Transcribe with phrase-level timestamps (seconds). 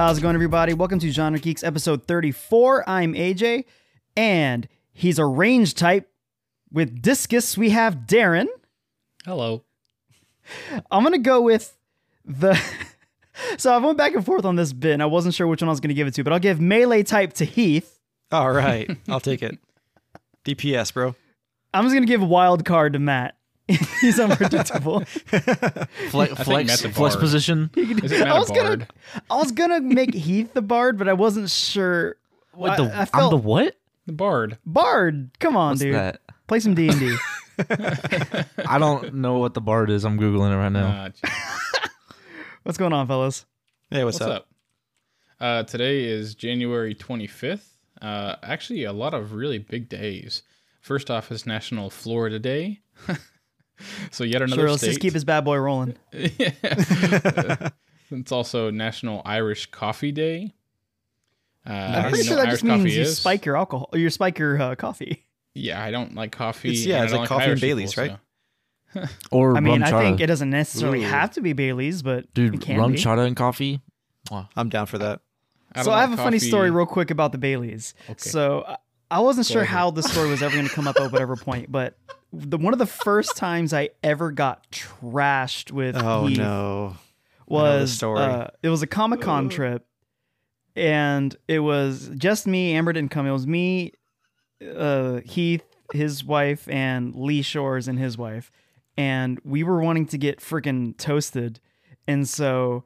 [0.00, 0.72] How's it going, everybody?
[0.72, 2.88] Welcome to Genre Geeks episode 34.
[2.88, 3.66] I'm AJ,
[4.16, 6.08] and he's a range type.
[6.72, 8.46] With Discus, we have Darren.
[9.26, 9.62] Hello.
[10.90, 11.76] I'm gonna go with
[12.24, 12.58] the.
[13.58, 15.68] so I went back and forth on this bit, and I wasn't sure which one
[15.68, 18.00] I was gonna give it to, but I'll give melee type to Heath.
[18.32, 19.58] All right, I'll take it.
[20.46, 21.14] DPS, bro.
[21.74, 23.36] I'm just gonna give wild card to Matt.
[24.00, 25.00] he's unpredictable.
[26.10, 27.70] Fle- flex flex position.
[27.76, 28.86] Is it Matt was gonna.
[29.30, 32.16] I was gonna make Heath the bard, but I wasn't sure.
[32.52, 32.94] What I- the?
[32.94, 33.76] I I'm the what?
[34.06, 34.58] The bard.
[34.66, 35.30] bard.
[35.38, 35.94] Come on, What's dude.
[35.94, 36.20] that?
[36.46, 37.16] Play some D and D.
[38.66, 40.04] I don't know what the bard is.
[40.04, 41.08] I'm googling it right now.
[41.08, 41.28] Gee,
[42.62, 43.44] What's going on, fellas?
[43.90, 44.36] Hey, what's, what's up?
[44.42, 44.48] up?
[45.40, 47.66] Uh, today is January 25th.
[48.02, 50.42] Uh, actually, a lot of really big days.
[50.80, 52.80] First off is National Florida Day.
[54.10, 54.90] so yet another Sure, let's state.
[54.90, 55.96] just keep his bad boy rolling.
[56.12, 57.72] it's
[58.32, 60.54] also National Irish Coffee Day.
[61.66, 63.18] Uh, I I'm pretty sure that what just means you is.
[63.18, 65.26] spike your alcohol, or you spike your uh, coffee.
[65.54, 66.70] Yeah, I don't like coffee.
[66.70, 68.18] It's- yeah, it's don't like coffee and Baileys, people,
[68.94, 68.94] right?
[68.94, 70.02] so- Or I mean, rum I chata.
[70.02, 71.08] think it doesn't necessarily Ooh.
[71.08, 72.98] have to be Bailey's, but it Dude, can rum be.
[72.98, 73.80] chata and coffee.
[74.56, 75.20] I'm down for that.
[75.72, 77.94] I so don't I have like a funny story, real quick, about the Baileys.
[78.08, 78.14] Okay.
[78.18, 78.76] So
[79.10, 81.36] I- I wasn't sure how the story was ever going to come up at whatever
[81.36, 81.96] point, but
[82.32, 86.44] the one of the first times I ever got trashed with Oh Heath no.
[86.44, 86.96] Know
[87.48, 88.20] the was story.
[88.20, 89.84] uh, it was a Comic Con trip,
[90.76, 92.74] and it was just me.
[92.74, 93.26] Amber didn't come.
[93.26, 93.92] It was me,
[94.76, 98.52] uh, Heath, his wife, and Lee Shores and his wife,
[98.96, 101.60] and we were wanting to get freaking toasted,
[102.06, 102.84] and so.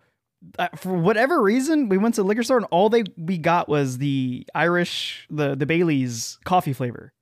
[0.58, 3.68] Uh, for whatever reason, we went to the liquor store and all they we got
[3.68, 7.12] was the Irish, the the Bailey's coffee flavor.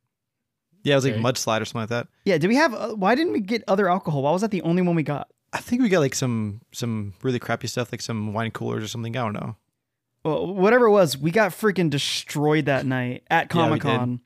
[0.82, 1.22] Yeah, it was like Okay.
[1.22, 2.08] mudslide or something like that.
[2.24, 2.74] Yeah, did we have?
[2.74, 4.22] Uh, why didn't we get other alcohol?
[4.22, 5.28] Why was that the only one we got?
[5.52, 8.88] I think we got like some some really crappy stuff, like some wine coolers or
[8.88, 9.16] something.
[9.16, 9.56] I don't know.
[10.24, 14.20] well, whatever it was, we got freaking destroyed that night at Comic Con.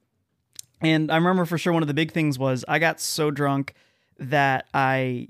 [0.81, 3.75] and I remember for sure one of the big things was I got so drunk
[4.19, 5.29] that I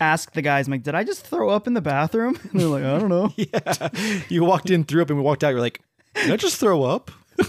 [0.00, 2.38] asked the guys, I'm like, did I just throw up in the bathroom?
[2.52, 3.32] And they're like, I don't know.
[3.36, 3.88] Yeah,
[4.28, 5.50] you walked in, threw up, and we walked out.
[5.50, 5.80] You're like,
[6.14, 7.10] did I just throw up?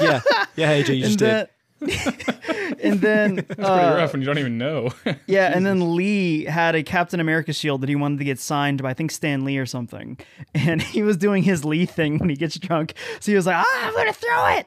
[0.00, 0.20] yeah,
[0.56, 0.72] yeah.
[0.82, 1.48] AJ, you just and
[1.80, 1.88] did.
[1.88, 4.90] then, and then It's pretty uh, rough when you don't even know.
[5.26, 8.82] yeah, and then Lee had a Captain America shield that he wanted to get signed
[8.82, 10.18] by I think Stan Lee or something,
[10.54, 12.92] and he was doing his Lee thing when he gets drunk.
[13.20, 14.66] So he was like, "Ah, I'm gonna throw it,"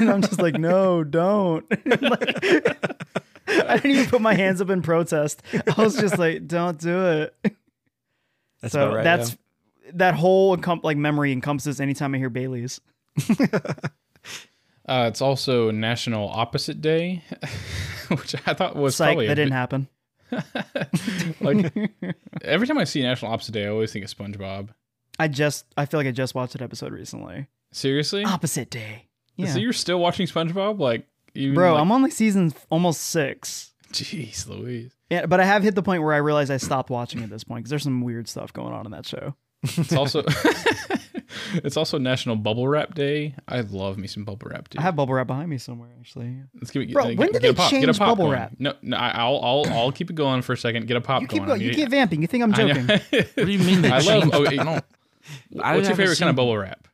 [0.00, 2.76] and I'm just like, "No, don't." Like,
[3.68, 5.42] I didn't even put my hands up in protest.
[5.54, 7.36] I was just like, "Don't do it."
[8.60, 9.04] That's so right.
[9.04, 9.36] that's
[9.92, 12.80] that whole encom- like memory encompasses anytime I hear Bailey's.
[14.88, 17.24] Uh, it's also National Opposite Day,
[18.08, 19.88] which I thought was Psych, probably that didn't bit- happen.
[21.40, 21.72] like
[22.42, 24.68] every time I see National Opposite Day, I always think of SpongeBob.
[25.18, 27.48] I just, I feel like I just watched an episode recently.
[27.72, 29.08] Seriously, Opposite day.
[29.34, 29.46] Yeah.
[29.48, 30.78] so you're still watching SpongeBob?
[30.78, 31.08] Like,
[31.54, 33.72] Bro, like, I'm only like season almost six.
[33.92, 34.92] jeez, Louise.
[35.10, 37.44] Yeah, but I have hit the point where I realize I stopped watching at this
[37.44, 39.34] point because there's some weird stuff going on in that show.
[39.62, 40.22] It's also
[41.64, 43.34] it's also National Bubble Wrap Day.
[43.48, 44.68] I love me some bubble wrap.
[44.68, 44.78] Dude.
[44.80, 46.42] I have bubble wrap behind me somewhere actually.
[46.54, 46.92] Let's give it.
[46.92, 48.38] Bro, uh, when get- did get a they pop, get a change pop bubble going.
[48.38, 48.52] wrap?
[48.58, 50.86] No, no, I- I'll I'll I'll keep it going for a second.
[50.86, 51.48] Get a pop You keep going.
[51.48, 51.60] going.
[51.62, 52.20] You keep vamping.
[52.20, 52.86] You think I'm joking?
[53.10, 54.34] What do you mean they I love- changed?
[54.34, 54.84] oh, I it- don't.
[55.62, 56.86] I What's your favorite kind of bubble wrap?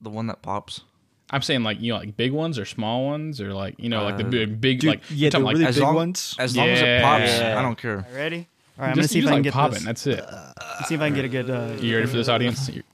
[0.00, 0.82] The one that pops.
[1.30, 4.04] I'm saying like you know like big ones or small ones or like you know
[4.04, 5.94] like the Uh, big big Dude, like yeah, the talking, like really as big long-
[5.94, 6.34] ones.
[6.38, 7.58] As long as it pops, Yeah.
[7.58, 7.96] I don't care.
[7.98, 8.48] All right, ready?
[8.78, 9.74] All right, I'm gonna just, see you if I can like get popping.
[9.74, 9.82] this.
[9.84, 10.24] That's it.
[10.86, 11.50] See if I can get a good.
[11.50, 12.68] Uh, You ready for this audience?
[12.68, 12.82] You're-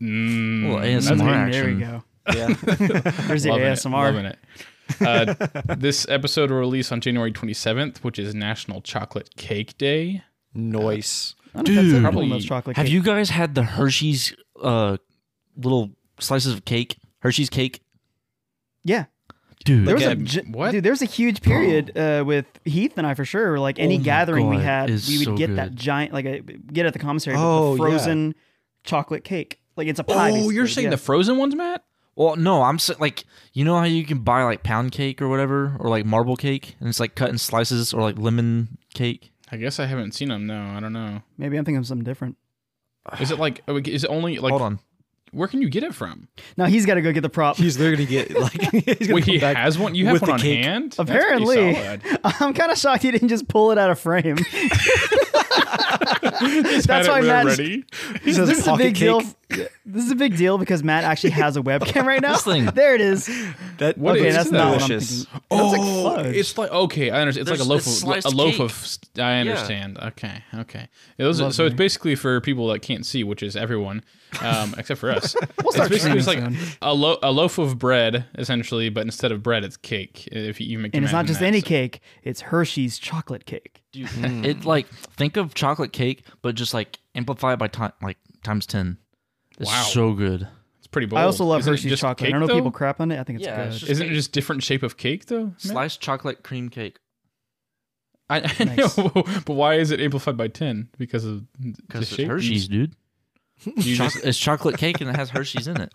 [0.00, 1.50] Mm, Well, ASMR action.
[1.52, 2.04] There we go.
[2.34, 2.46] Yeah.
[3.28, 3.92] There's the Loving it, ASMR.
[3.92, 4.38] loving it.
[5.00, 10.22] Uh, this episode will release on January 27th, which is National Chocolate Cake Day.
[10.54, 11.34] Noise.
[11.54, 11.94] I don't know if that's Dude.
[11.96, 12.02] it.
[12.02, 12.92] Probably- Almost chocolate Have cake.
[12.92, 14.96] you guys had the Hershey's uh
[15.56, 16.98] little slices of cake?
[17.20, 17.82] Hershey's cake,
[18.84, 19.06] Yeah,
[19.64, 19.86] dude.
[19.86, 20.70] there was a Okay, what?
[20.72, 20.84] dude.
[20.84, 23.58] There was a huge period uh, with Heath and I for sure.
[23.58, 26.12] Like any Oh my gathering we God, had, it's we would so get that giant,
[26.12, 27.88] like a get at the commissary, Oh, the yeah.
[27.90, 28.34] frozen
[28.84, 29.58] chocolate cake.
[29.76, 30.30] Like it's a pie.
[30.30, 30.68] Oh, you're basically.
[30.68, 30.90] saying Yeah.
[30.90, 31.82] the frozen ones, Matt?
[32.14, 35.28] Well, no, I'm sa- like, you know how you can buy like pound cake or
[35.28, 39.32] whatever, or like marble cake, and it's like cut in slices, or like lemon cake.
[39.52, 40.46] I guess I haven't seen them.
[40.46, 41.22] No, I don't know.
[41.36, 42.36] Maybe I'm thinking of something different.
[43.20, 43.62] Is it like?
[43.68, 44.50] oh, Is it only like?
[44.50, 44.78] Hold on.
[45.36, 46.28] Where can you get it from?
[46.56, 47.56] Now he's got to go get the prop.
[47.56, 48.52] He's literally gonna get like.
[48.72, 49.94] He's gonna Wait, he back has one.
[49.94, 50.64] You have one on cake.
[50.64, 50.94] hand.
[50.98, 51.76] Apparently.
[52.24, 54.36] I'm kind of shocked he didn't just pull it out of frame.
[56.86, 57.84] That's why it Matt- ready.
[58.22, 59.22] He this is a pocket big deal.
[59.84, 62.36] This is a big deal because Matt actually has a webcam right now.
[62.70, 63.26] There it is.
[63.78, 64.56] That What okay, is that's that?
[64.56, 65.24] not what I'm delicious.
[65.24, 65.42] thinking.
[65.50, 67.48] Like Oh, it's like okay, I understand.
[67.48, 68.60] It's like a loaf of sliced a loaf cake.
[68.60, 68.98] of.
[69.18, 69.98] I understand.
[69.98, 70.88] Okay, okay.
[71.18, 71.66] Those, so Lovely.
[71.66, 74.02] it's basically for people that can't see, which is everyone,
[74.42, 75.34] um, except for us.
[75.62, 76.56] We'll it's basically just like soon.
[76.82, 80.28] a, lo- a loaf of bread, essentially, but instead of bread, it's cake.
[80.30, 83.82] If you even and it's not just that, any so- cake; it's Hershey's chocolate cake.
[83.92, 84.08] Dude,
[84.44, 88.98] it like think of chocolate cake, but just like amplified by time like times ten.
[89.58, 89.82] It's Wow.
[89.84, 90.46] so good.
[90.78, 91.18] It's pretty bold.
[91.20, 92.18] I also love Isn't Hershey's chocolate.
[92.18, 92.54] Cake, I don't know though?
[92.54, 93.18] people crap on it.
[93.18, 93.74] I think it's Yeah, good.
[93.74, 95.46] it's Isn't it just different shape of cake though?
[95.46, 95.60] Matt?
[95.62, 96.98] Sliced chocolate cream cake
[98.28, 98.96] I, I Nice.
[98.98, 99.08] know,
[99.46, 100.88] but why is it amplified by ten?
[100.98, 102.28] Because of the because it's shape.
[102.28, 102.94] Hershey's, dude.
[103.64, 105.92] You just- it's chocolate cake and it has Hershey's in it.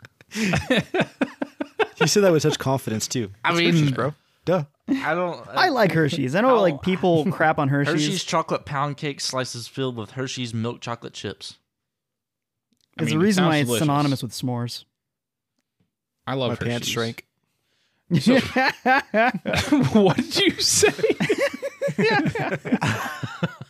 [1.99, 3.29] You said that with such confidence too.
[3.45, 4.13] I It's mean- Hershey's, bro.
[4.45, 4.63] Duh.
[4.89, 5.47] I don't.
[5.47, 6.35] Uh, I like Hershey's.
[6.35, 7.93] I know How- like people crap on Hershey's.
[7.93, 11.59] Hershey's chocolate pound cake slices filled with Hershey's milk chocolate chips.
[12.97, 13.83] I There's mean, a it reason why it's delicious.
[13.83, 14.83] synonymous with s'mores.
[16.27, 16.67] I love My Hershey's.
[16.67, 17.25] pants shrank.
[19.93, 20.91] what did you say?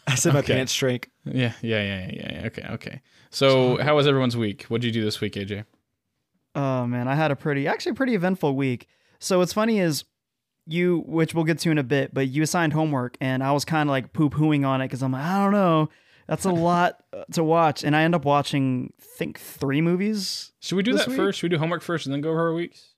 [0.08, 0.54] I said my Okay.
[0.56, 1.10] pants shrank.
[1.26, 2.46] yeah, yeah, yeah, yeah, yeah.
[2.48, 3.02] Okay, okay.
[3.32, 4.64] So, how was everyone's week?
[4.64, 5.66] What did you do this week, AJ?
[6.54, 8.88] Oh man, I had a pretty, actually pretty eventful week.
[9.20, 10.04] So what's funny is
[10.68, 13.64] you, which we'll get to in a bit, but you assigned homework, and I was
[13.64, 15.90] kind of like poo pooing on it because I'm like, I don't know,
[16.28, 20.52] that's a lot uh, to watch, and I end up watching, I think three movies.
[20.60, 21.16] Should we do that week?
[21.16, 21.40] first?
[21.40, 22.90] Should we do homework first and then go over our weeks?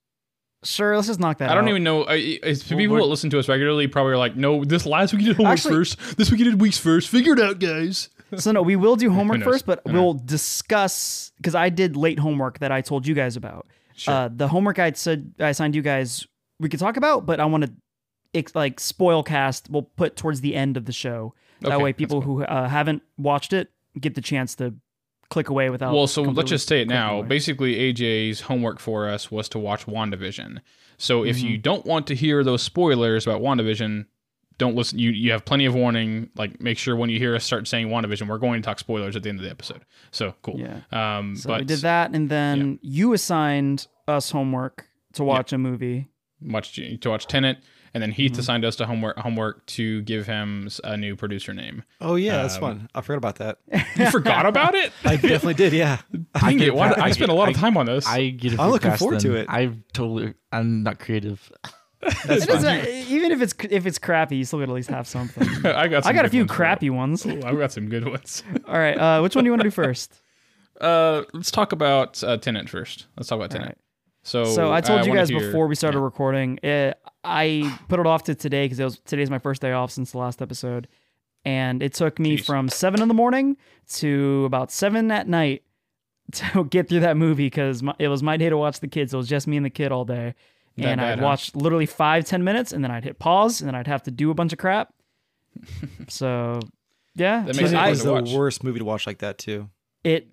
[0.63, 1.49] Sure, let's just knock that.
[1.49, 1.51] Out.
[1.51, 1.69] I don't out.
[1.71, 2.05] even know.
[2.05, 4.85] I, it's, Well, people we're- that listen to us regularly probably are like, "No, this
[4.87, 6.17] last week you did homework Actually- first.
[6.17, 7.09] This week you did weeks first.
[7.09, 11.55] Figure it out, guys." So no, we will do homework first, but we'll discuss because
[11.55, 13.67] I did late homework that I told you guys about.
[13.95, 14.13] Sure.
[14.13, 16.25] Uh, the homework I said I assigned you guys
[16.59, 19.69] we could talk about, but I want to like spoil cast.
[19.69, 21.33] We'll put towards the end of the show.
[21.61, 22.37] That Okay, way, people cool.
[22.37, 23.69] who uh, haven't watched it
[23.99, 24.73] get the chance to
[25.29, 25.93] click away without.
[25.93, 27.19] well, so let's just say it now.
[27.19, 27.27] away.
[27.27, 30.59] Basically, AJ's homework for us was to watch WandaVision.
[30.97, 31.47] So if Mm-hmm.
[31.47, 34.05] you don't want to hear those spoilers about WandaVision,
[34.57, 34.99] don't listen.
[34.99, 36.29] You you have plenty of warning.
[36.35, 39.15] Like make sure when you hear us start saying WandaVision, we're going to talk spoilers
[39.15, 39.83] at the end of the episode.
[40.11, 40.59] So cool.
[40.59, 40.81] Yeah.
[40.91, 45.57] Um, So but we did that, and then you assigned us homework to watch a
[45.57, 46.09] movie.
[46.41, 47.57] watch to watch Tenet,
[47.93, 48.39] and then Heath Mm-hmm.
[48.41, 51.83] assigned us to homework homework to give him a new producer name.
[52.01, 52.89] Oh yeah, that's Um, fun.
[52.95, 53.57] I forgot about that.
[53.95, 54.91] You forgot about it?
[55.05, 55.71] I definitely did.
[55.73, 56.01] Yeah.
[56.41, 56.75] Dang get it!
[56.75, 58.07] Why, pa- I I spent a get- lot of time on this.
[58.07, 58.59] I get.
[58.59, 59.45] I'm looking forward to it.
[59.49, 60.33] I totally.
[60.51, 61.51] I'm not creative.
[62.25, 64.89] That's It doesn't- even if it's if it's crappy, you still got to at least
[64.89, 65.47] have something.
[65.65, 66.03] I got.
[66.03, 67.25] Some I got a few ones for crappy ones.
[67.25, 68.43] Ooh, I've got some good ones.
[68.67, 70.13] All right, uh, which one do you want to do first?
[70.81, 73.05] Uh, let's talk about uh, Tenet first.
[73.15, 73.67] Let's talk about Tenet.
[73.67, 73.77] Right.
[74.23, 76.03] So, So I told you guys hear- before we started yeah.
[76.05, 76.59] recording.
[76.63, 79.91] Uh, I put it off to today because it was today's my first day off
[79.91, 80.87] since the last episode,
[81.45, 82.45] and it took me Jeez.
[82.45, 83.57] from seven in the morning
[83.95, 85.63] to about seven at night
[86.33, 89.13] to get through that movie because it was my day to watch the kids.
[89.13, 90.35] It was just me and the kid all day,
[90.77, 91.25] That and bad, I'd huh?
[91.25, 94.11] watch literally five ten minutes, and then I'd hit pause, and then I'd have to
[94.11, 94.93] do a bunch of crap.
[96.07, 96.59] so,
[97.15, 98.31] yeah, That makes it It was the watch.
[98.33, 99.69] worst movie to watch like that too.
[100.03, 100.27] it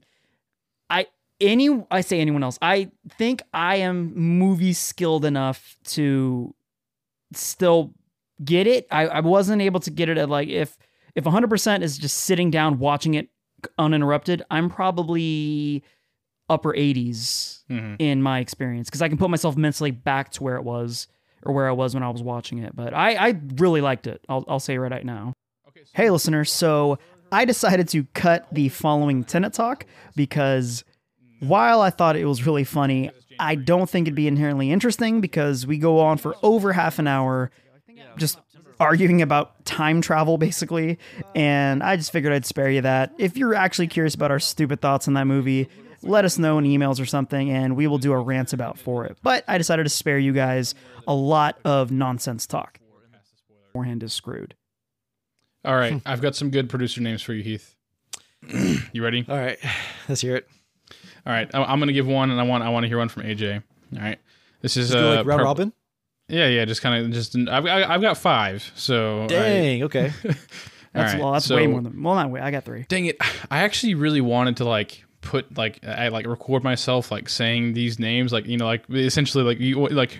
[0.89, 1.07] i
[1.41, 6.53] any i say anyone else i think i am movie skilled enough to
[7.33, 7.93] still
[8.45, 10.77] get it i, I wasn't able to get it at like if
[11.15, 13.29] if 100% is just sitting down watching it
[13.79, 15.85] uninterrupted i'm probably
[16.51, 17.97] upper 80s Mhm.
[17.99, 21.07] in my experience because i can put myself mentally back to where it was
[21.45, 24.21] or where i was when i was watching it but i i really liked it
[24.29, 25.33] i'll, I'll say right now
[25.69, 26.51] Okay, so- Hey, listeners.
[26.53, 26.99] So
[27.31, 30.83] I decided to cut the following Tenet talk because
[31.39, 35.67] while I thought it was really funny, I don't think it'd be inherently interesting because
[35.69, 37.53] we go on for over half an hour
[38.17, 38.39] just
[38.81, 40.99] arguing about time travel, basically.
[41.37, 43.13] And I just figured I'd spare you that.
[43.19, 45.69] If you're actually curious about our stupid thoughts on that movie,
[46.03, 49.05] let us know in emails or something, and we will do a rant about for
[49.05, 49.17] it.
[49.23, 50.75] But I decided to spare you guys
[51.07, 52.79] a lot of nonsense talk.
[53.69, 54.55] Beforehand is screwed.
[55.65, 57.75] All right, I've got some good producer names for you, Heath.
[58.93, 59.25] you ready?
[59.29, 59.59] All right,
[60.09, 60.49] let's hear it.
[61.27, 63.09] All right, I- I'm gonna give one, and I want I want to hear one
[63.09, 63.63] from AJ.
[63.97, 64.19] All right,
[64.63, 65.73] this is Let's uh, like round per- robin.
[66.29, 68.71] Yeah, yeah, just kind of just I've I- I've got five.
[68.75, 69.83] So I- Dang.
[69.85, 70.13] Okay.
[70.93, 72.41] That's right, well, that's so- way more than well, not way.
[72.41, 72.85] I got three.
[72.89, 73.17] dang it,
[73.49, 77.99] I actually really wanted to like put like I like record myself like saying these
[77.99, 80.19] names like you know like essentially like you like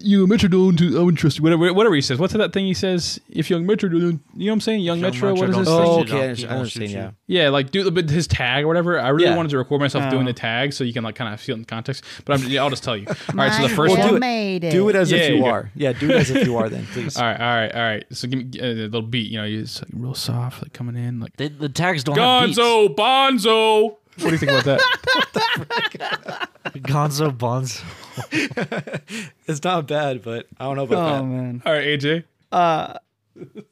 [0.00, 3.50] you Metro don't I'm interested whatever whatever he says what's that thing he says if
[3.50, 5.64] young Metro don't you know what I'm saying young, Young Metro, Metro what is don't
[5.66, 5.74] thing?
[5.74, 6.96] Oh, you, okay, don't- I he understand, I won't shoot you.
[6.96, 7.10] Yeah.
[7.26, 8.98] Yeah, like do the but his tag or whatever.
[8.98, 9.36] I really Yeah.
[9.36, 10.26] wanted to record myself doing Oh.
[10.26, 12.02] the tag so you can like kind of feel it in context.
[12.24, 13.06] But I'm, yeah, I'll just tell you.
[13.28, 14.08] All right, so the first Well, one.
[14.10, 14.20] do it.
[14.20, 15.70] made Do it as Yeah, if you you are.
[15.74, 16.68] Yeah, do it as if you are.
[16.70, 17.16] Then please.
[17.18, 18.04] All right, all right, all right.
[18.10, 19.30] So give me uh, a little beat.
[19.30, 22.46] You know, it's like real soft, like coming in, like They, the tags don't have
[22.46, 22.58] beats.
[22.58, 23.96] Gonzo, Bonzo.
[24.20, 26.48] What do you think about that?
[26.74, 27.82] Gonzo Bonzo.
[29.46, 31.24] It's not bad, but I don't know about Oh that.
[31.24, 31.62] man.
[31.66, 32.24] all right, AJ.
[32.52, 32.94] Uh,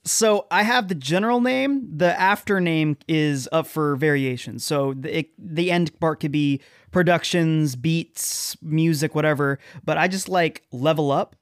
[0.04, 1.88] So I have the general name.
[1.96, 4.58] The after name is up for variation.
[4.58, 9.58] So the it, the end part could be productions, beats, music, whatever.
[9.84, 11.36] But I just like level up,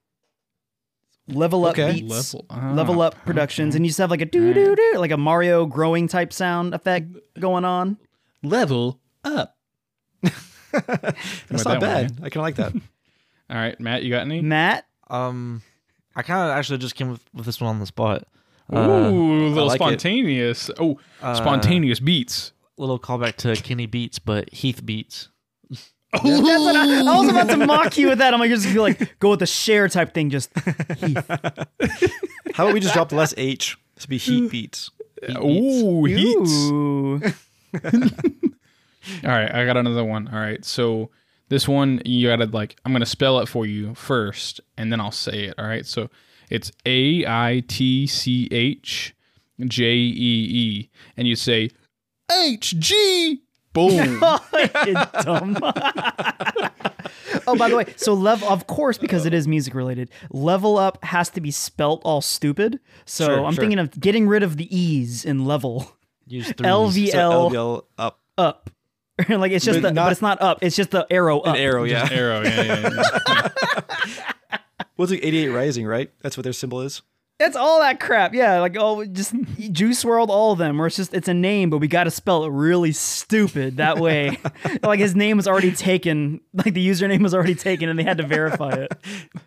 [1.29, 2.01] level up Okay.
[2.01, 4.95] beats, Level- ah, level up productions, and you just have like a doo doo doo,
[4.99, 7.07] like a Mario growing type sound effect
[7.39, 7.97] going on.
[8.43, 9.57] Level up.
[10.73, 12.13] That's not that one, bad.
[12.23, 12.73] I kind of like that.
[13.51, 14.41] All right, Matt, you got any?
[14.41, 15.63] Matt, Um,
[16.17, 18.25] I kind of actually just came with, with this one on the spot.
[18.73, 19.85] Ooh, Uh, a little like it.
[19.85, 20.71] spontaneous.
[20.79, 22.53] Oh, Uh, spontaneous beats.
[22.77, 25.29] little callback to Kenny Beats, but Heath Beats.
[26.13, 28.33] that's what I, I was about to mock you with that.
[28.35, 30.31] I'm like, you're just gonna be like go with the share type thing.
[30.31, 30.51] Just
[32.55, 34.91] How about we just drop the less H to be heat beats?
[35.31, 36.51] Ooh, heats.
[36.71, 37.21] Ooh.
[39.25, 40.29] All right, I got another one.
[40.29, 41.11] All right, so
[41.49, 45.13] this one you gotta like I'm gonna spell it for you first, and then I'll
[45.13, 45.55] say it.
[45.59, 46.11] All right, so
[46.51, 49.15] it's A I T C H
[49.65, 50.11] J E
[50.51, 51.71] E, and you say
[52.33, 53.43] H G.
[53.73, 54.23] Boom.
[54.59, 55.59] Oh, dumb.
[57.47, 61.03] oh, by the way, so level, of course, because it is music related, level up
[61.05, 62.81] has to be spelt all stupid.
[63.05, 63.63] So Sure, I'm sure.
[63.63, 65.93] thinking of getting rid of the e's in level
[66.27, 66.67] Use threes.
[66.71, 68.21] LVL So LVL up.
[68.37, 68.71] up.
[69.29, 70.59] like it's just But the, not- but it's not up.
[70.63, 71.55] It's just the arrow up.
[71.55, 72.09] An arrow, yeah.
[72.11, 72.43] Arrow.
[72.43, 72.91] Yeah, yeah,
[73.29, 73.53] yeah.
[74.97, 76.11] What's like 88 Rising, right?
[76.23, 77.03] That's what their symbol is.
[77.39, 78.33] It's all that crap.
[78.33, 79.35] Yeah, like oh, just
[79.71, 80.79] Juice WRLD, all of them.
[80.79, 83.77] Where it's just it's a name, but we got to spell it really stupid.
[83.77, 84.39] That way,
[84.83, 88.17] like his name was already taken, like the username was already taken, and they had
[88.19, 88.93] to verify it.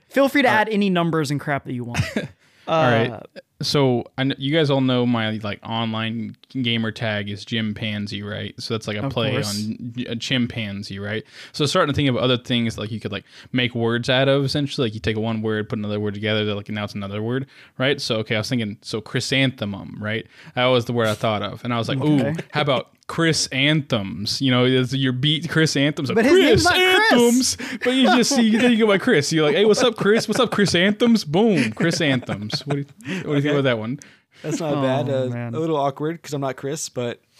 [0.10, 2.02] Feel free to add any numbers and crap that you want.
[2.16, 2.26] Uh,
[2.68, 3.24] All right.
[3.62, 8.54] So I you guys all know my like online gamer tag is chimpanzee, right?
[8.62, 9.68] So that's like a Of play course.
[9.68, 11.26] on a chimpanzee, right?
[11.52, 14.46] So starting to think of other things like you could like make words out of
[14.46, 14.88] essentially.
[14.88, 17.48] Like you take one word, put another word together, they're like now it's another word,
[17.78, 18.00] right?
[18.00, 20.26] So okay, I was thinking so chrysanthemum, right?
[20.56, 22.32] That was the word I thought of, and I was like, Okay.
[22.32, 24.40] ooh, how about Chris anthems?
[24.42, 26.12] You know, it's your beat Chris anthems.
[26.12, 27.12] But his name's not Chris.
[27.12, 27.58] anthems.
[27.84, 29.34] But you just see then you go by Chris.
[29.34, 30.28] You're like, hey, what's up, Chris?
[30.28, 31.26] What's up, Chris anthems?
[31.26, 32.66] Boom, Chris anthems.
[32.66, 32.86] What do you,
[33.18, 34.00] what do you think about that one?
[34.44, 35.10] That's not Oh, bad.
[35.10, 37.20] Uh, a little awkward because I'm not Chris, but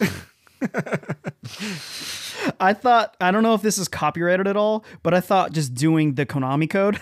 [2.60, 5.74] I thought I don't know if this is copyrighted at all, but I thought just
[5.74, 7.00] doing the Konami code,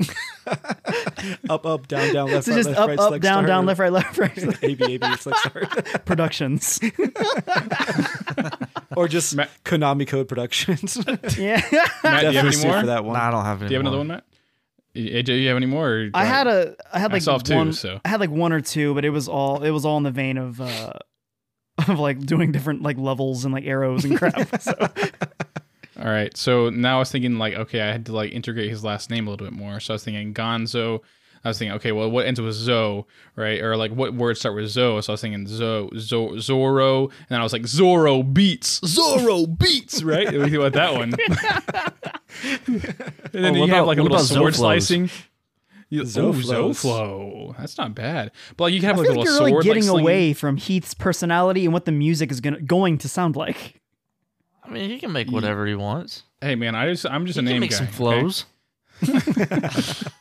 [1.50, 3.46] up, up, down, down, left, so right, just left, up, right, up, select down, start,
[3.46, 5.84] down, left, right, left, right, A, B, A, B, select start.
[6.04, 6.80] productions.
[8.96, 10.96] or just Ma- Konami Code Productions.
[11.36, 12.80] yeah, Matt, do you have Definitely any more?
[12.80, 13.14] for that one.
[13.14, 13.68] Nah, I don't have any.
[13.68, 14.24] Do you have another one, Matt?
[14.94, 15.88] AJ, do you have any more?
[15.88, 18.00] or I had a, I had I like saw two, one, so.
[18.04, 20.10] I had like one or two, but it was all, it was all in the
[20.10, 20.92] vein of, uh,
[21.88, 24.60] of like doing different like levels and like arrows and crap.
[24.60, 24.72] so
[25.98, 26.36] All right.
[26.36, 29.26] So now I was thinking like, okay, I had to like integrate his last name
[29.26, 29.80] a little bit more.
[29.80, 31.00] So I was thinking Gonzo.
[31.44, 33.60] I was thinking, okay, well, what ends with Zo, right?
[33.62, 35.00] Or like, what words start with Zo?
[35.00, 39.46] So I was thinking Zo, Zo, Zorro, and then I was like, Zorro beats, Zorro
[39.58, 40.24] beats, right?
[40.26, 41.14] What do think about that one?
[42.42, 42.82] and
[43.32, 44.56] then Oh, you what have like a little sword Zoflos?
[44.56, 45.10] slicing.
[45.90, 46.34] You, Zoflos.
[46.34, 47.56] Ooh, Zoflo.
[47.58, 48.32] That's not bad.
[48.56, 50.32] But like, you can I have like feel a like you're really getting like, away
[50.34, 53.80] from Heath's personality and what the music is gonna going to sound like.
[54.68, 56.24] I mean, he can make whatever he wants.
[56.40, 57.76] Hey man, I just I'm just He a can name make guy.
[57.76, 57.96] some okay?
[57.96, 58.44] flows.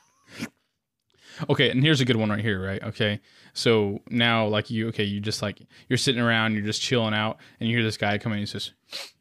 [1.49, 2.81] Okay, and here's a good one right here, right?
[2.83, 3.19] Okay.
[3.53, 7.37] So now like you okay, you just like you're sitting around, you're just chilling out,
[7.59, 8.71] and you hear this guy come in and he says,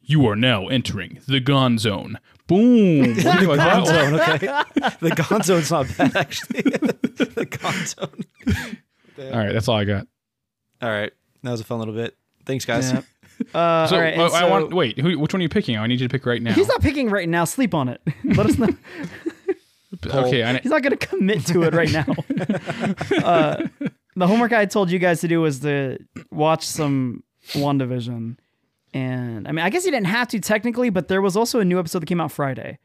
[0.01, 2.19] You are now entering the Gon Zone.
[2.47, 2.99] Boom.
[2.99, 4.17] What do you think about that one?
[4.17, 4.95] Gonzone, okay.
[5.01, 6.61] the Gonzone's not bad, actually.
[6.61, 8.25] the Gonzone.
[9.33, 10.07] All right, that's all I got.
[10.81, 11.11] All right.
[11.43, 12.15] That was a fun little bit.
[12.45, 12.91] Thanks, guys.
[12.91, 13.01] Yeah.
[13.53, 15.77] Uh, So, all right, and uh, I want wait, who, which one are you picking?
[15.77, 16.53] I need you to pick right now.
[16.53, 17.45] He's not picking right now.
[17.45, 18.01] Sleep on it.
[18.23, 18.69] Let us know.
[20.05, 22.05] okay, I, He's not going to commit to it right now.
[23.23, 23.67] uh,
[24.15, 25.97] the homework I told you guys to do was to
[26.31, 28.37] watch some WandaVision.
[28.93, 31.65] And I mean, I guess you didn't have to technically, but there was also a
[31.65, 32.79] new episode that came out Friday.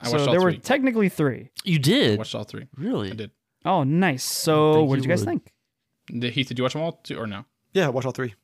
[0.00, 0.54] I so watched all there three.
[0.54, 1.50] were technically three.
[1.64, 2.66] You I did watched all three.
[2.76, 3.10] really?
[3.10, 3.30] I did.
[3.64, 4.22] Oh, nice.
[4.22, 5.28] So, what did you you guys would.
[5.28, 5.52] think?
[6.20, 7.44] Did, Heath, did you watch them all too, or no?
[7.74, 8.34] Yeah, watch all three.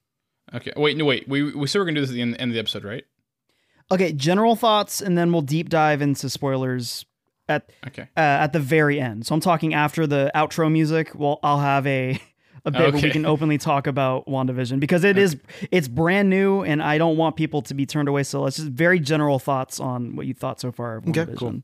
[0.52, 0.72] Okay.
[0.76, 1.28] Wait, no, wait.
[1.28, 3.04] We we said we're gonna do this at the end, end of the episode, right?
[3.90, 7.04] Okay, general thoughts, and then we'll deep dive into spoilers
[7.48, 8.02] at Okay.
[8.16, 9.26] uh, at the very end.
[9.26, 11.10] So I'm talking after the outro music.
[11.14, 12.20] Well, I'll have a
[12.64, 15.36] a bit where we can openly talk about WandaVision because it is
[15.70, 18.22] it's brand new, and I don't want people to be turned away.
[18.22, 21.62] So let's just very general thoughts on what you thought so far of Okay, cool.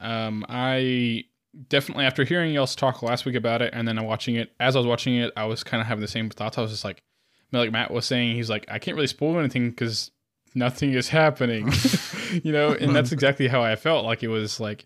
[0.00, 1.24] Um, I
[1.68, 4.52] definitely after hearing y'all's talk last week about it, and then I'm watching it.
[4.60, 6.58] As I was watching it, I was kind of having the same thoughts.
[6.58, 7.02] I was just like,
[7.60, 10.10] like Matt was saying, he's like, I can't really spoil anything because
[10.54, 11.72] nothing is happening,
[12.42, 12.72] you know.
[12.72, 14.04] And that's exactly how I felt.
[14.04, 14.84] Like it was like,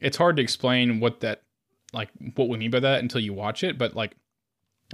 [0.00, 1.42] it's hard to explain what that,
[1.92, 3.78] like, what we mean by that until you watch it.
[3.78, 4.16] But like,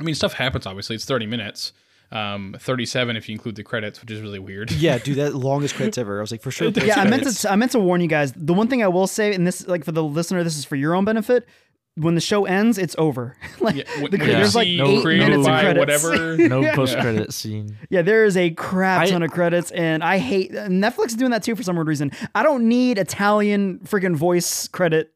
[0.00, 0.66] I mean, stuff happens.
[0.66, 1.72] Obviously, it's thirty minutes.
[2.10, 4.70] Um, thirty-seven if you include the credits, which is really weird.
[4.82, 6.18] Yeah, dude, that longest credits ever.
[6.18, 6.68] I was like, for sure.
[6.68, 8.32] Yeah, I meant to I meant to warn you guys.
[8.36, 10.76] The one thing I will say, and this like for the listener, this is for
[10.76, 11.48] your own benefit.
[11.96, 13.36] When the show ends, it's over.
[13.60, 16.04] like Yeah, the, when you there's like no eight created minutes of credits.
[16.04, 16.36] whatever.
[16.48, 16.74] No Yeah.
[16.74, 17.76] post credit scene.
[17.90, 21.32] Yeah, there is a crap I- ton of credits, and I hate Netflix is doing
[21.32, 22.10] that too for some weird reason.
[22.34, 25.12] I don't need Italian freaking voice credit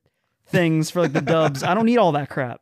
[0.49, 1.62] things for like the dubs.
[1.62, 2.61] I don't need all that crap.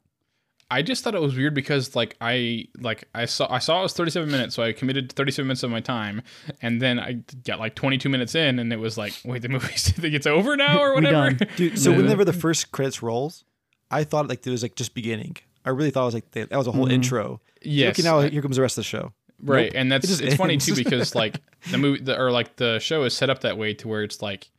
[0.70, 3.82] I just thought it was weird because like I like I saw I saw it
[3.82, 6.22] was 37 minutes, so I committed 37 minutes of my time,
[6.62, 9.88] and then I got like 22 minutes in, and it was like, wait, the movie's
[9.90, 11.32] think it's over now or whatever.
[11.32, 13.44] Dude, so whenever the first credits rolls,
[13.90, 15.36] I thought like it was like just beginning.
[15.64, 17.40] I really thought it was like that was a whole intro.
[17.62, 19.12] yes, Okay, now here comes the rest of the show.
[19.42, 19.80] right, Nope.
[19.80, 22.78] and that's It just it's funny too because like the movie the, or like the
[22.80, 24.50] show is set up that way to where it's like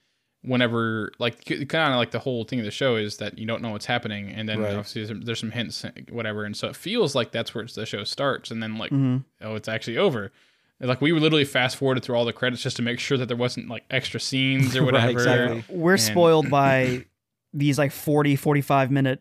[0.42, 3.62] whenever like kind of like the whole thing of the show is that you don't
[3.64, 4.70] know what's happening and then Right.
[4.76, 8.04] obviously there's, there's some hints whatever and so it feels like that's where the show
[8.04, 9.24] starts and then like Mhm.
[9.42, 10.32] oh it's actually over
[10.80, 13.28] like we were literally fast forwarded through all the credits just to make sure that
[13.28, 15.64] there wasn't like extra scenes or Right, whatever exactly.
[15.70, 17.06] We're And- spoiled by
[17.56, 19.20] these like 40, 45 minute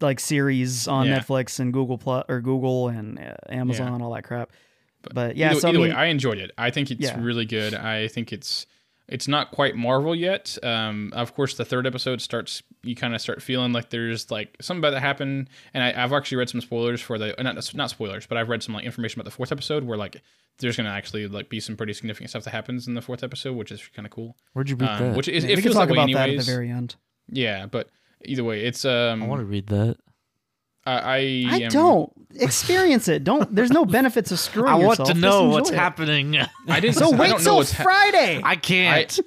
[0.00, 1.20] like series on Yeah.
[1.20, 4.50] Netflix and Google Plus or Google and uh, Amazon, all that crap.
[5.14, 6.50] But, yeah, either, so I mean, way, I enjoyed it.
[6.58, 7.18] I think it's Yeah.
[7.22, 7.72] really good.
[7.74, 8.66] I think it's
[9.06, 10.58] it's not quite Marvel yet.
[10.62, 12.62] Um, of course, the third episode starts.
[12.82, 15.48] You kind of start feeling like there's like something about that happened.
[15.72, 18.62] And I, I've actually read some spoilers for the not not spoilers, but I've read
[18.62, 20.20] some like information about the fourth episode where like
[20.58, 23.56] there's gonna actually like be some pretty significant stuff that happens in the fourth episode,
[23.56, 24.36] which is kind of cool.
[24.52, 25.16] Where'd you read Um, that?
[25.16, 26.96] which is yeah, it we can talk that way about that at the very end.
[27.28, 27.88] Yeah, but
[28.24, 29.22] either way, it's um.
[29.22, 29.96] I want to read that.
[30.86, 33.22] I I, I am- don't experience it.
[33.24, 33.54] Don't.
[33.54, 35.08] There's no benefits of screwing I want yourself.
[35.10, 35.74] to know what's it.
[35.76, 36.36] happening.
[36.68, 36.96] I didn't.
[36.96, 38.40] So I wait till what's hap- Friday.
[38.42, 39.18] I can't.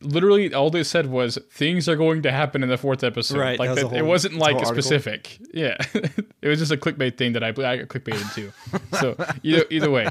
[0.00, 3.38] literally all they said was things are going to happen in the fourth episode.
[3.38, 5.38] Right, Like that was that, the it wasn't like whole specific.
[5.52, 8.52] Yeah, it was just a clickbait thing that I I got clickbaited too.
[8.98, 10.08] So either either way,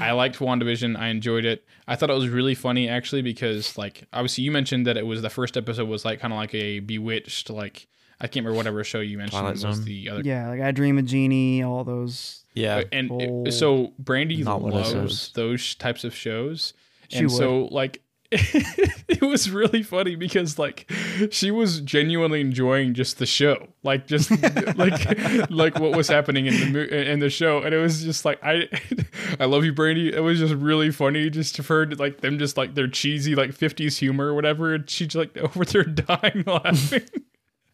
[0.00, 0.98] I liked WandaVision.
[0.98, 1.64] I enjoyed it.
[1.86, 5.22] I thought it was really funny actually because like obviously you mentioned that it was
[5.22, 7.86] the first episode was like kind of like a Bewitched like
[8.20, 9.84] I can't remember whatever show you mentioned Twilight was Zone.
[9.84, 10.20] the other.
[10.22, 12.44] yeah, like I Dream of Jeannie, all those.
[12.54, 12.82] Yeah.
[12.92, 14.96] And it- so Brandy Not what I said.
[14.98, 16.74] loves those types of shows.
[17.08, 17.36] She and would.
[17.36, 18.02] so like
[19.08, 20.90] it was really funny because like
[21.30, 24.30] she was genuinely enjoying just the show like just
[24.76, 27.58] like like what was happening in the mo- in the show.
[27.62, 28.68] And it was just like i
[29.40, 30.14] i love you brandy.
[30.14, 33.50] It was just really funny just to her like them just like their cheesy like
[33.50, 34.74] 50s humor or whatever.
[34.74, 37.02] And she's like over there dying laughing.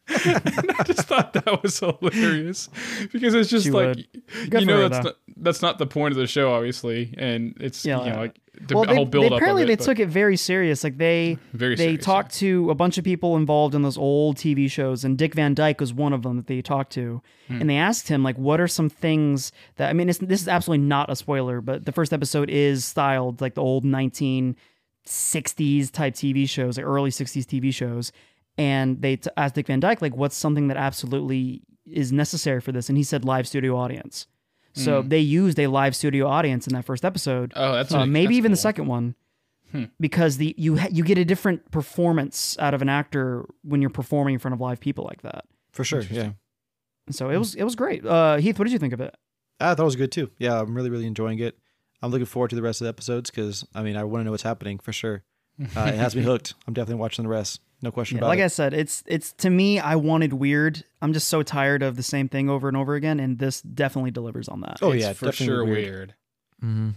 [0.09, 2.69] And I just thought that was hilarious
[3.11, 3.97] because it's just She like
[4.51, 7.13] you know that's not, that's not the point of the show obviously.
[7.17, 9.79] And it's Yeah, you know like the well, they, whole build they, apparently they it,
[9.79, 10.83] but took it very serious.
[10.83, 14.37] Like they very they serious, talked to a bunch of people involved in those old
[14.37, 17.61] TV shows, and Dick Van Dyke was one of them that they talked to, Hmm.
[17.61, 20.09] and they asked him like, "What are some things that I mean?
[20.09, 23.61] It's, this is absolutely not a spoiler, but the first episode is styled like the
[23.61, 28.11] old 1960s type TV shows, like early 60s TV shows."
[28.57, 32.71] And they t- asked Dick Van Dyke like, "What's something that absolutely is necessary for
[32.71, 34.25] this?" And he said, "Live studio audience."
[34.77, 37.53] So they used a live studio audience in that first episode.
[37.53, 37.59] Hmm.
[37.61, 39.15] Oh, that's Uh, really- maybe that's even the second one
[39.71, 39.85] Hmm.
[39.99, 43.89] because the you ha- you get a different performance out of an actor when you're
[43.89, 45.45] performing in front of live people like that.
[45.71, 46.01] For sure.
[46.01, 46.31] Yeah.
[47.09, 48.05] So it was it was great.
[48.05, 49.15] Uh, Heath, what did you think of it?
[49.59, 50.29] I thought it was good too.
[50.37, 51.57] Yeah, I'm really, really enjoying it.
[52.01, 54.25] I'm looking forward to the rest of the episodes because I mean, I want to
[54.25, 55.23] know what's happening for sure.
[55.59, 56.53] Uh, it has me hooked.
[56.67, 57.59] I'm definitely watching the rest.
[57.81, 58.41] No question Yeah, about like it.
[58.41, 59.79] Like I said, it's it's to me.
[59.79, 60.83] I wanted weird.
[61.01, 64.11] I'm just so tired of the same thing over and over again, and this definitely
[64.11, 64.79] delivers on that.
[64.81, 65.75] oh It's yeah, for definitely sure weird.
[65.75, 66.13] weird.
[66.61, 66.89] hmm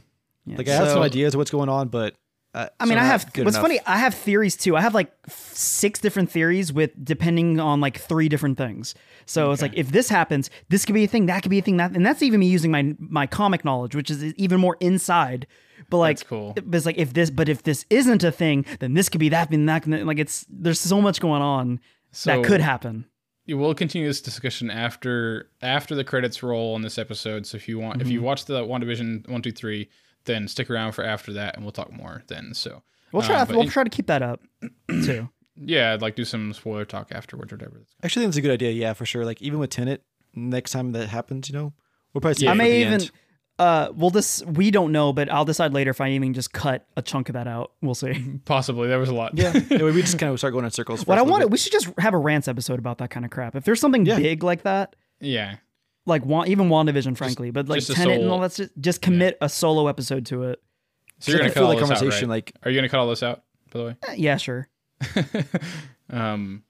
[0.47, 2.15] Yeah, Like I have some ideas of what's going on, but
[2.55, 3.33] uh, I mean, some I have.
[3.33, 3.69] good What's enough.
[3.69, 4.75] funny, I have theories too.
[4.77, 8.95] I have like six different theories with depending on like three different things.
[9.27, 11.63] So it's like if this happens, this could be a thing, that could be a
[11.63, 14.77] thing, that, and that's even me using my my comic knowledge, which is even more
[14.81, 15.47] inside.
[15.91, 16.53] But like, That's cool.
[16.55, 19.29] But it's like if this, but if this isn't a thing, then this could be
[19.31, 19.85] that, and that.
[19.87, 21.81] And like it's there's so much going on
[22.13, 23.07] So that could happen.
[23.47, 27.47] you will continue this discussion after after the credits roll on this episode.
[27.47, 29.89] So if you want, if you watch the WandaVision one two three,
[30.25, 32.55] then stick around for after that, and we'll talk more then.
[32.55, 33.41] So We'll try.
[33.41, 34.41] Um, but we'll in- try to keep that up
[34.89, 35.29] too.
[35.57, 37.83] yeah, I'd like do some spoiler talk afterwards or whatever.
[38.05, 38.71] Actually, I think it's a good idea.
[38.71, 39.25] Yeah, for sure.
[39.25, 41.73] Like even with Tenet, next time that happens, you know,
[42.15, 42.45] we'll probably see.
[42.45, 42.51] Yeah.
[42.51, 42.93] I at may the even.
[42.95, 43.11] end.
[43.61, 46.87] Uh, we'll this we don't know, but I'll decide later if I even just cut
[46.97, 47.73] a chunk of that out.
[47.83, 48.39] We'll see.
[48.47, 49.37] Possibly there was a lot.
[49.37, 51.05] Yeah, anyway, we just kind of start going in circles.
[51.05, 51.51] for What a I little want, bit.
[51.51, 53.55] we should just have a rants episode about that kind of crap.
[53.55, 54.17] If there's something Yeah.
[54.17, 55.57] big like that, yeah.
[56.07, 59.03] like Wa- even Wandavision, frankly, but like just a Tenet and all that's just, just
[59.03, 60.63] commit a solo episode to it.
[61.19, 62.37] So you're gonna feel cut all like this out, conversation, right?
[62.37, 63.43] like Are you gonna cut all this out?
[63.71, 63.97] By the way.
[64.09, 64.69] Eh, yeah, sure.
[66.11, 66.63] um.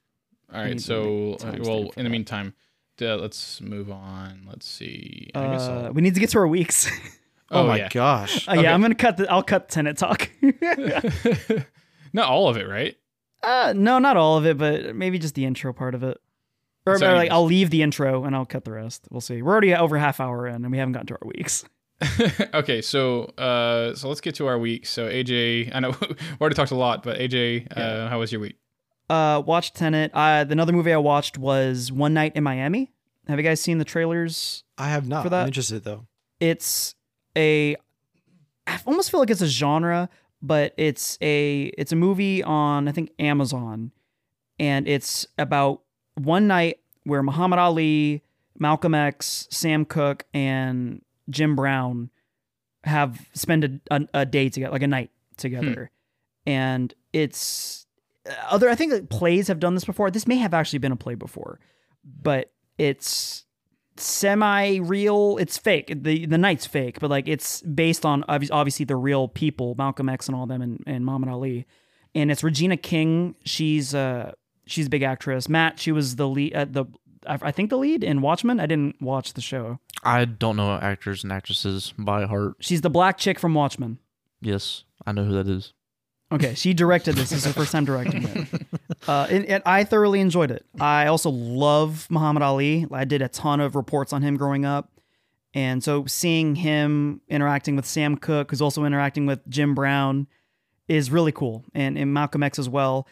[0.52, 0.78] All need right.
[0.78, 2.54] to So, well, in the that.
[3.00, 4.46] Meantime, uh, let's move on.
[4.48, 5.30] Let's see.
[5.34, 6.90] Uh, we need to get to our weeks.
[7.50, 7.88] oh, my yeah.
[7.88, 8.62] gosh, Uh, Okay.
[8.62, 9.30] Yeah, I'm gonna cut the.
[9.30, 10.30] I'll cut Tenet talk.
[12.12, 12.96] Not all of it, right?
[13.42, 16.18] uh, no, not all of it, but maybe just the intro part of it.
[16.84, 17.30] Or, So or, like.
[17.30, 19.06] I'll leave the intro and I'll cut the rest.
[19.10, 19.40] We'll see.
[19.42, 21.64] We're already over half hour in, and we haven't gotten to our weeks.
[22.54, 24.86] okay, so uh, so let's get to our week.
[24.86, 28.40] So AJ, I know we already talked a lot, but AJ, uh, how was your
[28.40, 28.56] week?
[29.10, 30.12] Uh, watched Tenet.
[30.14, 32.92] Uh, another movie I watched was One Night in Miami.
[33.28, 34.62] Have you guys seen the trailers?
[34.78, 35.24] I have not.
[35.24, 36.06] for that- I'm interested though.
[36.38, 36.94] It's
[37.36, 37.76] a.
[38.66, 40.08] I almost feel like it's a genre,
[40.40, 43.90] but it's a it's a movie on I think Amazon,
[44.58, 45.82] and it's about
[46.14, 48.22] one night where Muhammad Ali,
[48.58, 52.10] Malcolm X, Sam Cooke, and Jim Brown
[52.84, 55.90] have spent a, a, a day together, like a night together,
[56.46, 57.86] and it's
[58.48, 58.68] other.
[58.68, 60.10] I think plays have done this before.
[60.10, 61.60] This may have actually been a play before,
[62.04, 63.44] but it's
[63.96, 65.38] semi real.
[65.38, 65.92] It's fake.
[66.02, 70.26] The the night's fake, but like it's based on obviously the real people, Malcolm X
[70.26, 71.66] and all them, and, and Muhammad Ali.
[72.14, 73.36] And it's Regina King.
[73.44, 74.32] She's uh
[74.66, 75.48] she's a big actress.
[75.48, 76.54] Matt, she was the lead.
[76.54, 76.84] Uh, the
[77.26, 78.60] I I think the lead in Watchmen.
[78.60, 79.78] I didn't watch the show.
[80.02, 82.54] I don't know actors and actresses by heart.
[82.60, 83.98] She's the black chick from Watchmen.
[84.40, 85.72] Yes, I know who that is.
[86.32, 87.30] Okay, she directed this.
[87.30, 88.48] This is her first time directing it.
[89.08, 90.64] Uh, and, and I thoroughly enjoyed it.
[90.78, 92.86] I also love Muhammad Ali.
[92.92, 94.90] I did a ton of reports on him growing up.
[95.54, 100.28] And so seeing him interacting with Sam Cooke, who's also interacting with Jim Brown,
[100.86, 101.64] is really cool.
[101.74, 103.08] And, and Malcolm X as well.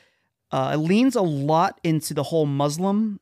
[0.52, 3.18] Uh, it leans a lot into the whole Muslim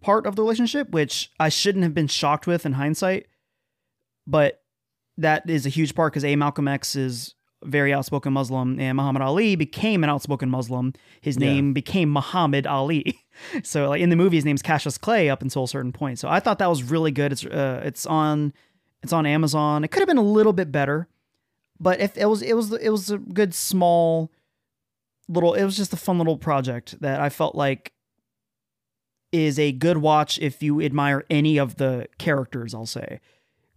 [0.00, 3.26] part of the relationship, which I shouldn't have been shocked with in hindsight.
[4.26, 4.62] But
[5.16, 9.22] that is a huge part because A, Malcolm X is very outspoken Muslim, and Muhammad
[9.22, 10.92] Ali became an outspoken Muslim.
[11.20, 11.48] His Yeah.
[11.48, 13.18] name became Muhammad Ali.
[13.64, 16.18] so, like in the movie, his name's Cassius Clay up until a certain point.
[16.18, 17.32] So, I thought that was really good.
[17.32, 18.52] It's uh, it's on
[19.02, 19.84] it's on Amazon.
[19.84, 21.08] It could have been a little bit better,
[21.80, 24.30] but if it was it was it was a good small
[25.28, 25.54] little.
[25.54, 27.92] It was just a fun little project that I felt like
[29.30, 32.72] is a good watch if you admire any of the characters.
[32.74, 33.20] I'll say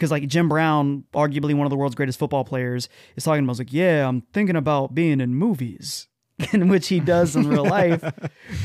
[0.01, 3.59] because like Jim Brown, arguably one of the world's greatest football players, is talking about
[3.59, 6.07] like, yeah, I'm thinking about being in movies,
[6.53, 8.03] in which he does in real life.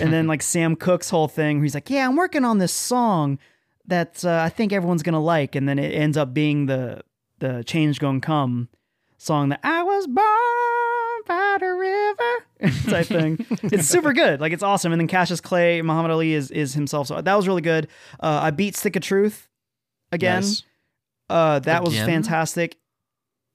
[0.01, 2.73] and then like Sam Cooke's whole thing, where he's like, yeah, I'm working on this
[2.73, 3.39] song
[3.85, 7.03] that uh, I think everyone's gonna like, and then it ends up being the
[7.41, 8.71] the Change Gonna Come
[9.19, 13.45] song that I was born by the river type thing.
[13.71, 14.91] it's super good, like it's awesome.
[14.93, 17.89] And then Cassius Clay, Muhammad Ali is is himself, so that was really good.
[18.21, 19.51] Uh, I beat Stick of Truth
[20.11, 20.37] again.
[20.41, 20.63] Nice.
[21.29, 22.77] Uh, that was fantastic.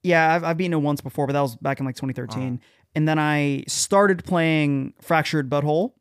[0.04, 2.60] Yeah, I've, I've beaten it once before, but that was back in like 2013.
[2.96, 5.96] And then I started playing Fractured But Whole.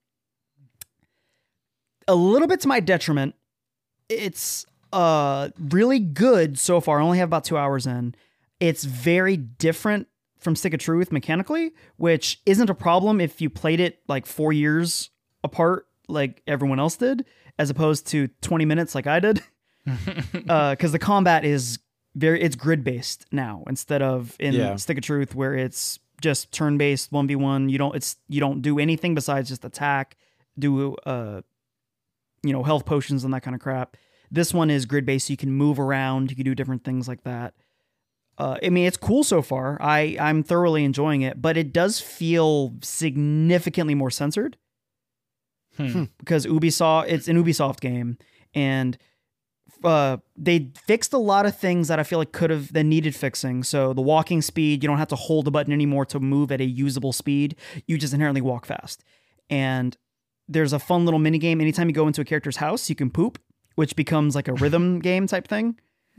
[2.09, 3.35] A little bit to my detriment.
[4.09, 7.01] It's uh really good so far.
[7.01, 8.15] I only have about two hours in.
[8.59, 13.79] It's very different from Stick of Truth mechanically, which isn't a problem if you played
[13.79, 15.11] it like four years
[15.45, 17.25] apart, like everyone else did,
[17.59, 19.43] as opposed to 20 minutes like I did
[20.33, 21.79] because the combat is
[22.15, 24.77] very it's grid based now instead of in Yeah.
[24.77, 27.69] Stick of Truth where it's just turn based one v one.
[27.69, 30.17] You don't it's you don't do anything besides just attack,
[30.59, 31.41] do uh
[32.43, 33.97] you know health potions and that kind of crap.
[34.31, 37.09] This one is grid based, so you can move around, you can do different things
[37.09, 37.55] like that.
[38.39, 39.77] Uh, I mean, it's cool so far.
[39.81, 44.57] I I'm thoroughly enjoying it, but it does feel significantly more censored
[45.77, 46.05] Hmm.
[46.19, 48.19] because Ubisoft it's an Ubisoft game
[48.55, 48.99] and
[49.85, 53.15] uh they fixed a lot of things that I feel like could have that needed
[53.15, 53.63] fixing.
[53.63, 56.61] So the walking speed, you don't have to hold the button anymore to move at
[56.61, 57.57] a usable speed.
[57.87, 59.05] You just inherently walk fast.
[59.49, 59.97] And
[60.49, 61.61] there's a fun little mini game.
[61.61, 63.39] Anytime you go into a character's house, you can poop,
[63.77, 65.79] which becomes like a rhythm game type thing,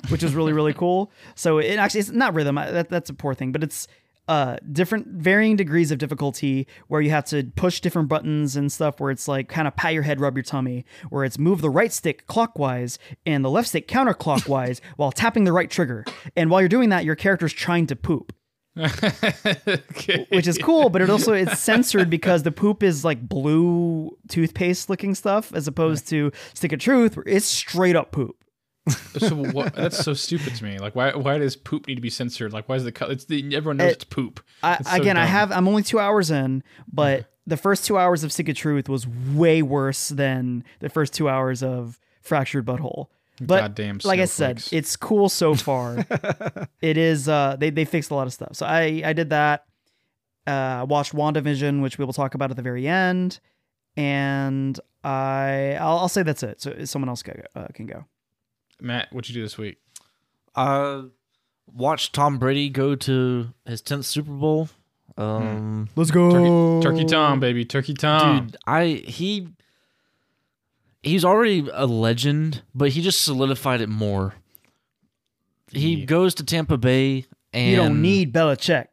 [0.10, 1.12] which is really really cool.
[1.36, 2.56] So it actually it's not rhythm.
[2.56, 3.88] That, that's a poor thing, but it's
[4.32, 8.98] uh different varying degrees of difficulty where you have to push different buttons and stuff
[9.02, 11.70] where it's like kind of pat your head rub your tummy where it's move the
[11.70, 16.06] right stick clockwise and the left stick counterclockwise while tapping the right trigger.
[16.34, 18.34] And while you're doing that your character's trying to poop.
[18.78, 20.26] Okay.
[20.32, 24.90] which is cool but it also it's censored because the poop is like blue toothpaste
[24.90, 27.20] looking stuff as opposed to stick of truth.
[27.26, 28.42] It's straight up poop
[28.90, 30.80] so what, that's so stupid to me.
[30.80, 32.52] Like, why why does poop need to be censored?
[32.54, 33.12] Like, why is the cut?
[33.12, 34.44] It's the, everyone knows It- it's poop.
[34.64, 35.52] I, It's so again, I have.
[35.52, 39.08] I'm only two hours in, but the first two hours of Stick of Truth was
[39.08, 43.12] way worse than the first two hours of Fractured But Whole.
[43.40, 46.06] But Goddamn like I said, it's cool so far.
[46.82, 47.28] it is.
[47.28, 48.56] Uh, they they fixed a lot of stuff.
[48.56, 49.66] So I I did that.
[50.48, 53.40] Uh, I watched WandaVision, which we will talk about at the very end,
[53.98, 56.62] and I I'll, I'll say that's it.
[56.62, 58.06] So someone else go, uh, can go.
[58.82, 59.78] Matt, what you do this week?
[60.56, 61.04] Uh,
[61.74, 64.70] watched Tom Brady go to his tenth Super Bowl.
[65.18, 68.48] Um, Let's go, Turkey Tom, baby, Turkey Tom.
[68.48, 69.50] dude, I he
[71.04, 74.36] he's already a legend, but he just solidified it more.
[75.72, 76.06] He Yeah.
[76.06, 78.88] goes to Tampa Bay, and You don't need Belichick.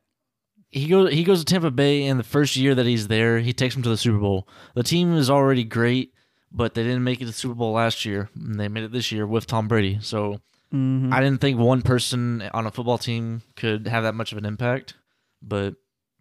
[0.71, 3.53] he goes he goes to Tampa Bay and the first year that he's there, he
[3.53, 4.47] takes him to the Super Bowl.
[4.75, 6.13] The team is already great,
[6.53, 8.31] but they didn't make it to the Super Bowl last year.
[8.35, 9.99] And they made it this year with Tom Brady.
[10.01, 10.41] So
[10.73, 11.13] Mhm.
[11.13, 14.45] I didn't think one person on a football team could have that much of an
[14.45, 14.95] impact,
[15.43, 15.75] but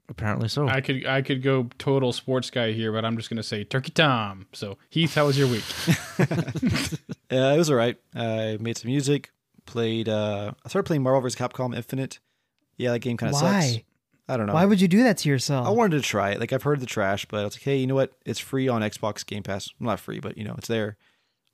[0.09, 0.67] apparently so.
[0.69, 3.91] I could I could go total sports guy here, but I'm just gonna say Turkey
[3.91, 4.47] Tom.
[4.53, 5.65] So Heath, how was your week?
[7.29, 7.97] Yeah, it was alright.
[8.15, 9.31] I made some music,
[9.65, 10.07] played.
[10.07, 11.37] uh I started playing Marvel vs.
[11.37, 12.19] Capcom Infinite.
[12.77, 13.79] Yeah, that game kind of sucks.
[14.29, 14.53] I don't know.
[14.53, 15.65] Why would you do that to yourself?
[15.65, 16.39] I wanted to try it.
[16.39, 18.11] Like I've heard the trash, but I was like, hey, you know what?
[18.25, 19.69] It's free on Xbox Game Pass.
[19.79, 20.97] Well, not free, but you know, it's there.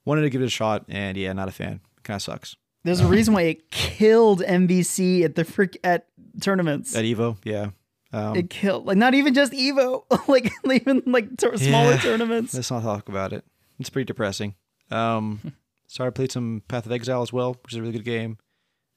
[0.04, 1.80] Wanted to give it a shot, and yeah, not a fan.
[2.02, 2.56] Kind of sucks.
[2.82, 6.06] There's a reason why it killed MVC at the frick at
[6.42, 6.94] tournaments.
[6.94, 7.70] At Evo, yeah.
[8.12, 11.98] Um, it killed like not even just Evo, like even like tur- smaller Yeah.
[11.98, 12.54] tournaments.
[12.54, 13.44] let's not talk about it.
[13.80, 14.54] It's pretty depressing.
[14.90, 15.52] Um,
[15.86, 18.36] so I played some Path of Exile as well, which is a really good game.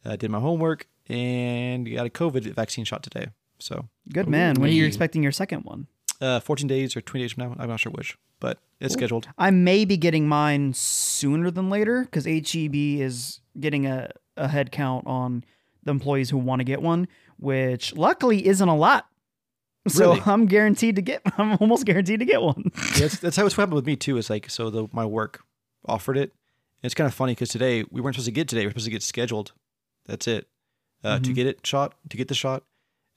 [0.04, 3.28] I did my homework and got a COVID vaccine shot today.
[3.60, 4.56] So Good man.
[4.56, 5.88] When are you expecting your second one?
[6.22, 7.56] uh, 14 days or 20 days from now.
[7.60, 9.28] I'm not sure which, but it's scheduled.
[9.38, 14.72] I may be getting mine sooner than later because HEB is getting a, a head
[14.72, 15.44] count on
[15.84, 19.08] the employees who want to get one, which luckily isn't a lot.
[19.90, 20.22] So Really?
[20.26, 21.22] I'm guaranteed to get.
[21.38, 22.72] I'm almost guaranteed to get one.
[22.76, 24.18] Yeah, that's, that's how it's happened with me too.
[24.18, 25.44] Is like so the my work
[25.86, 26.34] offered it.
[26.84, 28.64] It's kind of funny because today we weren't supposed to get today.
[28.64, 29.54] We are supposed to get scheduled.
[30.06, 30.48] That's it
[31.06, 31.36] uh, to Mhm.
[31.36, 32.64] get it shot to get the shot.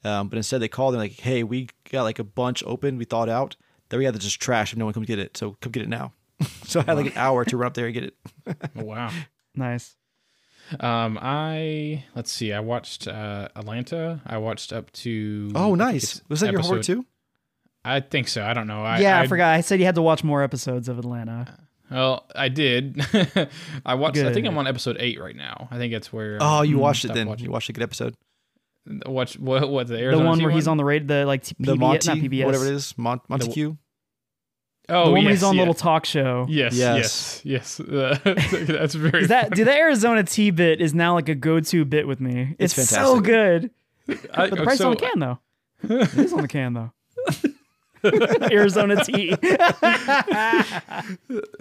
[0.05, 2.97] Um, but instead they called and like, hey, we got like a bunch open.
[2.99, 3.57] We thought out.
[3.91, 5.37] Then we had to just trash if no one comes get it.
[5.37, 6.13] So come get it now.
[6.65, 8.15] so I had like an hour to run up there and get it.
[8.77, 9.11] Oh, wow.
[9.55, 9.97] nice.
[10.79, 12.53] Um, I let's see.
[12.53, 14.21] I watched uh, Atlanta.
[14.25, 15.51] I watched up to.
[15.55, 16.03] Oh, nice.
[16.17, 17.07] it's Was that your homework episode- too?
[17.85, 18.45] I think so.
[18.45, 18.83] I don't know.
[18.85, 19.55] I, yeah, I, I forgot.
[19.55, 21.59] I said you had to watch more episodes of Atlanta.
[21.91, 23.01] Well, I did.
[23.87, 24.19] I watched.
[24.19, 25.67] I think I'm on episode eight right now.
[25.71, 26.39] I think it's where.
[26.41, 27.27] Oh, you Mm, watched it then.
[27.27, 27.47] watching.
[27.47, 28.15] You watched a good episode.
[29.07, 29.69] Watch what?
[29.71, 31.75] What the Arizona The one T where he's on the raid, the like t- The
[31.77, 33.77] PBS, Monty, not PBS, whatever it is, Mon- Montague.
[34.88, 35.61] Oh, the one yes, where he's on yeah.
[35.61, 36.47] little talk show.
[36.49, 37.43] Yes, Yes.
[37.45, 37.81] yes, yes.
[37.81, 39.23] Uh, that's very.
[39.23, 39.57] Is that funny.
[39.57, 39.66] dude?
[39.69, 42.57] The Arizona Tea bit is now like a go-to bit with me.
[42.59, 43.71] It's, It's so good.
[44.09, 44.14] I,
[44.49, 45.38] But the price so, on the can though.
[45.83, 46.93] it is on the can though.
[48.51, 49.37] Arizona Tea.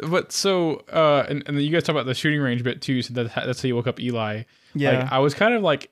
[0.07, 3.01] But so, uh, and, and then you guys talk about the shooting range bit too.
[3.01, 4.43] So that that's how you woke up Eli.
[4.73, 4.99] yeah.
[5.01, 5.91] Like, I was kind of like,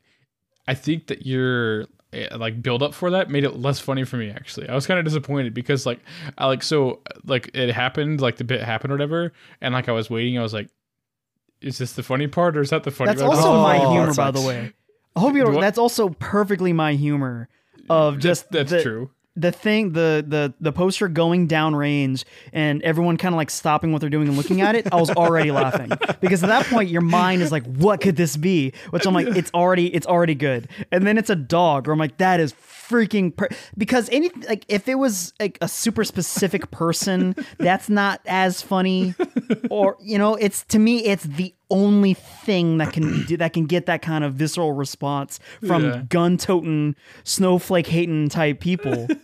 [0.67, 4.17] I think that your eh, like build up for that made it less funny for
[4.17, 4.29] me.
[4.29, 5.99] Actually, I was kind of disappointed because like
[6.37, 9.93] I like so like it happened like the bit happened or whatever, and like I
[9.93, 10.37] was waiting.
[10.37, 10.69] I was like,
[11.61, 13.09] is this the funny part or is that the funny?
[13.09, 13.35] that's part?
[13.35, 14.73] also Oh, my humor, by the way.
[15.15, 15.59] I hope you don't.
[15.59, 17.49] That's also perfectly my humor
[17.89, 19.09] of just that's the, true.
[19.37, 23.91] The thing the the the poster going down range and everyone kind of like stopping
[23.91, 25.91] what they're doing and looking at it i was already laughing.
[26.19, 28.73] Because at that point your mind is like what could this be?
[28.89, 30.67] Which i'm like it's already it's already good.
[30.91, 33.49] And then it's a dog where i'm like that is freaking per-.
[33.77, 39.13] because any like if it was like a super specific person that's not as funny.
[39.69, 43.65] Or you know it's to me it's the only thing that can do that can
[43.65, 46.01] get that kind of visceral response from Yeah.
[46.09, 49.07] gun toting snowflake hating type people.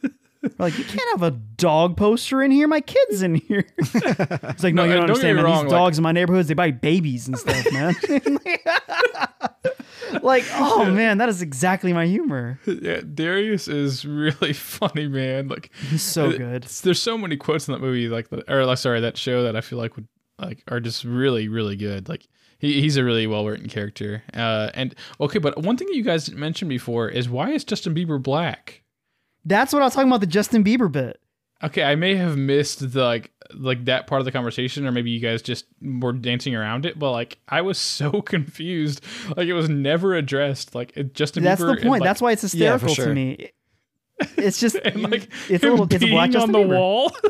[0.59, 2.67] Like you can't have a dog poster in here.
[2.67, 3.65] My kid's in here.
[3.77, 5.45] It's like no, No, you don't don't understand man.
[5.45, 7.95] wrong, these like- dogs in my neighborhoods they bite babies and stuff man.
[10.21, 12.59] Like oh man that is exactly my humor.
[12.67, 15.47] Yeah, Darius is really funny, man.
[15.47, 16.63] Like he's so it- good.
[16.63, 19.55] There's so many quotes in that movie, like the, or like sorry, that show that
[19.55, 20.07] I feel like would
[20.45, 22.07] like are just really really good.
[22.09, 22.27] Like
[22.59, 24.23] He, he's a really well written character.
[24.33, 27.93] Uh, and okay, but one thing that you guys mentioned before is why is Justin
[27.95, 28.81] Bieber black?
[29.45, 31.19] That's what I was talking about the Justin Bieber bit.
[31.61, 35.11] Okay, I may have missed the like like that part of the conversation, or maybe
[35.11, 36.97] you guys just were dancing around it.
[36.99, 39.01] But like, I was so confused.
[39.35, 40.75] Like, it was never addressed.
[40.75, 41.75] Like, it, Justin That's Bieber.
[41.75, 42.01] the point.
[42.01, 43.05] like, That's why it's Yeah, hysterical sure.
[43.07, 43.51] to me.
[44.37, 46.77] It's just and like it's a little it's a black Justin on the Bieber.
[46.77, 47.11] wall.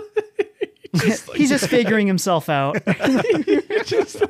[1.00, 2.78] Just, like, He's just figuring himself out.
[3.86, 4.22] just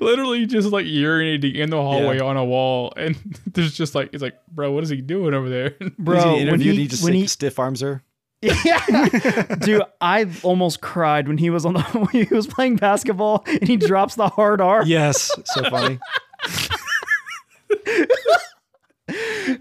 [0.00, 2.24] literally just like urinating in the hallway Yeah.
[2.24, 3.16] on a wall, and
[3.52, 5.74] there's just like it's like, bro, what is he doing over there?
[5.98, 8.02] Bro, He's when he, he just when like, he stiff arms her.
[8.40, 13.42] yeah, dude, I almost cried when he was on the when he was playing basketball
[13.46, 14.84] and he drops the hard R.
[14.84, 15.98] Yes, so funny.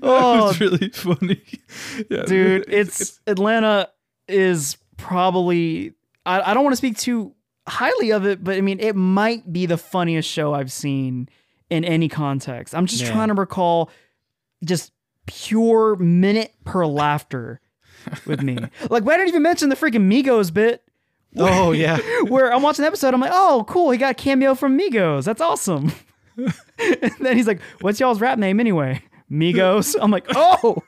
[0.01, 1.41] Oh, it's really funny,
[2.10, 3.89] yeah, dude, it's Atlanta
[4.27, 5.93] is probably
[6.25, 7.33] I, I don't want to speak too
[7.67, 11.29] highly of it, but I mean it might be the funniest show I've seen
[11.69, 12.75] in any context.
[12.75, 13.11] I'm just Man.
[13.11, 13.89] trying to recall
[14.63, 14.91] just
[15.25, 17.61] pure minute per laughter
[18.25, 18.57] with me.
[18.89, 20.83] like, why didn't even mention the freaking Migos bit?
[21.38, 21.97] Oh yeah.
[22.27, 25.25] where I'm watching the episode, I'm like, oh, cool, he got a cameo from Migos.
[25.25, 25.91] That's awesome.
[26.38, 29.01] and then he's like, what's y'all's rap name anyway?
[29.31, 29.95] Migos.
[29.99, 30.83] I'm like, oh,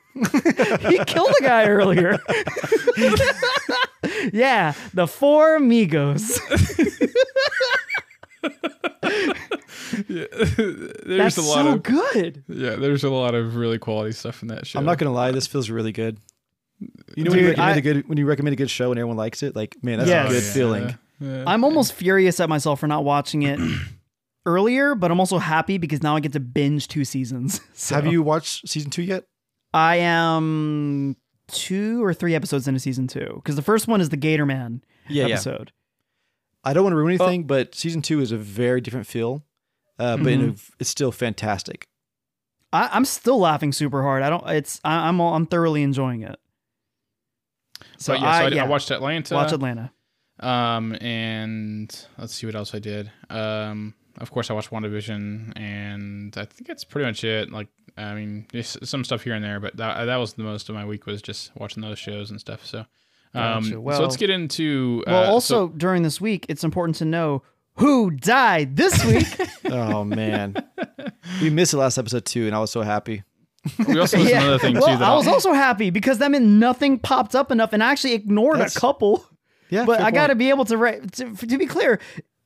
[0.88, 2.18] he killed a guy earlier.
[4.32, 6.38] yeah, the four Migos.
[10.08, 10.24] yeah.
[11.06, 12.44] there's That's a lot so of good.
[12.48, 14.78] yeah, there's a lot of really quality stuff in that show.
[14.78, 16.18] I'm not gonna lie, this feels really good.
[17.16, 18.98] You know when you recommend I- a good when you recommend a good show and
[18.98, 20.30] everyone likes it, like man, that's Yes.
[20.30, 20.52] a good Yeah.
[20.52, 20.98] feeling.
[21.20, 21.44] Yeah.
[21.46, 23.58] I'm almost furious at myself for not watching it
[24.48, 27.60] earlier, but I'm also happy because now I get to binge two seasons.
[27.74, 29.24] So Have you watched season two yet?
[29.74, 31.16] I am
[31.48, 34.82] two or three episodes into season two because the first one is the Gator Man
[35.08, 35.34] Yeah, yeah.
[35.34, 35.72] episode.
[36.64, 37.24] I don't want to ruin Oh.
[37.24, 39.44] anything, but season two is a very different feel,
[39.98, 41.86] uh, but in a, it's still fantastic.
[42.72, 44.22] I, I'm still laughing super hard.
[44.22, 44.46] I don't.
[44.48, 44.80] It's.
[44.84, 45.20] I, I'm.
[45.20, 46.36] I'm thoroughly enjoying it.
[47.98, 49.34] So, But yeah, so I, I, yeah, I watched Atlanta.
[49.34, 49.92] watch Atlanta.
[50.40, 53.10] Um, and let's see what else I did.
[53.30, 57.50] Um, of course, I watched WandaVision, and I think that's pretty much it.
[57.52, 60.68] Like, I mean, just some stuff here and there, but that that was the most
[60.68, 62.64] of my week was just watching those shows and stuff.
[62.66, 62.80] So,
[63.34, 63.70] um, Gotcha.
[63.70, 65.02] so let's get into.
[65.06, 67.42] Well, uh, also during this week, it's important to know
[67.76, 69.26] who died this week.
[69.70, 70.56] Oh man,
[71.42, 73.22] we missed the last episode too, and I was so happy.
[73.86, 74.96] we also missed another thing well, too.
[74.98, 77.90] That I was I'll- also happy because that meant nothing popped up enough, and I
[77.92, 79.26] actually ignored That's- a couple.
[79.68, 82.00] Yeah, But I got to be able to, re- to to be clear.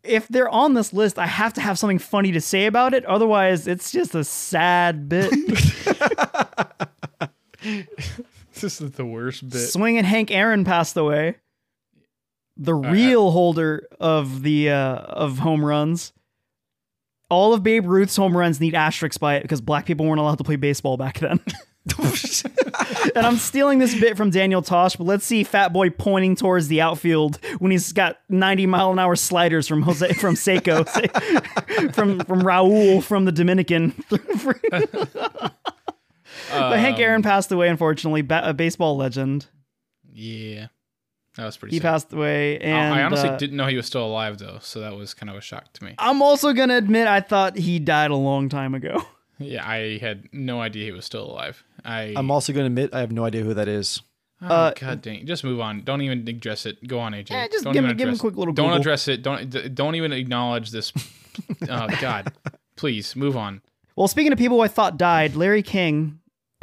[0.04, 3.04] If they're on this list, I have to have something funny to say about it.
[3.04, 5.30] Otherwise, it's just a sad bit.
[8.60, 9.58] this is the worst bit.
[9.58, 11.36] Swinging Hank Aaron passed away.
[12.56, 16.12] The real holder of the uh, of home runs.
[17.30, 20.38] All of Babe Ruth's home runs need asterisks by it because black people weren't allowed
[20.38, 21.40] to play baseball back then.
[23.14, 26.68] and I'm stealing this bit from Daniel Tosh, but let's see Fat Boy pointing towards
[26.68, 30.86] the outfield when he's got 90 mile an hour sliders from Jose from Seiko,
[31.94, 33.94] from from Raul from the Dominican.
[36.50, 39.46] but Hank Um, Aaron passed away, unfortunately, ba- a baseball legend.
[40.12, 40.68] Yeah,
[41.36, 41.74] that was pretty.
[41.76, 41.88] He sad.
[41.88, 44.80] passed away, I- and I honestly uh, didn't know he was still alive though, so
[44.80, 45.94] that was kind of a shock to me.
[45.98, 49.02] I'm also gonna admit I thought he died a long time ago.
[49.38, 51.64] Yeah, I had no idea he was still alive.
[51.84, 54.02] I I'm also going to admit I have no idea who that is.
[54.40, 55.24] Oh, Uh, God dang!
[55.26, 55.82] Just move on.
[55.82, 56.86] Don't even address it.
[56.86, 57.30] Go on, AJ.
[57.30, 58.80] Eh, just don't give even me- give me a quick little Don't Google.
[58.80, 59.22] address it.
[59.22, 60.92] Don't don't even acknowledge this.
[61.68, 62.32] oh God!
[62.76, 63.62] Please move on.
[63.96, 66.18] Well, speaking of people who I thought died, Larry King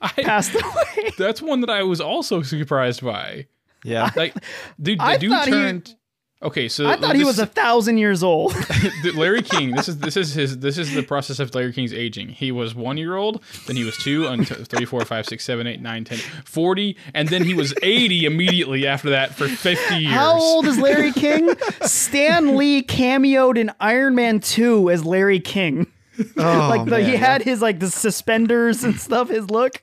[0.00, 1.10] I, passed away.
[1.18, 3.46] that's one that I was also surprised by.
[3.84, 4.34] Yeah, Like,
[4.80, 5.94] dude, the I dude thought he- turned.
[6.42, 8.54] Okay, so I thought he was a thousand years old.
[9.14, 9.72] Larry King.
[9.72, 12.30] This is this is his this is the process of Larry King's aging.
[12.30, 15.66] He was one year old, then he was two, until three, four, five, six, seven,
[15.66, 20.14] eight, nine, ten, forty, and then he was eighty immediately after that for fifty years.
[20.14, 21.52] How old is Larry King?
[21.82, 25.86] Stan Lee cameoed in Iron Man 2 as Larry King.
[26.38, 27.16] oh, like the, he man.
[27.18, 29.82] had his like the suspenders and stuff, his look.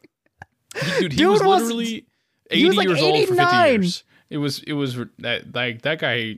[0.99, 2.05] dude, he Dude was was- literally he
[2.49, 4.03] eighty was, like, years old for fifty years.
[4.31, 6.37] It was it was that like that guy.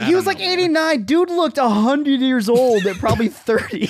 [0.00, 1.02] I He was don't like 89.
[1.04, 3.88] Dude looked 100 years old at probably 30.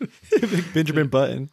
[0.74, 1.50] Benjamin Button.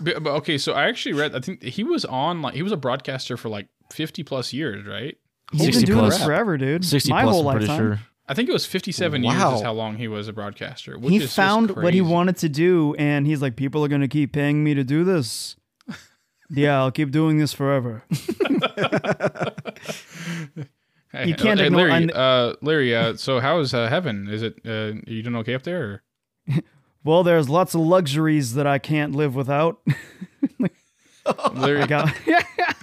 [0.00, 1.34] But, but okay, so I actually read.
[1.34, 4.86] I think he was on like he was a broadcaster for like fifty plus years,
[4.86, 5.16] right?
[5.52, 6.16] He's been doing plus.
[6.18, 6.84] this forever, dude.
[6.84, 7.86] 60 My plus, whole I'm pretty lifetime.
[7.96, 8.00] sure.
[8.26, 9.54] I think it was fifty-seven years Wow.
[9.56, 10.98] is how long he was a broadcaster.
[10.98, 13.88] Which He is just found what he wanted to do, and he's like, people are
[13.88, 15.56] going to keep paying me to do this.
[16.50, 18.02] yeah, I'll keep doing this forever.
[21.24, 21.92] You can't hey, ignore Larry.
[22.04, 22.94] un- uh, Larry.
[22.94, 24.28] Uh, so how is uh, heaven?
[24.28, 24.56] Is it?
[24.66, 26.02] Uh, are you doing okay up there?
[26.48, 26.60] Or?
[27.04, 29.80] Well, there's lots of luxuries that I can't live without.
[31.54, 32.12] Larry, I got-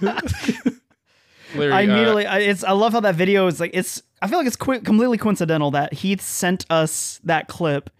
[1.54, 2.64] Larry, I uh, immediately, I, it's.
[2.64, 3.70] I love how that video is like.
[3.74, 4.02] It's.
[4.20, 7.90] I feel like it's qu- completely coincidental that Heath sent us that clip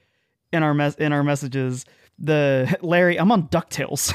[0.52, 1.84] in our mes- in our messages.
[2.18, 4.12] The Larry, I'm on Ducktales.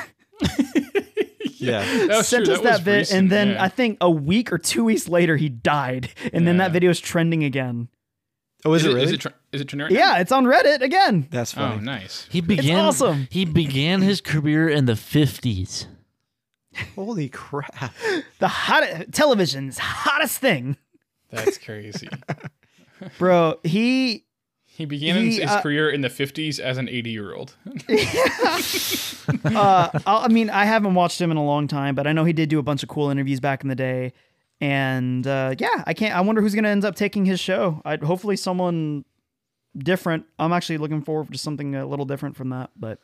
[1.68, 2.07] Yeah.
[2.07, 2.55] that sent true.
[2.55, 3.64] us That that, was bit, recent, and then yeah.
[3.64, 6.99] I think a week or two weeks later he died, and then that video is
[6.99, 7.88] trending again.
[8.66, 9.05] Oh, is, is it it really?
[9.05, 9.99] is it, tr- is it trending right now?
[10.16, 11.28] Yeah, it's on Reddit again.
[11.32, 11.82] That's Oh, funny.
[11.82, 12.28] nice.
[12.30, 12.80] He began.
[12.86, 13.28] awesome.
[13.32, 15.88] He began his career in the fifties.
[16.95, 17.93] Holy crap.
[18.39, 20.78] The hot television's hottest thing,
[21.30, 22.07] That's crazy.
[23.18, 23.59] bro.
[23.64, 24.26] He
[24.74, 27.56] He began He, his, his uh, career in the 50s as an 80 year old.
[29.46, 32.24] uh, I I mean, I haven't watched him in a long time, but I know
[32.24, 34.14] he did do a bunch of cool interviews back in the day.
[34.62, 36.16] And uh, yeah, I can't.
[36.16, 37.82] I wonder who's gonna end up taking his show.
[37.84, 39.04] I hopefully someone
[39.78, 40.26] different.
[40.40, 42.70] I'm actually looking forward to something a little different from that.
[42.78, 43.00] But,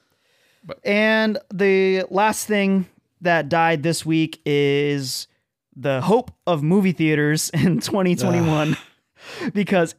[0.63, 2.85] But- and the last thing
[3.21, 5.27] that died this week is
[5.75, 8.77] the hope of movie theaters in 2021
[9.53, 9.95] because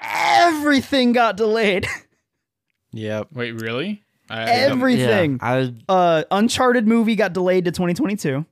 [0.00, 1.86] everything got delayed.
[2.92, 3.28] Yep.
[3.32, 4.02] Wait, really?
[4.30, 5.38] I, I Everything.
[5.42, 5.46] Yeah,
[5.88, 8.46] I uh Uncharted movie got delayed to 2022.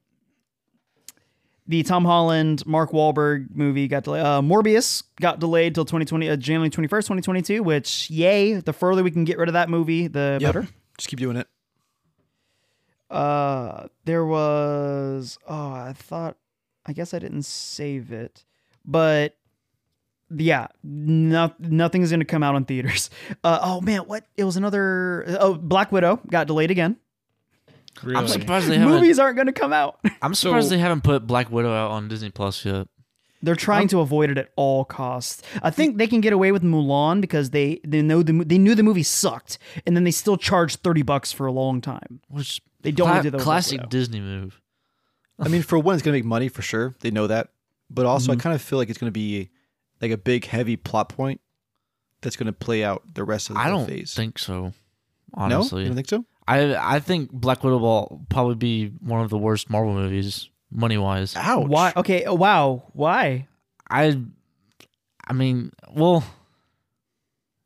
[1.66, 4.24] The Tom Holland Mark Wahlberg movie got delayed.
[4.26, 7.62] Uh, Morbius got delayed till 2020 uh, January 21st, 2022.
[7.62, 8.52] Which yay!
[8.60, 10.48] The further we can get rid of that movie, the Yep.
[10.54, 10.68] better.
[10.98, 11.48] Just keep doing it.
[13.10, 16.36] Uh, there was oh I thought
[16.84, 18.44] I guess I didn't save it,
[18.84, 19.34] but
[20.34, 23.10] yeah, no, nothing's gonna come out in theaters.
[23.44, 24.24] Uh, oh man, what?
[24.36, 25.24] It was another.
[25.40, 26.96] Oh, Black Widow got delayed again.
[28.02, 28.16] really?
[28.16, 28.94] I'm surprised they haven't.
[28.94, 29.98] Movies aren't gonna come out.
[30.22, 32.88] I'm surprised So- they haven't put Black Widow out on Disney Plus yet.
[33.42, 35.42] They're trying to avoid it at all costs.
[35.62, 38.74] I think they can get away with Mulan because they they know the they knew
[38.74, 42.20] the movie sucked, and then they still charged thirty bucks for a long time.
[42.28, 44.60] Which They don't cla- wanna do that classic Disney move.
[45.38, 46.96] I mean, for one, it's going to make money for sure.
[47.00, 47.48] They know that.
[47.90, 49.50] But also, I kind of feel like it's going to be
[50.00, 51.40] like a big, heavy plot point
[52.20, 54.14] that's going to play out the rest of the I don't phase.
[54.14, 54.72] think so.
[55.36, 55.62] no?
[55.62, 56.24] You don't think so?
[56.48, 60.98] I I think Black Widow will probably be one of the worst Marvel movies money
[60.98, 61.34] wise.
[61.36, 61.66] Ouch.
[61.66, 61.92] Why?
[61.96, 62.84] Okay, oh, wow.
[62.92, 63.48] Why?
[63.88, 64.20] I
[65.26, 66.24] I mean, well,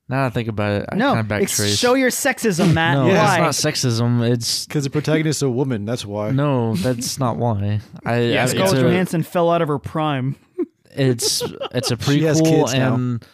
[0.09, 1.79] now that I think about it, I no, kind of backtrace.
[1.79, 2.95] show your sexism, Matt.
[2.95, 3.49] no, why?
[3.49, 4.29] it's not sexism.
[4.31, 5.85] It's Because the protagonist is a woman.
[5.85, 6.31] That's why.
[6.31, 7.81] no, that's not why.
[8.05, 10.37] I, Yeah, I Scarlett it's, Scarlett a, Johansson fell out of her prime.
[10.95, 12.95] It's it's a She has prequel, kids now.
[12.95, 13.25] and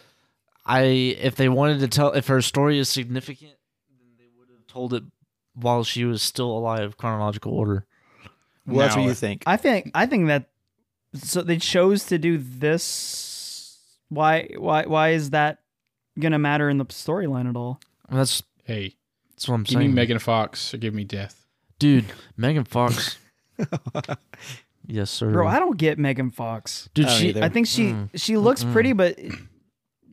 [0.65, 3.53] I if they wanted to tell if her story is significant,
[3.89, 5.03] then they would have told it
[5.53, 7.85] while she was still alive, chronological order.
[8.65, 9.43] Well, that's what you think.
[9.47, 10.49] I think I think that
[11.15, 13.79] so they chose to do this.
[14.09, 14.49] Why?
[14.57, 14.83] Why?
[14.85, 15.59] Why is that
[16.19, 17.79] gonna matter in the storyline at all?
[18.09, 18.95] That's Hey,
[19.31, 19.79] that's what I'm saying.
[19.79, 21.45] give me Megan Fox or give me death.
[21.79, 22.05] dude.
[22.35, 23.17] Megan Fox.
[24.87, 25.31] yes, sir.
[25.31, 26.89] Bro, I don't get Megan Fox.
[26.93, 27.43] dude, I don't she either.
[27.43, 28.09] I think she Mm.
[28.15, 29.19] she looks pretty, but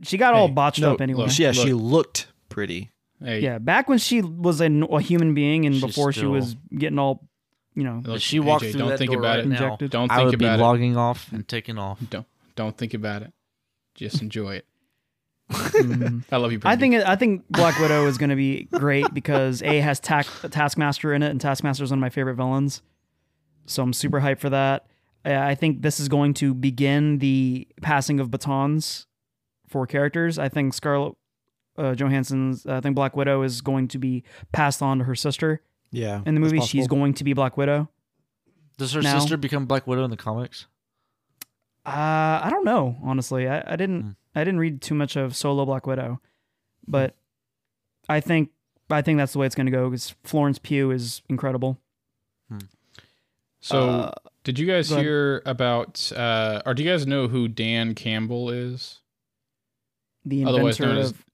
[0.02, 1.24] she got all Hey, botched no, up anyway.
[1.26, 1.38] look.
[1.38, 2.90] yeah, she looked pretty.
[3.22, 6.30] Hey, Yeah, back when she was a, a human being and She's before she still-
[6.32, 7.26] was getting all,
[7.74, 9.48] you know, look, If she walked AJ, through don't that think door about right it.
[9.48, 9.90] now, Injected.
[9.92, 10.62] Don't I think would be about it.
[10.62, 12.00] logging off and taking off.
[12.10, 13.32] Don't don't think about it.
[13.94, 14.66] Just enjoy it.
[15.50, 16.24] mm.
[16.32, 16.58] I love you.
[16.64, 16.96] I Brandy.
[16.98, 21.12] think I think Black Widow is going to be great because a has task, Taskmaster
[21.14, 22.82] in it, and Taskmaster is one of my favorite villains.
[23.66, 24.86] So I'm super hyped for that.
[25.24, 29.06] I think this is going to begin the passing of batons
[29.68, 30.38] for characters.
[30.38, 31.14] I think Scarlett
[31.78, 35.62] uh, Johansson's, I think Black Widow is going to be passed on to her sister
[35.90, 36.20] Yeah.
[36.26, 36.60] in the movie.
[36.60, 37.88] She's going to be Black Widow.
[38.76, 40.66] Does her Now- sister become Black Widow in the comics?
[41.86, 43.48] Uh, I don't know, honestly.
[43.48, 44.10] I, I didn't Hmm.
[44.36, 46.20] I didn't read too much of Solo Black Widow,
[46.88, 47.14] but
[48.08, 48.50] I think
[48.90, 51.78] I think that's the way it's going to go because Florence Pugh is incredible.
[53.64, 54.10] So, Uh,
[54.42, 59.00] did you guys hear about, uh, or do you guys know who Dan Campbell is?
[60.26, 61.24] the Otherwise inventor known of.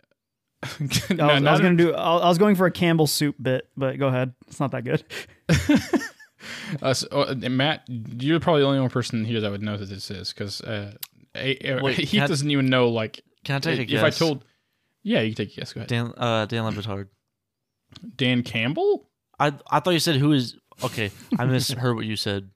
[1.10, 1.10] as.
[1.10, 1.92] I was, I not was going to do.
[1.94, 4.32] I I was going for a Campbell soup bit, but go ahead.
[4.46, 5.02] It's not that good.
[6.82, 9.86] uh, so, uh, Matt, you're probably the only one person here that would know that
[9.86, 10.92] this is because uh,
[11.34, 12.88] a- a- Wait, Heath I- doesn't even know.
[12.90, 14.02] Like, Can I take a if guess?
[14.04, 14.44] I told,
[15.02, 15.72] yeah, you can take a guess.
[15.72, 15.88] Go ahead.
[15.88, 17.08] Dan, uh, Dan Le Batard.
[18.16, 19.08] Dan Campbell.
[19.38, 21.10] I I thought you said who is okay.
[21.38, 22.50] I misheard what you said.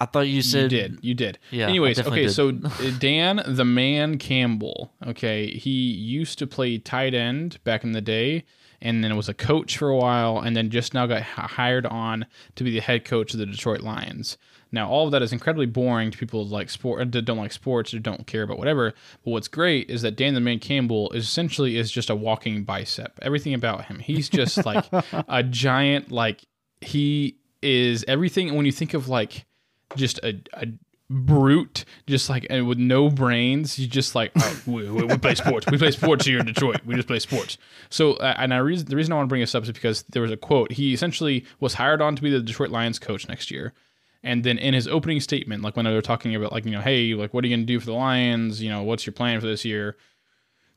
[0.00, 0.98] I thought you said You did.
[1.02, 1.38] You did.
[1.50, 2.32] Yeah, Anyways, okay, did.
[2.32, 7.92] so uh, Dan the Man Campbell, okay, he used to play tight end back in
[7.92, 8.44] the day
[8.82, 12.26] and then was a coach for a while and then just now got hired on
[12.56, 14.36] to be the head coach of the Detroit Lions.
[14.72, 17.94] Now, all of that is incredibly boring to people like sport that don't like sports
[17.94, 18.92] or don't care about whatever.
[19.24, 22.64] But what's great is that Dan the Man Campbell is essentially is just a walking
[22.64, 23.16] bicep.
[23.22, 24.84] Everything about him, he's just like
[25.28, 26.10] a giant.
[26.10, 26.44] Like
[26.84, 28.54] he is everything.
[28.54, 29.46] When you think of like
[29.96, 30.66] just a, a
[31.10, 33.78] brute, just like and with no brains.
[33.78, 35.66] You just like oh, we, we, we play sports.
[35.70, 36.80] We play sports here in Detroit.
[36.84, 37.58] We just play sports.
[37.90, 40.02] So uh, and I reason the reason I want to bring this up is because
[40.10, 40.72] there was a quote.
[40.72, 43.72] He essentially was hired on to be the Detroit Lions coach next year.
[44.22, 46.80] And then in his opening statement, like when they were talking about like, you know,
[46.80, 48.62] hey, like what are you gonna do for the Lions?
[48.62, 49.96] You know, what's your plan for this year?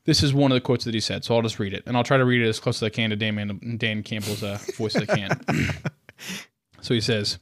[0.08, 1.94] This is one of the quotes that he said, so I'll just read it, and
[1.94, 4.58] I'll try to read it as close as I can to Dan, Dan Campbell's uh,
[4.74, 5.38] voice as I can.
[6.80, 7.38] so he says,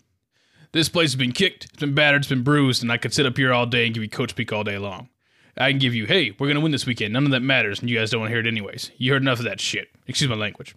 [0.73, 3.25] "This place has been kicked, it's been battered, it's been bruised, and I could sit
[3.25, 5.09] up here all day and give you coach speak all day long.
[5.57, 7.13] I can give you, hey, we're gonna win this weekend.
[7.13, 8.91] None of that matters, and you guys don't want to hear it anyways.
[8.97, 9.87] You heard enough of that shit.
[10.09, 10.75] Excuse my language.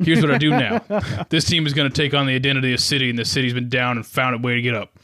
[0.00, 0.80] Here's what I do now.
[1.28, 3.68] This team is going to take on the identity of city, and the city's been
[3.68, 4.98] down and found a way to get up.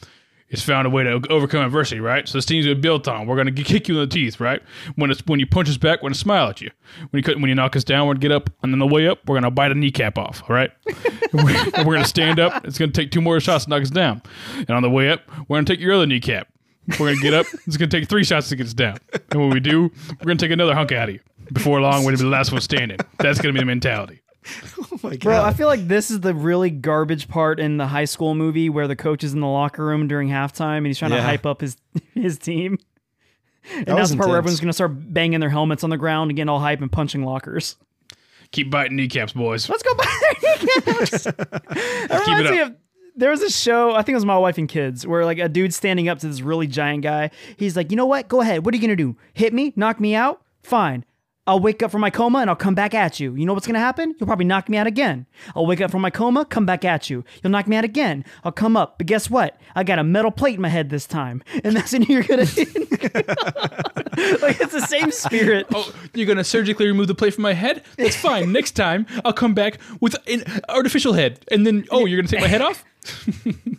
[0.51, 2.27] It's found a way to overcome adversity, right?
[2.29, 3.27] So this team's been built on.
[3.29, 4.61] We're going to kick you in the teeth, right?
[4.97, 6.71] When it's when you punch us back, we're going to smile at you.
[7.11, 8.81] When you cut- when you knock us down, we're going to get up, and on
[8.81, 10.73] the way up, we're going to bite a kneecap off, all right?
[11.33, 12.67] We're, we're going to stand up.
[12.67, 14.21] It's going to take two more shots to knock us down,
[14.57, 16.49] and on the way up, we're going to take your other kneecap.
[16.99, 17.47] We're going to get up.
[17.69, 18.99] It's going to take three shots to get us down,
[19.31, 21.21] and when we do, we're going to take another hunk out of you.
[21.53, 22.99] Before long, we're going to be the last one standing.
[23.19, 24.23] That's going to be the mentality.
[24.93, 25.21] Oh my god.
[25.21, 28.69] Bro, I feel like this is the really garbage part in the high school movie
[28.69, 31.47] where the coach is in the locker room during halftime and he's trying to hype
[31.47, 31.77] up his
[32.15, 32.79] his team.
[33.75, 36.31] And That that's the part where everyone's gonna start banging their helmets on the ground
[36.31, 37.77] and getting all hype and punching lockers.
[38.53, 39.69] Keep biting kneecaps, boys.
[39.69, 40.41] Let's go back.
[40.41, 42.69] that Keep reminds it me up.
[42.71, 42.77] of
[43.17, 45.49] there was a show, I think it was My Wife and Kids, where like a
[45.49, 47.31] dude's standing up to this really giant guy.
[47.57, 48.29] He's like, you know what?
[48.29, 48.65] Go ahead.
[48.65, 49.17] What are you gonna do?
[49.35, 49.73] Hit me?
[49.77, 50.43] Knock me out?
[50.63, 51.05] Fine.
[51.47, 53.35] I'll wake up from my coma and I'll come back at you.
[53.35, 54.15] You know what's gonna happen?
[54.19, 55.27] You'll probably knock me out again.
[55.57, 57.25] I'll wake up from my coma, come back at you.
[57.43, 58.25] You'll knock me out again.
[58.45, 59.59] I'll come up, but guess what?
[59.75, 62.43] I got a metal plate in my head this time, and that's when you're gonna.
[64.43, 65.67] like it's the same spirit.
[65.75, 67.85] Oh, you're gonna surgically remove the plate from my head?
[67.97, 68.53] That's fine.
[68.53, 72.41] Next time, I'll come back with an artificial head, and then oh, you're gonna take
[72.41, 72.85] my head off?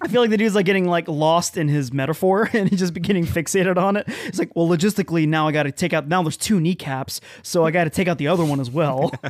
[0.02, 2.94] I feel like the dude's like getting like lost in his metaphor and he's just
[2.94, 4.06] getting fixated on it.
[4.26, 6.08] It's like, well, logistically, now I got to take out.
[6.08, 9.12] Now there's two kneecaps, so I got to take out the other one as well.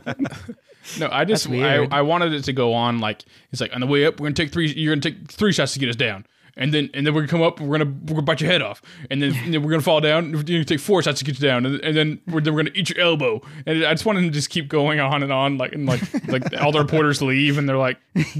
[0.99, 1.87] No, I just I.
[1.91, 4.33] I wanted it to go on like it's like on the way up, we're gonna
[4.33, 4.71] take three.
[4.71, 6.25] You're gonna take three shots to get us down.
[6.57, 7.59] And then, and then we're gonna come up.
[7.59, 10.01] We're gonna we're gonna bite your head off, and then, and then we're gonna fall
[10.01, 10.31] down.
[10.31, 12.63] You're gonna take four shots to get you down, and, and then we're then we're
[12.63, 13.41] gonna eat your elbow.
[13.65, 16.43] And I just wanted to just keep going on and on, like and like like
[16.61, 17.97] all the reporters leave, and they're like,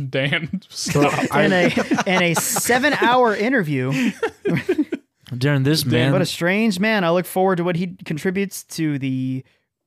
[0.09, 1.65] "Dan, stop." in a
[2.05, 4.11] in a seven hour interview.
[5.37, 6.11] during this man.
[6.11, 7.03] What a strange man.
[7.03, 9.43] I look forward to what he contributes to the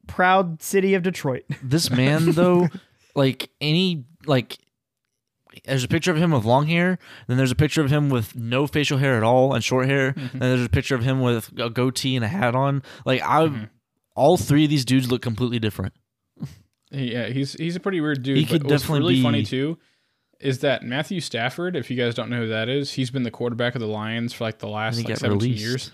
[0.07, 1.45] proud city of Detroit.
[1.63, 2.69] this man though,
[3.15, 4.59] like any like
[5.65, 8.35] there's a picture of him with long hair, then there's a picture of him with
[8.37, 10.33] no facial hair at all and short hair, Mm-hmm.
[10.33, 12.83] and there's a picture of him with a goatee and a hat on.
[13.05, 13.65] Like I Mm-hmm.
[14.17, 15.93] all three of these dudes look completely different.
[16.91, 18.37] Yeah, he's he's a pretty weird dude.
[18.37, 19.79] He but could what's definitely really be- funny too
[20.41, 23.31] is that Matthew Stafford, if you guys don't know who that is, he's been the
[23.31, 25.61] quarterback of the Lions for like the last like 17 released.
[25.65, 25.91] years.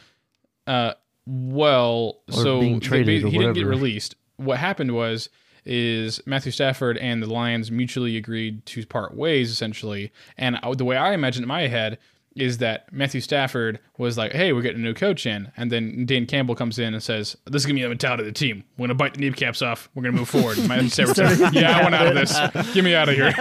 [0.67, 0.93] Uh,
[1.27, 4.17] well, Or so being they- traded they- he didn't get released.
[4.37, 5.29] What happened was
[5.65, 10.13] is Matthew Stafford and the Lions mutually agreed to part ways essentially.
[10.37, 11.99] And uh, the way I imagine in my head
[12.37, 16.07] is that Matthew Stafford was like, "Hey, we're getting a new coach in," and then
[16.07, 18.62] Dan Campbell comes in and says, "This is gonna be the mentality of the team.
[18.78, 19.89] We're gonna bite the kneecaps off.
[19.95, 22.72] We're gonna move forward." Matthew Stafford says, "Yeah, I want out of this.
[22.72, 23.33] Get me out of here."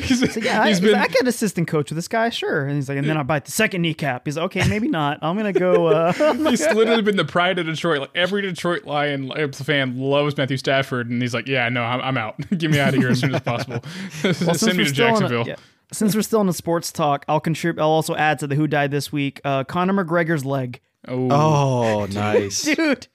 [0.00, 2.66] he's, Yeah, I, he's he's been like, I can assistant coach with this guy, sure.
[2.66, 4.22] And he's like, and then I bite the second kneecap.
[4.24, 5.18] He's like, okay, maybe not.
[5.22, 5.86] I'm gonna go.
[5.86, 6.12] Uh,
[6.50, 8.00] he's literally been the pride of Detroit.
[8.00, 12.18] Like every Detroit Lion fan loves Matthew Stafford, and he's like, "Yeah, no, I'm, I'm
[12.18, 12.36] out.
[12.58, 13.82] Get me out of here as soon as possible.
[14.24, 15.56] Well, Send me to still in a- Jacksonville." yeah.
[15.92, 17.80] Since we're still in the sports talk, I'll contribute.
[17.82, 19.40] I'll also add to the who died this week.
[19.44, 20.80] Uh, Conor McGregor's leg.
[21.06, 22.62] Oh, Oh, nice.
[22.62, 23.06] Dude,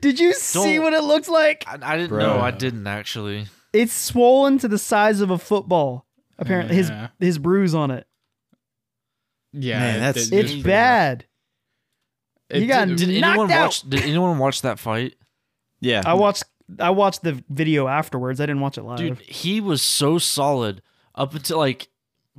[0.00, 1.64] did you see Don't- what it looks like?
[1.66, 2.38] I, I didn't know.
[2.40, 3.46] I didn't actually.
[3.72, 6.06] It's swollen to the size of a football.
[6.38, 7.08] Apparently, Yeah.
[7.18, 8.06] his his bruise on it.
[9.52, 11.26] yeah, Man, that's- it- It's bad.
[12.50, 13.64] it You got did- Did Knocked anyone out.
[13.66, 13.82] watch?
[13.82, 15.14] Did anyone watch that fight?
[15.80, 16.02] Yeah.
[16.06, 16.44] I watched.
[16.78, 18.40] I watched the video afterwards.
[18.40, 18.98] I didn't watch it live.
[18.98, 20.80] Dude, he was so solid
[21.14, 21.88] up until like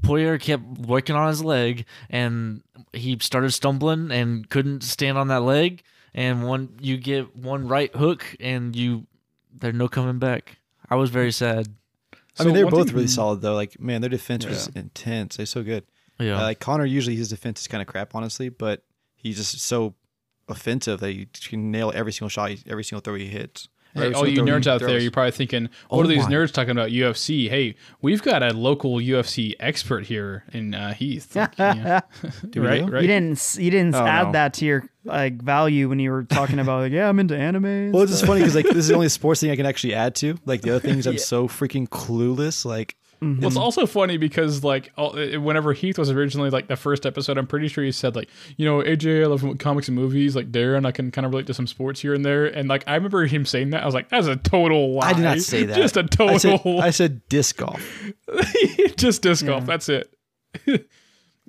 [0.02, 5.42] Poirier kept working on his leg and he started stumbling and couldn't stand on that
[5.44, 5.84] leg.
[6.14, 9.06] And one, you get one right hook and you,
[9.58, 10.58] there's no coming back.
[10.90, 11.68] I was very sad.
[12.40, 13.54] I mean, they're both thing- really solid though.
[13.54, 15.38] Like, man, their defense was intense.
[15.38, 15.84] They're so good.
[16.20, 16.38] Yeah.
[16.40, 18.84] Uh, like Conor, usually his defense is kind of crap, honestly, but
[19.16, 19.96] he's just so
[20.48, 23.68] offensive that he can nail every single shot, every single throw he hits.
[23.96, 26.10] Hey, all you single throw he nerds out there, you're probably thinking, Oh what are
[26.10, 26.32] these my.
[26.32, 27.50] nerds talking about UFC?
[27.50, 31.36] Hey, we've got a local UFC expert here in uh, Heath.
[31.36, 32.02] Like, yeah.
[32.50, 33.02] Do we right, right.
[33.02, 34.32] You didn't you didn't Oh, add no.
[34.34, 37.92] that to your like value when you were talking about like yeah I'm into anime.
[37.92, 39.94] Well, it's just funny because like this is the only sports thing I can actually
[39.94, 40.38] add to.
[40.46, 42.66] Like the other things, I'm so freaking clueless.
[42.66, 47.06] Like Well, it's also funny because like all, whenever Heath was originally like the first
[47.06, 50.36] episode, I'm pretty sure he said like, you know, AJ, I love comics and movies.
[50.36, 52.46] Like Darren, I can kind of relate to some sports here and there.
[52.46, 53.84] And like I remember him saying that.
[53.84, 55.10] I was like, that's a total lie.
[55.10, 55.76] I did not say that.
[55.76, 56.82] Just a total.
[56.82, 57.82] I said disc golf.
[58.98, 59.66] just disc golf.
[59.66, 60.14] That's it.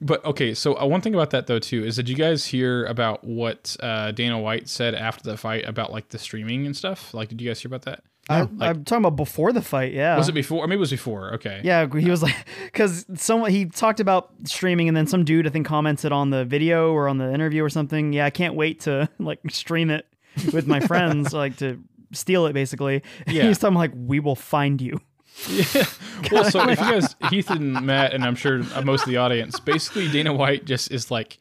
[0.01, 2.85] but okay, so uh, one thing about that though too is did you guys hear
[2.87, 7.15] about what uh, Dana White said after the fight about like the streaming and stuff?
[7.15, 8.05] Like, did you guys hear about that?
[8.29, 9.93] I, I'm talking about before the fight.
[9.93, 10.17] Yeah.
[10.17, 10.63] Was it before?
[10.63, 11.35] I mean, it was before.
[11.35, 11.61] Okay.
[11.63, 15.51] Yeah, he was like, because someone he talked about streaming, and then some dude I
[15.51, 18.13] think commented on the video or on the interview or something.
[18.13, 20.07] Yeah, I can't wait to like stream it
[20.53, 21.81] with my friends, like to
[22.13, 23.03] steal it basically.
[23.27, 23.43] Yeah.
[23.43, 25.01] He's was talking like, we will find you.
[25.49, 25.85] Yeah.
[26.31, 29.59] Well, so if you guys, Heath and Matt, and I'm sure most of the audience,
[29.59, 31.39] basically Dana White just is like,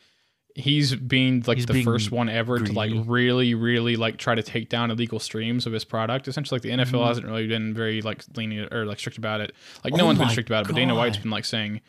[0.56, 4.43] he's being like He's the first one ever to like really, really like try to
[4.43, 6.28] take down illegal streams of his product.
[6.28, 7.08] Essentially, like the NFL Mm-hmm.
[7.08, 9.54] hasn't really been very like lenient or like strict about it.
[9.84, 11.82] Like Oh no one's been strict about it, but Dana white's been like saying,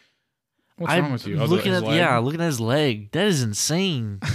[0.76, 3.10] "What's I'm wrong with you?" Looking at yeah, looking at his leg.
[3.12, 4.20] That is insane.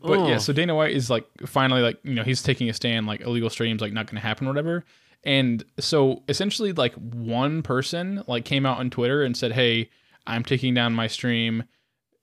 [0.00, 3.08] But yeah, so Dana White is like finally like you know he's taking a stand
[3.08, 4.84] like illegal streams like not going to happen or whatever.
[5.24, 9.90] And so essentially like one person like came out on Twitter and said, "Hey,
[10.24, 11.64] I'm taking down my stream.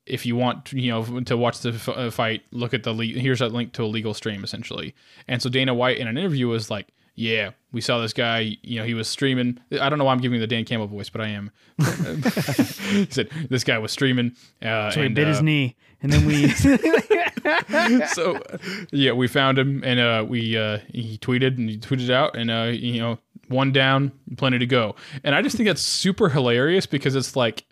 [0.07, 3.05] If you want you know to watch the f- uh, fight, look at the le-
[3.05, 4.95] here's a link to a legal stream essentially."
[5.27, 8.57] And so Dana White in an interview was like, "Yeah, we saw this guy.
[8.61, 9.59] You know, he was streaming.
[9.79, 13.29] I don't know why I'm giving the Dan Campbell voice, but I am." he said
[13.49, 14.35] this guy was streaming.
[14.61, 16.47] Uh, So he and, bit his uh, knee, and then we.
[18.13, 18.41] so
[18.91, 22.49] yeah, we found him and uh, we uh, he tweeted and he tweeted out and
[22.51, 24.95] uh, you know one down, plenty to go.
[25.23, 27.63] And I just think that's super hilarious because it's like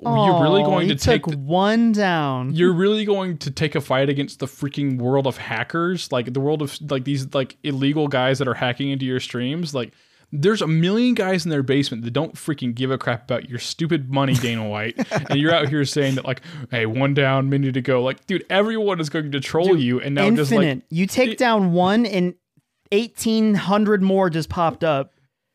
[0.00, 2.54] you're really going to take the, one down.
[2.54, 6.40] you're really going to take a fight against the freaking world of hackers, like the
[6.40, 9.92] world of like these like illegal guys that are hacking into your streams, like.
[10.30, 13.58] There's a million guys in their basement that don't freaking give a crap about your
[13.58, 14.94] stupid money, Dana White,
[15.30, 18.44] and you're out here saying that like, "Hey, one down, minute to go." Like, dude,
[18.50, 20.36] everyone is going to troll you, and now Infinite.
[20.36, 22.34] just like you take down one, and
[22.92, 25.14] eighteen hundred more just popped up.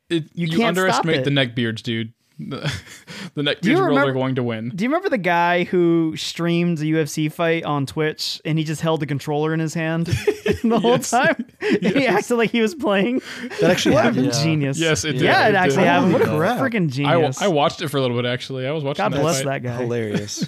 [0.10, 1.24] It, You you, underestimate it.
[1.26, 2.12] the neckbeards, dude.
[2.40, 2.62] The,
[3.36, 4.70] the neckbeards you world remember- are going to win.
[4.76, 8.82] Do you remember the guy who streamed a UFC fight on Twitch and he just
[8.82, 10.06] held the controller in his hand
[10.64, 11.12] the whole Yes.
[11.12, 11.46] time?
[11.62, 13.22] And he acted like he was playing.
[13.62, 14.26] That actually What a happened.
[14.28, 14.44] Yeah.
[14.44, 14.80] genius.
[14.80, 15.22] Yes, it did.
[15.22, 15.88] Yeah, it It actually did.
[15.88, 16.14] happened.
[16.14, 16.60] What a crap.
[16.60, 17.42] freaking I, genius.
[17.42, 18.66] I watched it for a little bit actually.
[18.68, 19.04] I was watching.
[19.04, 19.46] God that bless fight.
[19.46, 19.78] that guy.
[19.78, 20.48] Hilarious.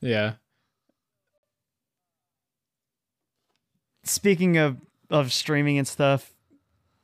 [0.00, 0.34] Yeah.
[4.04, 4.76] Speaking of
[5.10, 6.32] of streaming and stuff,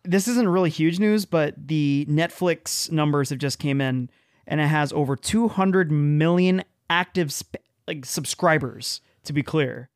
[0.05, 4.11] this isn't really huge news, but the Netflix numbers have just came in,
[4.47, 9.01] and it has over 200 million active sp- like subscribers.
[9.27, 9.89] To be clear,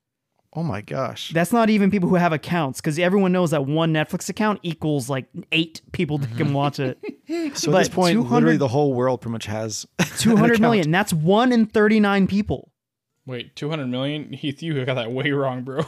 [0.53, 1.33] oh my gosh.
[1.35, 5.11] that's not even people who have accounts, because everyone knows that one Netflix account equals
[5.11, 6.55] like eight people that can mm-hmm.
[6.55, 6.99] watch it.
[7.55, 9.85] So but at this point, 200 literally the whole world pretty much has
[10.19, 10.61] 200 account.
[10.61, 10.91] million.
[10.93, 12.71] That's one in 39 people.
[13.27, 14.33] Wait, two hundred million?
[14.33, 15.83] Heath, you got that way wrong, bro.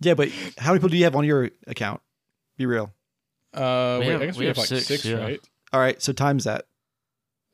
[0.00, 0.28] Yeah, but
[0.58, 2.00] how many people do you have on your account?
[2.56, 2.92] Be real.
[3.58, 5.16] Uh, We wait, have- I guess we, we have, have like six, six, yeah.
[5.18, 5.40] right?
[5.72, 6.64] All right, so times that.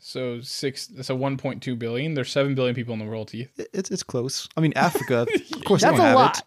[0.00, 0.90] So six.
[1.02, 2.14] So one point two billion.
[2.14, 3.50] There's seven billion people in the world, Heath.
[3.72, 4.48] It's it's close.
[4.56, 5.28] I mean, Africa, of
[5.64, 6.38] course, they That's don't a have lot.
[6.38, 6.44] it.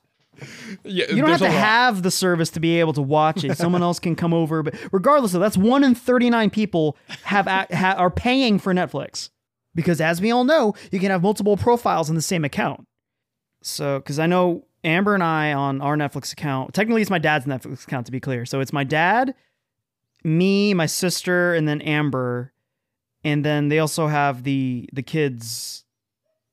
[0.84, 1.54] Yeah, You don't have to lot.
[1.54, 3.58] have the service to be able to watch it.
[3.58, 7.66] Someone else can come over, but regardless of that's one in 39 people have a,
[7.76, 9.32] ha, are paying for Netflix.
[9.74, 12.86] Because as we all know, you can have multiple profiles in the same account.
[13.64, 17.48] So, because I know Amber and I on our Netflix account, technically it's my dad's
[17.48, 18.46] Netflix account to be clear.
[18.46, 19.34] So it's my dad,
[20.24, 22.52] me, my sister, and then Amber,
[23.24, 25.84] and then they also have the the kids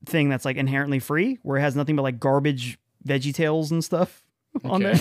[0.07, 3.83] thing that's like inherently free, where it has nothing but like garbage Veggie Tales and
[3.85, 4.23] stuff
[4.65, 4.95] on there.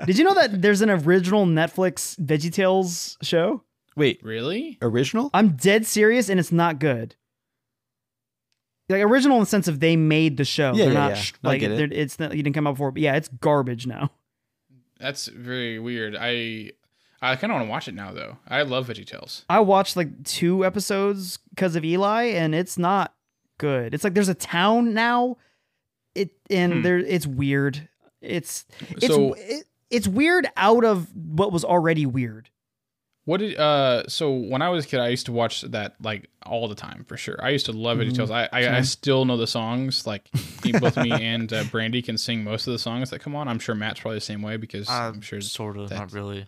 [0.06, 3.62] Did you know that there's an original Netflix Veggie Tales show?
[3.96, 4.78] Wait, Really?
[4.82, 5.30] original?
[5.34, 7.16] I'm dead serious, and it's not good.
[8.88, 10.72] Like original in the sense of they made the show.
[10.74, 11.14] Yeah, they're yeah, not yeah.
[11.16, 11.92] sh- No, I like get it.
[11.92, 14.10] it's not, you didn't come out before, but yeah, it's garbage now.
[14.98, 16.16] That's very weird.
[16.18, 16.72] I
[17.22, 18.38] I kind of want to watch it now though.
[18.48, 19.44] I love VeggieTales.
[19.48, 23.14] I watched like two episodes because of Eli, and it's not
[23.58, 23.92] good.
[23.94, 25.36] It's like there's a town now,
[26.14, 26.82] it and Hmm.
[26.82, 27.88] there it's weird.
[28.20, 32.48] It's it's So- it, it's weird out of what was already weird.
[33.26, 34.08] What did uh?
[34.08, 37.04] So when I was a kid, I used to watch that like all the time
[37.04, 37.38] for sure.
[37.42, 38.12] I used to love Mm-hmm.
[38.18, 38.30] VeggieTales.
[38.30, 40.06] I, I I still know the songs.
[40.06, 40.30] Like
[40.80, 43.46] both me and uh, Brandy can sing most of the songs that come on.
[43.46, 45.40] I'm sure Matt's probably the same way because I'm sure.
[45.42, 46.46] sort of, not really.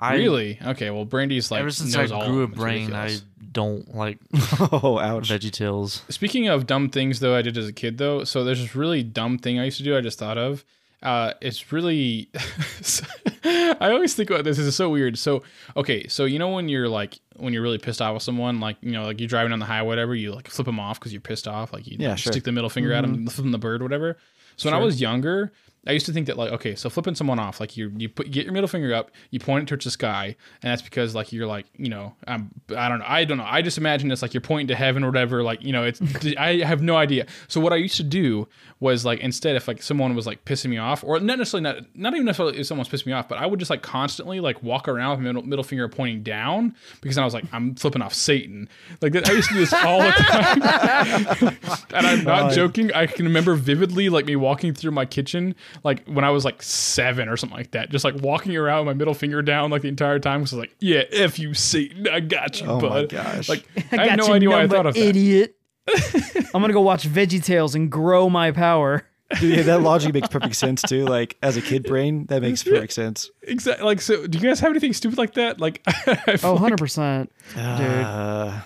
[0.00, 0.58] I really?
[0.64, 0.90] Okay.
[0.90, 2.44] Well, Brandy's like ever since I grew a of them.
[2.52, 3.16] It's brain, I
[3.52, 4.18] don't like
[4.72, 5.28] Oh, ouch.
[5.28, 6.02] Veggie Tales.
[6.08, 8.24] Speaking of dumb things though, I did as a kid though.
[8.24, 9.96] So there's this really dumb thing I used to do.
[9.96, 10.64] I just thought of.
[11.02, 12.28] Uh, it's really.
[13.44, 14.56] I always think about this.
[14.58, 15.18] This is so weird.
[15.18, 15.42] So
[15.76, 18.76] okay, so you know when you're like when you're really pissed off with someone, like
[18.82, 21.12] you know, like you're driving on the highway, whatever, you like flip them off because
[21.12, 21.72] you're pissed off.
[21.72, 22.32] Like you Yeah, like, sure.
[22.32, 24.16] stick the middle finger at them, flip them the bird, whatever.
[24.56, 25.52] So when I was younger,
[25.86, 28.26] I used to think that like okay, so flipping someone off, like you you put
[28.26, 31.14] you get your middle finger up, you point it towards the sky, and that's because
[31.14, 34.10] like you're like you know I'm I don't know I don't know I just imagine
[34.10, 35.42] it's like you're pointing to heaven or whatever.
[35.42, 36.00] Like you know it's
[36.38, 37.26] I have no idea.
[37.48, 38.46] So what I used to do
[38.78, 41.84] was like instead if like someone was like pissing me off or not necessarily not
[41.94, 44.62] not even necessarily if someone's pissing me off, but I would just like constantly like
[44.62, 48.02] walk around with my middle, middle finger pointing down because I was like I'm flipping
[48.02, 48.68] off Satan.
[49.00, 51.56] Like that, I used to do this all the time,
[51.94, 52.92] and I'm not joking.
[52.92, 55.54] I can remember vividly like me walking through my kitchen
[55.84, 58.94] like when I was like seven or something like that, just like walking around with
[58.96, 60.40] my middle finger down like the entire time.
[60.40, 63.08] Because I was like, yeah, f you Satan, I got you, Oh my bud.
[63.10, 63.48] gosh.
[63.48, 65.00] Like I, I, got have no idea why I number, thought of that.
[65.06, 65.56] idiot.
[66.54, 69.06] I'm gonna go watch Veggie Tales and grow my power.
[69.38, 71.04] Dude, yeah, that logic makes perfect sense too.
[71.06, 73.30] Like as a kid brain, that makes perfect sense.
[73.42, 73.84] Exactly.
[73.84, 75.60] Like, so do you guys have anything stupid like that?
[75.60, 77.32] Like, I Oh, 100 percent.
[77.56, 78.60] Uh,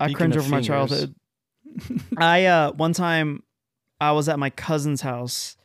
[0.00, 1.14] I cringe of over my childhood.
[2.16, 3.42] I uh one time
[4.00, 5.56] I was at my cousin's house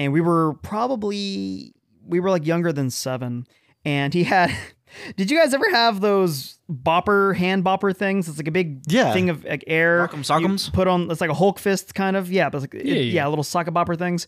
[0.00, 1.74] and we were probably
[2.06, 3.46] we were like younger than 7
[3.84, 4.50] and he had
[5.16, 8.28] Did you guys ever have those bopper hand bopper things?
[8.28, 9.12] It's like a big Yeah.
[9.12, 10.08] thing of like air.
[10.08, 10.72] Rock'em you sock'ems?
[10.72, 12.32] Put on it's like a Hulk fist kind of.
[12.32, 13.26] Yeah, but it's like, Yeah, yeah, yeah.
[13.28, 14.26] little socket bopper things.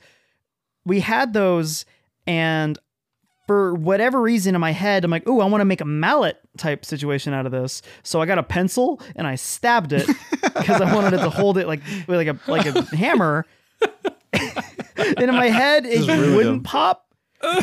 [0.85, 1.85] We had those
[2.29, 2.79] and
[3.49, 6.39] for whatever reason in my head, I'm like, oh, I want to make a mallet
[6.59, 7.83] type situation out of this.
[8.05, 10.07] So I got a pencil and I stabbed it
[10.43, 13.45] because I wanted it to hold it like like a like a hammer.
[15.17, 16.63] And in my head, it really wouldn't dumb.
[16.65, 17.07] pop.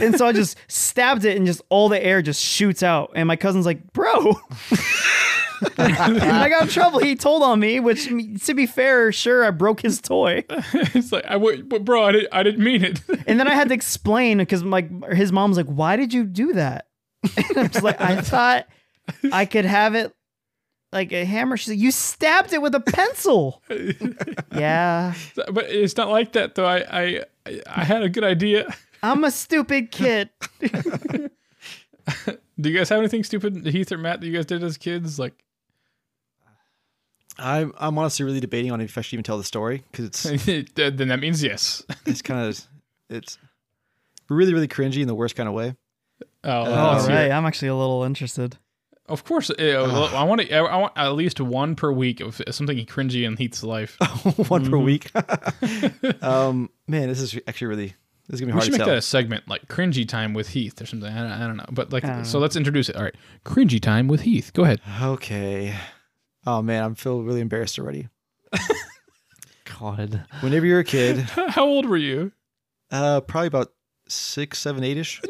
[0.02, 3.12] And so I just stabbed it and just all the air just shoots out.
[3.16, 4.34] And my cousin's like, bro.
[5.78, 7.00] I got in trouble.
[7.00, 8.08] He told on me, which
[8.46, 10.44] to be fair, sure, I broke his toy.
[10.50, 13.02] it's like I would, but bro, I didn't, I didn't mean it.
[13.28, 16.54] And then I had to explain because like his mom's like, "Why did you do
[16.54, 16.88] that?"
[17.38, 18.66] And I'm just like, "I thought
[19.32, 20.12] I could have it
[20.92, 23.62] like a hammer." She's like, "You stabbed it with a pencil."
[24.56, 25.14] yeah,
[25.52, 26.66] but it's not like that though.
[26.66, 28.74] I, I, I had a good idea.
[29.02, 30.30] I'm a stupid kid.
[32.60, 35.18] Do you guys have anything stupid, Heath or Matt, that you guys did as kids?
[35.20, 35.34] Like,
[37.38, 40.24] I'm I'm honestly really debating on if I should even tell the story because it's
[40.74, 41.84] then that means yes.
[42.06, 42.60] it's kind of
[43.10, 43.38] it's
[44.30, 45.76] really really cringy in the worst kind of way.
[46.44, 47.20] Oh, Uh, All let's hear it.
[47.20, 48.58] right, I'm actually a little interested.
[49.10, 50.53] Of course, uh, I want to.
[50.55, 53.97] I want at least one per week of something cringy in Heath's life.
[54.49, 54.84] One per Mhm.
[54.86, 56.24] week.
[56.24, 57.95] um, man, this is actually really
[58.28, 58.93] this is gonna be We hard should to make tell.
[58.93, 61.12] that a segment, like cringy time with Heath or something.
[61.12, 62.24] I don't, I don't know, but like, Uh.
[62.24, 62.95] so let's introduce it.
[62.95, 64.51] All right, cringy time with Heath.
[64.53, 64.80] Go ahead.
[65.01, 65.76] Okay.
[66.45, 68.07] Oh man, I'm feel really embarrassed already.
[69.80, 70.26] God.
[70.41, 72.32] Whenever you're a kid, How old were you?
[72.91, 73.72] uh, probably about
[74.07, 75.22] six, seven, eight ish.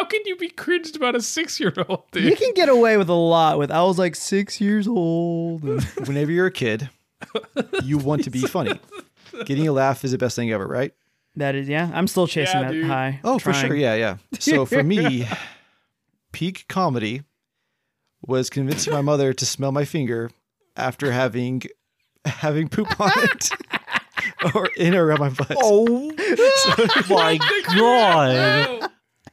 [0.00, 2.04] How can you be cringed about a six-year-old?
[2.14, 3.70] You can get away with a lot with.
[3.70, 5.62] I was like six years old.
[6.06, 6.88] Whenever you're a kid,
[7.84, 8.80] you want to be funny.
[9.44, 10.94] Getting a laugh is the best thing ever, right?
[11.36, 11.90] that is, yeah.
[11.92, 12.86] I'm still chasing Yeah, that dude.
[12.86, 13.20] high.
[13.24, 13.66] Oh, for trying.
[13.66, 13.76] sure.
[13.76, 14.16] Yeah, yeah.
[14.38, 15.28] So for me,
[16.32, 17.22] peak comedy
[18.22, 20.30] was convincing my mother to smell my finger
[20.76, 21.62] after having
[22.24, 23.50] having poop on it
[24.54, 25.56] or in or around my butt.
[25.60, 26.10] Oh
[27.10, 27.38] my
[27.76, 28.90] god.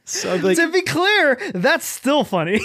[0.08, 2.60] So I'd like, to be clear, that's still funny.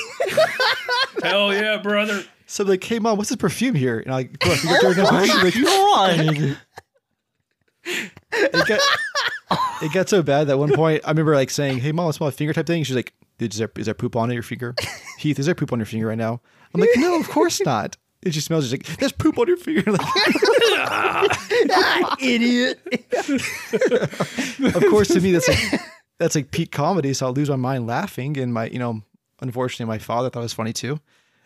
[1.24, 2.24] Hell yeah, brother.
[2.46, 4.00] so I'm like, hey mom, what's this perfume here?
[4.00, 6.58] And I go, I go down my she's like, God.
[8.32, 8.80] it got,
[9.82, 12.28] it got so bad that one point I remember like saying, "Hey, mom, I smell
[12.28, 12.84] my finger" type thing.
[12.84, 14.74] She's like, "Is there is there poop on your finger?"
[15.20, 16.40] Heath, is there poop on your finger right now?
[16.74, 18.64] I'm like, "No, of course not." It just smells.
[18.64, 20.02] She's like, "There's poop on your finger." Like,
[20.86, 22.80] Ah, Idiot.
[24.76, 25.82] of course, to me, that's like
[26.20, 27.14] that's like peak comedy.
[27.14, 29.02] So I'll lose my mind laughing, and my you know,
[29.42, 31.00] unfortunately, my father thought it was funny too.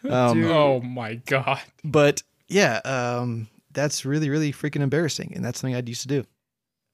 [0.09, 1.59] Um, Oh my god.
[1.83, 6.25] but yeah, um, that's really really freaking embarrassing, and that's something I used to do.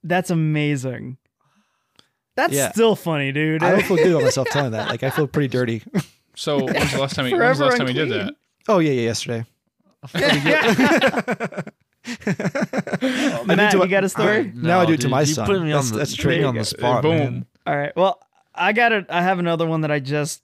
[0.03, 1.17] That's amazing.
[2.35, 2.71] That's Yeah.
[2.71, 3.61] still funny, dude.
[3.63, 4.89] I don't feel good about myself telling that.
[4.89, 5.83] Like I feel pretty dirty.
[6.35, 7.27] So when's the last time?
[7.27, 8.33] You, when's the last time you did that?
[8.67, 9.45] Oh yeah, yeah, yesterday.
[13.45, 14.51] Matt, do you it- got a story?
[14.55, 15.45] Now I do it to dude, my you son.
[15.45, 17.17] Put me That's- on the, that's put me on the spot, Boom.
[17.17, 17.45] man.
[17.65, 17.95] All right.
[17.95, 18.19] Well,
[18.53, 19.05] I got it.
[19.09, 20.41] I have another one that I just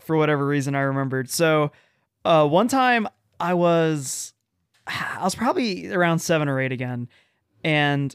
[0.00, 1.30] for whatever reason I remembered.
[1.30, 1.70] So,
[2.24, 3.06] uh, one time
[3.38, 4.32] I was,
[4.86, 7.08] I was probably around seven or eight again,
[7.62, 8.14] and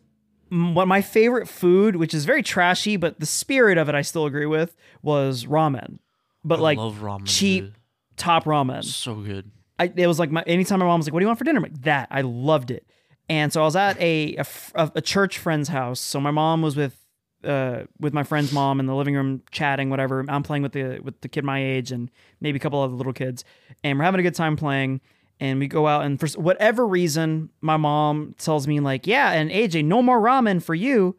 [0.50, 4.26] what my favorite food, which is very trashy, but the spirit of it I still
[4.26, 6.00] agree with, was ramen.
[6.44, 7.28] But I like ramen.
[7.28, 7.74] cheap dude.
[8.18, 8.84] top ramen.
[8.84, 9.52] so good.
[9.78, 11.46] I, it was like my anytime my mom was like, "What do you want for
[11.46, 12.86] dinner?" I'm like, "That." I loved it.
[13.30, 14.36] And so I was at a
[14.76, 16.00] a church friend's house.
[16.00, 16.99] So my mom was with
[17.44, 20.26] uh with my friend's mom in the living room chatting, whatever.
[20.28, 22.10] I'm playing with the with the kid my age and
[22.42, 23.44] maybe a couple other little kids,
[23.84, 25.02] and we're having a good time playing.
[25.42, 29.50] And we go out, and for whatever reason, my mom tells me like, "Yeah, and
[29.50, 31.16] AJ, no more ramen for you,"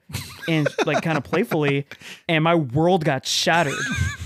[0.47, 1.87] and like kind of playfully,
[2.29, 3.73] and my world got shattered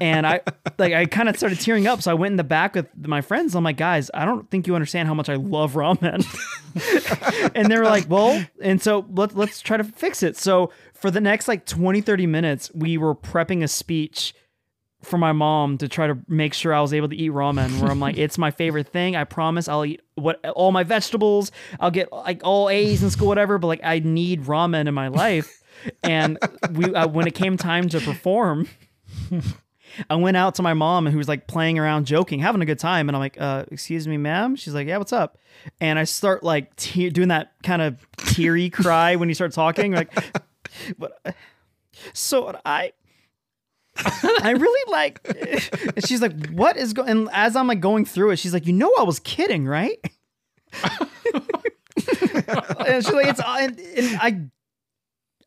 [0.00, 0.40] and I
[0.78, 2.02] like I kind of started tearing up.
[2.02, 3.54] So I went in the back with my friends.
[3.54, 6.24] I'm like, guys, I don't think you understand how much I love ramen.
[7.54, 10.36] and they were like, well, and so let's let's try to fix it.
[10.36, 14.34] So for the next like 20, 30 minutes, we were prepping a speech
[15.02, 17.80] for my mom to try to make sure I was able to eat ramen.
[17.80, 19.16] Where I'm like, it's my favorite thing.
[19.16, 21.52] I promise I'll eat what all my vegetables.
[21.78, 23.58] I'll get like all A's in school, whatever.
[23.58, 25.62] But like, I need ramen in my life.
[26.02, 26.38] And
[26.72, 28.68] we uh, when it came time to perform.
[30.08, 32.78] I went out to my mom who was like playing around, joking, having a good
[32.78, 35.38] time, and I'm like, uh, "Excuse me, ma'am." She's like, "Yeah, what's up?"
[35.80, 39.92] And I start like te- doing that kind of teary cry when you start talking,
[39.92, 40.12] like,
[40.98, 41.34] "But
[42.12, 42.92] so I,
[43.96, 48.30] I really like." And she's like, "What is going?" And as I'm like going through
[48.30, 49.98] it, she's like, "You know, I was kidding, right?"
[50.82, 51.08] and
[53.04, 54.40] she's like, "It's and, and I."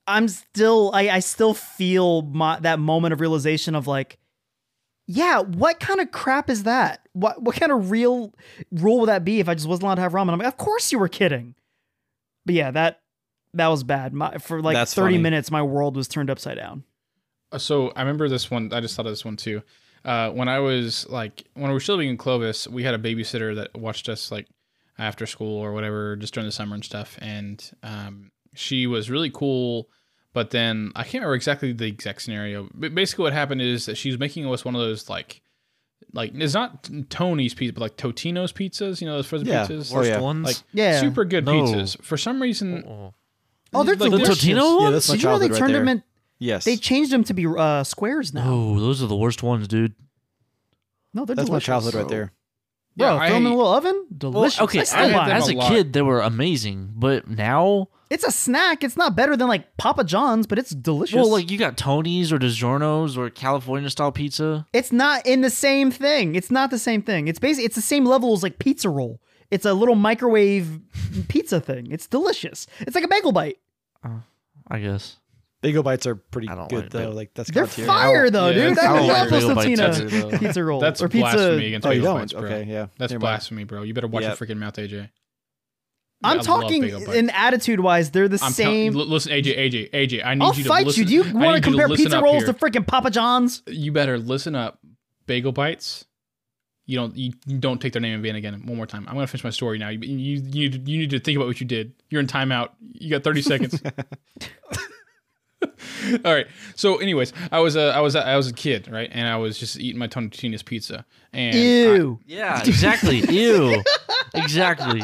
[0.07, 4.17] I'm still I, I still feel my that moment of realization of like,
[5.07, 7.07] yeah, what kind of crap is that?
[7.13, 8.33] What what kind of real
[8.71, 10.31] rule would that be if I just wasn't allowed to have ramen?
[10.31, 11.55] I'm like, of course you were kidding.
[12.45, 13.01] But yeah, that
[13.53, 14.13] that was bad.
[14.13, 15.17] My, for like That's 30 funny.
[15.21, 16.83] minutes, my world was turned upside down.
[17.51, 18.73] Uh, So I remember this one.
[18.73, 19.61] I just thought of this one too.
[20.03, 22.97] Uh, when I was like, when we were still living in Clovis, we had a
[22.97, 24.47] babysitter that watched us like
[24.97, 27.17] after school or whatever, just during the summer and stuff.
[27.21, 29.89] And um, she was really cool.
[30.33, 32.67] But then I can't remember exactly the exact scenario.
[32.73, 35.41] But basically, what happened is that she was making us one of those like,
[36.11, 38.99] like it's not Tony's pizza, but like Totino's pizzas.
[38.99, 39.67] You know those frozen Yeah.
[39.67, 40.19] pizzas, Oh, Worst yeah.
[40.19, 40.45] ones.
[40.45, 40.99] like Yeah.
[41.01, 41.51] super good No.
[41.53, 42.01] pizzas.
[42.01, 43.13] For some reason, Oh.
[43.75, 44.43] Oh, they're like, the delicious.
[44.43, 45.81] Totino Yeah, that's my Did you know they childhood right turned there.
[45.81, 46.03] them in?
[46.39, 48.51] Yes, They changed them to be uh, squares now.
[48.51, 49.93] Oh, those are the worst ones, dude.
[51.13, 52.33] No, they're that's my childhood right there.
[52.95, 53.95] Bro, Yeah, throw them in a little oven.
[54.09, 54.61] Well, Delicious.
[54.61, 55.37] okay, I still I buy them them.
[55.37, 58.83] as a a kid, they were amazing, but now, It's a snack.
[58.83, 61.15] It's not better than like Papa John's, but it's delicious.
[61.15, 64.67] well, like you got Tony's or DiGiorno's or California style pizza.
[64.73, 66.35] It's not in the same thing.
[66.35, 67.27] It's not the same thing.
[67.27, 69.19] It's basically it's the same level as like pizza roll.
[69.49, 70.79] It's a little microwave
[71.29, 71.91] pizza thing.
[71.91, 72.67] It's delicious.
[72.81, 73.57] It's like a bagel bite.
[74.03, 74.19] Uh,
[74.67, 75.17] I guess.
[75.63, 76.99] Bagel bites are pretty I don't good like though.
[76.99, 77.85] bagel- Like that's They're God tier.
[77.87, 78.77] fire though, Yeah, dude.
[78.77, 80.37] I I don't love like those bagel bites either, though.
[80.37, 81.21] pizza rolls that's or pizza.
[81.35, 82.21] blasphemy against Oh, you bagel don't?
[82.21, 82.43] bites, bro.
[82.43, 82.87] Okay, yeah.
[82.97, 83.19] That's Never mind.
[83.21, 83.81] blasphemy, bro.
[83.83, 84.39] You better watch Yep.
[84.39, 85.09] your freaking mouth, AJ.
[86.25, 87.13] I I'm love talking bagel bites.
[87.17, 88.11] in attitude wise.
[88.11, 88.93] They're the I'm same.
[88.93, 90.23] Tell- listen, AJ, AJ, AJ.
[90.25, 91.01] I need I'll you to fight listen.
[91.03, 91.07] you.
[91.07, 92.53] Do you I want to need you compare listen pizza up rolls here.
[92.53, 93.61] to freaking Papa John's?
[93.67, 94.79] You better listen up.
[95.27, 96.05] Bagel bites.
[96.85, 97.15] You don't.
[97.15, 98.61] You, you don't take their name in vain again.
[98.65, 99.05] One more time.
[99.07, 99.87] I'm gonna finish my story now.
[99.87, 101.93] You, you, you, you need to think about what you did.
[102.09, 102.71] You're in timeout.
[102.91, 103.81] You got 30 seconds.
[106.25, 106.47] All right.
[106.75, 109.09] So, anyways, I was a I was a, I was a kid, right?
[109.11, 111.05] And I was just eating my Tony Tina's pizza.
[111.31, 112.19] And I- Ew.
[112.25, 113.19] Yeah, exactly.
[113.29, 113.81] Ew.
[114.33, 115.01] Exactly.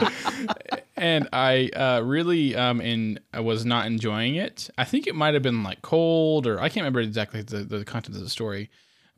[0.98, 4.70] and I uh, really um in I was not enjoying it.
[4.78, 7.86] I think it might have been like cold or I can't remember exactly the, the
[7.86, 8.70] content of the story.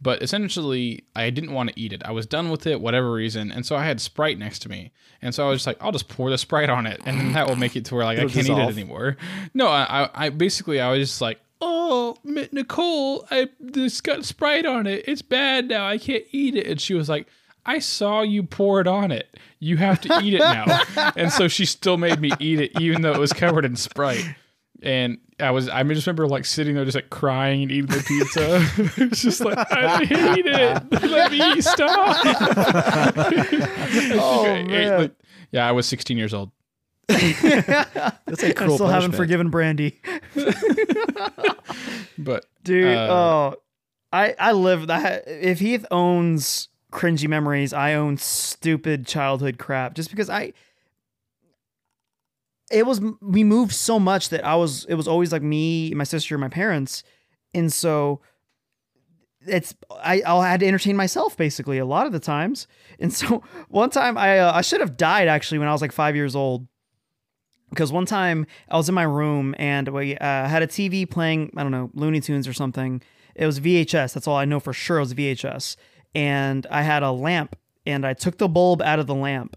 [0.03, 2.01] But essentially, I didn't want to eat it.
[2.03, 4.91] I was done with it, whatever reason, and so I had Sprite next to me,
[5.21, 7.33] and so I was just like, "I'll just pour the Sprite on it, and then
[7.33, 9.15] that will make it to where like I It'll can't eat it anymore."
[9.53, 14.65] No, I, I, I basically I was just like, "Oh, Nicole, I this got Sprite
[14.65, 15.05] on it.
[15.07, 15.87] It's bad now.
[15.87, 17.27] I can't eat it." And she was like,
[17.65, 19.37] "I saw you pour it on it.
[19.59, 20.81] You have to eat it now."
[21.15, 24.25] and so she still made me eat it, even though it was covered in Sprite.
[24.83, 28.03] And I was, I just remember like sitting there, just like crying and eating the
[28.03, 28.67] pizza.
[29.03, 30.91] it's just like I hate it.
[31.03, 32.17] Let me stop.
[34.13, 35.01] Oh Like, man.
[35.01, 35.11] like,
[35.51, 36.51] yeah, I was 16 years old.
[37.07, 39.99] That's a I cruel still haven't forgiven Brandy.
[42.17, 43.55] But Dude, Uh, oh,
[44.11, 45.23] I I live that.
[45.27, 49.95] If Heath owns cringy memories, I own stupid childhood crap.
[49.95, 50.53] Just because I,
[52.69, 56.03] it was we moved so much that I was it was always like me, my
[56.03, 57.03] sister, my parents,
[57.53, 58.21] and so
[59.47, 59.73] it's
[60.03, 62.67] I I had to entertain myself basically a lot of the times.
[62.99, 65.91] And so one time I uh, I should have died actually when I was like
[65.91, 66.67] five years old.
[67.71, 71.51] Because one time I was in my room and we uh, had a TV playing,
[71.57, 73.01] I don't know, Looney Tunes or something.
[73.33, 74.13] It was VHS.
[74.13, 74.97] That's all I know for sure.
[74.97, 75.77] It was VHS.
[76.13, 77.55] And I had a lamp
[77.85, 79.55] and I took the bulb out of the lamp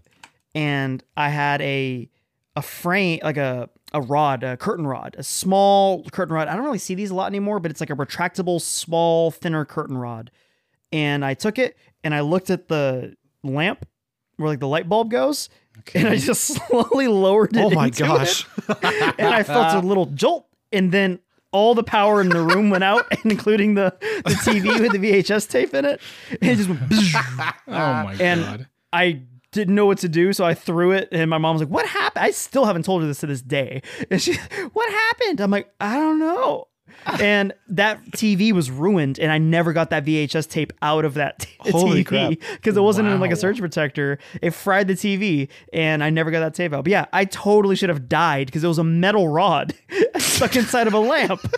[0.55, 2.09] and I had a
[2.55, 6.47] a frame like a a rod, a curtain rod, a small curtain rod.
[6.47, 9.63] I don't really see these a lot anymore, but it's like a retractable, small, thinner
[9.65, 10.31] curtain rod.
[10.91, 13.85] And I took it and I looked at the lamp
[14.37, 15.49] where like the light bulb goes,
[15.93, 17.59] and I just slowly lowered it.
[17.61, 18.45] Oh my into gosh.
[18.69, 18.77] it.
[19.19, 21.19] and I felt a little jolt, and then
[21.51, 23.93] all the power in the room went out, including the
[24.25, 26.01] the TV with the VHS tape in it.
[26.41, 26.81] And it just went.
[26.89, 28.67] Oh my And- god.
[28.93, 29.21] I
[29.51, 31.85] didn't know what to do, so I threw it, and my mom was like, "What
[31.85, 33.81] happened?" I still haven't told her this to this day.
[34.11, 34.33] And she,
[34.73, 36.67] "What happened?" I'm like, "I don't know."
[37.21, 41.39] And that TV was ruined, and I never got that VHS tape out of that
[41.63, 44.17] t- Holy TV because it wasn't in like a surge protector.
[44.41, 46.83] It fried the TV, and I never got that tape out.
[46.85, 49.73] But yeah, I totally should have died because it was a metal rod
[50.17, 51.41] stuck inside of a lamp.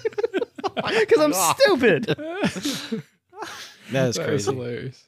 [0.76, 2.04] Because I'm stupid.
[2.06, 2.92] That is
[3.92, 4.54] That is crazy.
[4.54, 5.08] hilarious.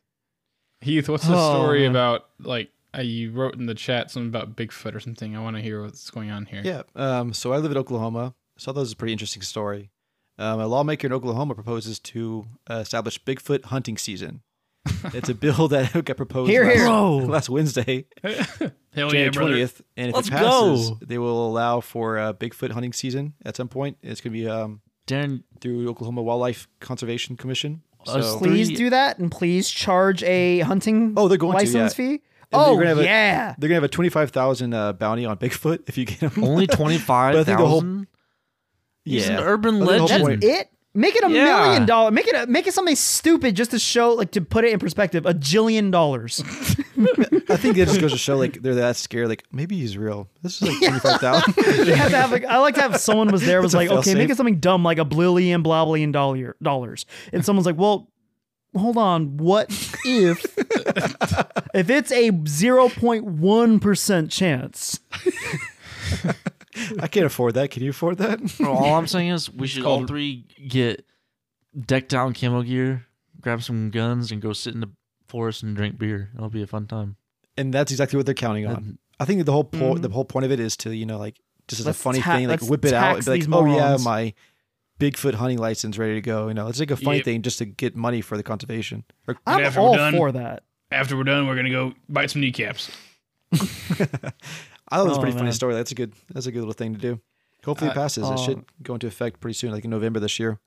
[0.81, 1.91] Heath, what's the Oh, story man.
[1.91, 2.25] about?
[2.39, 5.35] Like uh, you wrote in the chat something about Bigfoot or something.
[5.35, 6.61] I want to hear what's going on here.
[6.63, 6.83] Yeah.
[6.95, 8.33] Um, so I live in Oklahoma.
[8.57, 9.91] So I thought this was a pretty interesting story.
[10.39, 14.41] Um, a lawmaker in Oklahoma proposes to uh, establish Bigfoot hunting season.
[15.13, 16.85] It's a bill that got proposed Here, last, here.
[16.87, 17.17] Bro.
[17.27, 19.29] last Wednesday, Hell January yeah,
[19.65, 19.81] 20th.
[19.97, 20.97] And if Let's it passes, go.
[21.05, 23.97] they will allow for uh, Bigfoot hunting season at some point.
[24.01, 27.81] It's going to be um, Darren, through Oklahoma Wildlife Conservation Commission.
[28.05, 31.97] So, Three- Please do that, and please charge a hunting Oh, they're going to, license
[31.97, 32.05] yeah.
[32.17, 32.21] fee.
[32.49, 33.55] they're Oh gonna have a- yeah.
[33.57, 36.43] they're going to have a 25,000 uh, bounty on Bigfoot if you get them.
[36.43, 37.98] only twenty five But I think the whole-
[39.09, 39.17] thousand.
[39.17, 39.41] He's an Yeah.
[39.51, 40.23] urban I think legend.
[40.23, 41.43] point- It make it a Yeah.
[41.45, 42.11] million dollar.
[42.11, 44.79] Make it a, make it something stupid just to show like to put it in
[44.79, 45.25] perspective.
[45.25, 46.41] A jillion dollars.
[47.51, 49.29] I think it just goes to show like they're that scared.
[49.29, 50.29] Like maybe he's real.
[50.43, 51.53] This is like 25,000.
[51.87, 53.89] you have to have like I like to have someone was there was It's like
[53.89, 58.09] okay make it something dumb like a blillion blobbillion dollar dollars and someone's like well
[58.75, 59.67] hold on what
[60.05, 60.45] if
[61.73, 64.99] if it's a 0.1 percent chance
[66.99, 67.71] I can't afford that.
[67.71, 68.39] Can you afford that?
[68.65, 71.05] All I'm saying is we should all three get
[71.85, 73.05] decked out in camo gear,
[73.41, 74.89] grab some guns, and go sit in the
[75.27, 76.29] forest and drink beer.
[76.35, 77.15] It'll be a fun time.
[77.57, 78.75] and that's exactly what they're counting on.
[78.75, 80.01] And- I think the whole point, Mhm.
[80.03, 82.21] the whole point of it is to you know like just as Let's a funny
[82.21, 84.33] ta- thing, like whip it out and be like, these oh yeah, my
[84.99, 86.47] Bigfoot hunting license ready to go.
[86.47, 87.25] You know, it's like a funny Yep.
[87.25, 89.03] thing just to get money for the conservation.
[89.27, 92.89] Or, i'm all done- for that After we're done, we're gonna go bite some kneecaps.
[94.91, 95.73] I thought it was a Oh, pretty funny story.
[95.75, 96.13] That's a good.
[96.33, 97.19] That's a good little thing to do.
[97.65, 98.23] Hopefully it Uh, passes.
[98.25, 98.33] oh.
[98.33, 100.59] it should go into effect pretty soon, like in November this year.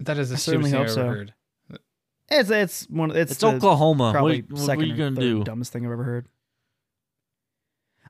[0.00, 1.18] That is the I certainly stupidest thing I've hope so.
[1.18, 1.34] heard.
[2.30, 4.12] it's it's one it's, It's the Oklahoma.
[4.12, 5.44] Probably what, second are you gonna third do?
[5.44, 6.28] dumbest thing i've ever heard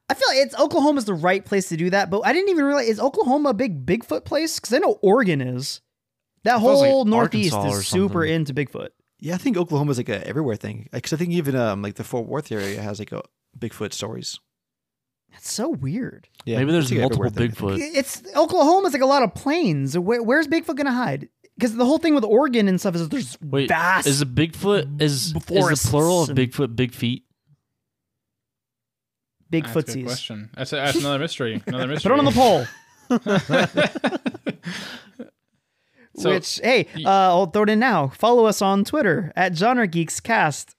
[0.09, 2.65] I feel like it's Oklahoma's the right place to do that, but I didn't even
[2.65, 4.59] realize is Oklahoma a big Bigfoot place?
[4.59, 5.81] Because I know Oregon is.
[6.43, 8.89] That thought it was, like, whole Northeast Arkansas is super into Bigfoot.
[9.21, 10.89] Yeah, I think Oklahoma's like a everywhere thing.
[10.91, 13.23] Because I think even um like the Fort Worth area has like a
[13.57, 14.41] Bigfoot stories.
[15.33, 16.29] That's so weird.
[16.45, 17.49] Yeah, Maybe there's multiple everywhere.
[17.49, 17.79] Bigfoot.
[17.81, 19.97] It's Oklahoma's like a lot of plains.
[19.99, 21.29] Where, where's Bigfoot gonna hide?
[21.57, 24.07] Because the whole thing with Oregon and stuff is there's Wait, vast.
[24.07, 27.25] is a Bigfoot is is forests the plural of and- Bigfoot big feet?
[29.51, 30.05] big That's a good footsies.
[30.07, 30.51] question.
[30.55, 31.63] That's, that's another mystery.
[31.67, 32.11] Another mystery.
[32.11, 32.67] Put it on the poll.
[36.17, 38.09] So, Which hey, y- uh, I'll throw it in now.
[38.09, 40.75] Follow us on Twitter at Genre Geeks Cast.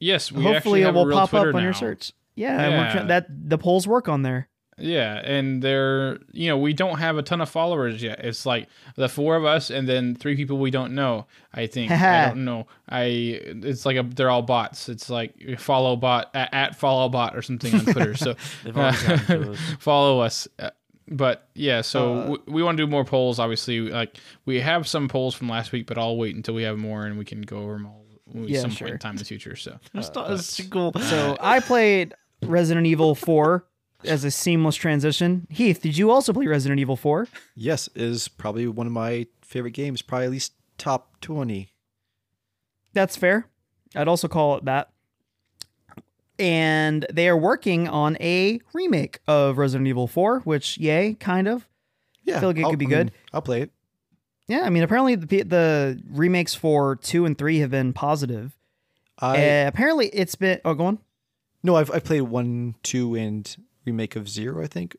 [0.00, 1.78] yes, we Hopefully, actually it have a will real pop Twitter up on your now.
[1.78, 2.12] search.
[2.34, 2.92] Yeah, and we're Yeah.
[2.92, 4.48] try- that the polls work on there.
[4.78, 8.20] Yeah, and they're you know we don't have a ton of followers yet.
[8.24, 11.26] It's like the four of us and then three people we don't know.
[11.52, 12.66] I think I don't know.
[12.88, 13.02] I
[13.44, 14.88] it's like a they're all bots.
[14.88, 18.14] It's like follow bot at, at follow bot or something on Twitter.
[18.16, 19.58] so They've already gotten to us.
[19.78, 20.48] follow us.
[20.58, 20.70] Uh,
[21.06, 23.38] But yeah, so Uh, w- we want to do more polls.
[23.38, 24.16] Obviously, like
[24.46, 27.18] we have some polls from last week, but I'll wait until we have more and
[27.18, 28.06] we can go over them all
[28.42, 28.86] at Yeah, some sure.
[28.88, 29.54] point in time in the future.
[29.54, 30.92] So There's not a single.
[30.98, 32.14] So I played
[32.44, 33.64] Resident Evil 4
[34.04, 35.46] as a seamless transition.
[35.50, 37.28] Heath, did you also play Resident Evil 4?
[37.54, 40.02] Yes, is probably one of my favorite games.
[40.02, 41.68] Probably at least top twenty.
[42.94, 43.46] That's fair.
[43.94, 44.90] I'd also call it that.
[46.38, 51.68] And they are working on a remake of Resident Evil 4, which, yay, kind of.
[52.24, 53.12] Yeah, feel like it I'll- could be I mean, good.
[53.32, 53.70] I'll play it.
[54.48, 58.56] Yeah, I mean, apparently the the remakes for 2 and 3 have been positive.
[59.18, 60.60] I Uh, apparently it's been.
[60.64, 60.98] Oh, go on.
[61.62, 63.54] No, I've I've played one, two, and
[63.84, 64.62] remake of Zero.
[64.62, 64.96] I think.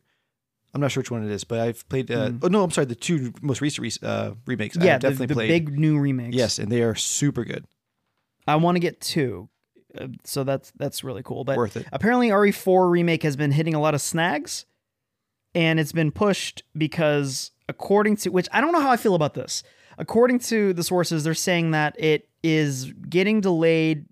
[0.76, 2.10] I'm not sure which one it is, but I've played.
[2.10, 2.40] Uh, Mm.
[2.44, 2.86] Oh no, I'm sorry.
[2.86, 4.76] The two most recent re- uh, remakes.
[4.76, 5.48] yeah, I've the, definitely the played.
[5.50, 6.36] big new remakes.
[6.36, 7.66] Yes, and they are super good.
[8.48, 9.50] I want to get two.
[9.96, 11.44] Uh, so that's that's really cool.
[11.44, 11.86] But Worth it.
[11.92, 14.66] apparently RE4 remake has been hitting a lot of snags
[15.54, 19.36] and it's been pushed because according to which I don't know how I feel about
[19.36, 19.62] this.
[20.00, 24.06] According to the sources, they're saying that it is getting delayed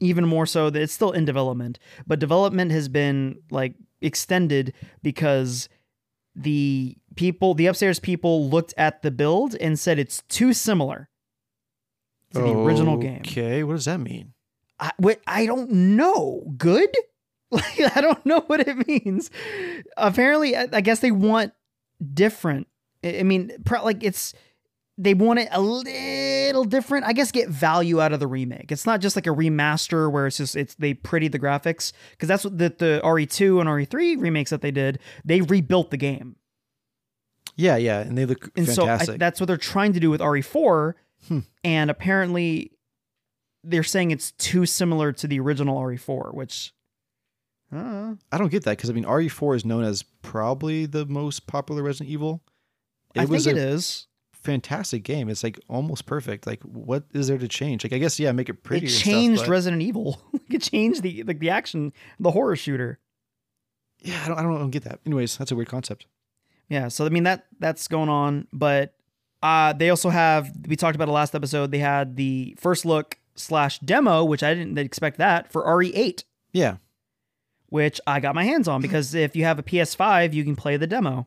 [0.00, 5.68] even more so that it's still in development, but development has been like extended because
[6.34, 11.08] the people, the upstairs people looked at the build and said it's too similar
[12.32, 13.22] to the original game.
[13.26, 14.34] Okay, what does that mean?
[14.78, 16.44] I, what, I don't know.
[16.56, 16.90] Good?
[17.50, 19.30] Like I don't know what it means.
[19.96, 21.54] Apparently, I, I guess they want
[22.12, 22.66] different.
[23.02, 24.34] I I mean, pro- like it's
[24.98, 27.06] they want it a little different.
[27.06, 28.72] I guess get value out of the remake.
[28.72, 32.28] It's not just like a remaster where it's just it's they pretty the graphics because
[32.28, 34.98] that's what the, the RE2 and RE3 remakes that they did.
[35.24, 36.34] They rebuilt the game.
[37.54, 39.06] Yeah, yeah, and they look And fantastic.
[39.06, 40.94] so I, that's what they're trying to do with RE4.
[41.28, 41.40] Hmm.
[41.64, 42.72] And apparently,
[43.62, 46.72] they're saying it's too similar to the original RE4, which.
[47.72, 51.46] Uh, I don't get that because I mean RE4 is known as probably the most
[51.46, 52.42] popular Resident Evil.
[53.14, 54.07] It I think a it is.
[54.42, 55.28] Fantastic game.
[55.28, 56.46] It's like almost perfect.
[56.46, 57.84] Like what is there to change?
[57.84, 58.86] Like I guess yeah, make it pretty.
[58.86, 60.20] It changed Resident Evil.
[60.32, 62.98] like it changed the like the action, the horror shooter.
[64.00, 65.00] yeah, I don't, I don't I don't get that.
[65.06, 66.06] Anyways, that's a weird concept.
[66.68, 68.94] Yeah, so I mean that that's going on, but
[69.42, 71.70] uh they also have we talked about it last episode.
[71.70, 76.76] They had the first look slash demo, which I didn't expect that for RE8, Yeah,
[77.68, 80.76] which I got my hands on because if you have a PS5, you can play
[80.76, 81.26] the demo.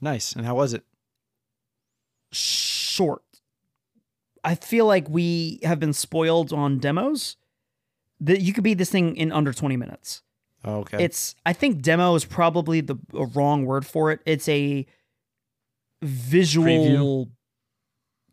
[0.00, 0.32] nice.
[0.34, 0.84] And how was it?
[2.32, 3.22] Short.
[4.44, 7.36] I feel like we have been spoiled on demos.
[8.20, 10.22] That you could beat this thing in under 20 minutes.
[10.64, 11.04] Oh, okay.
[11.04, 14.20] It's I think demo is probably the a wrong word for it.
[14.24, 14.86] It's a
[16.02, 17.30] visual Preview?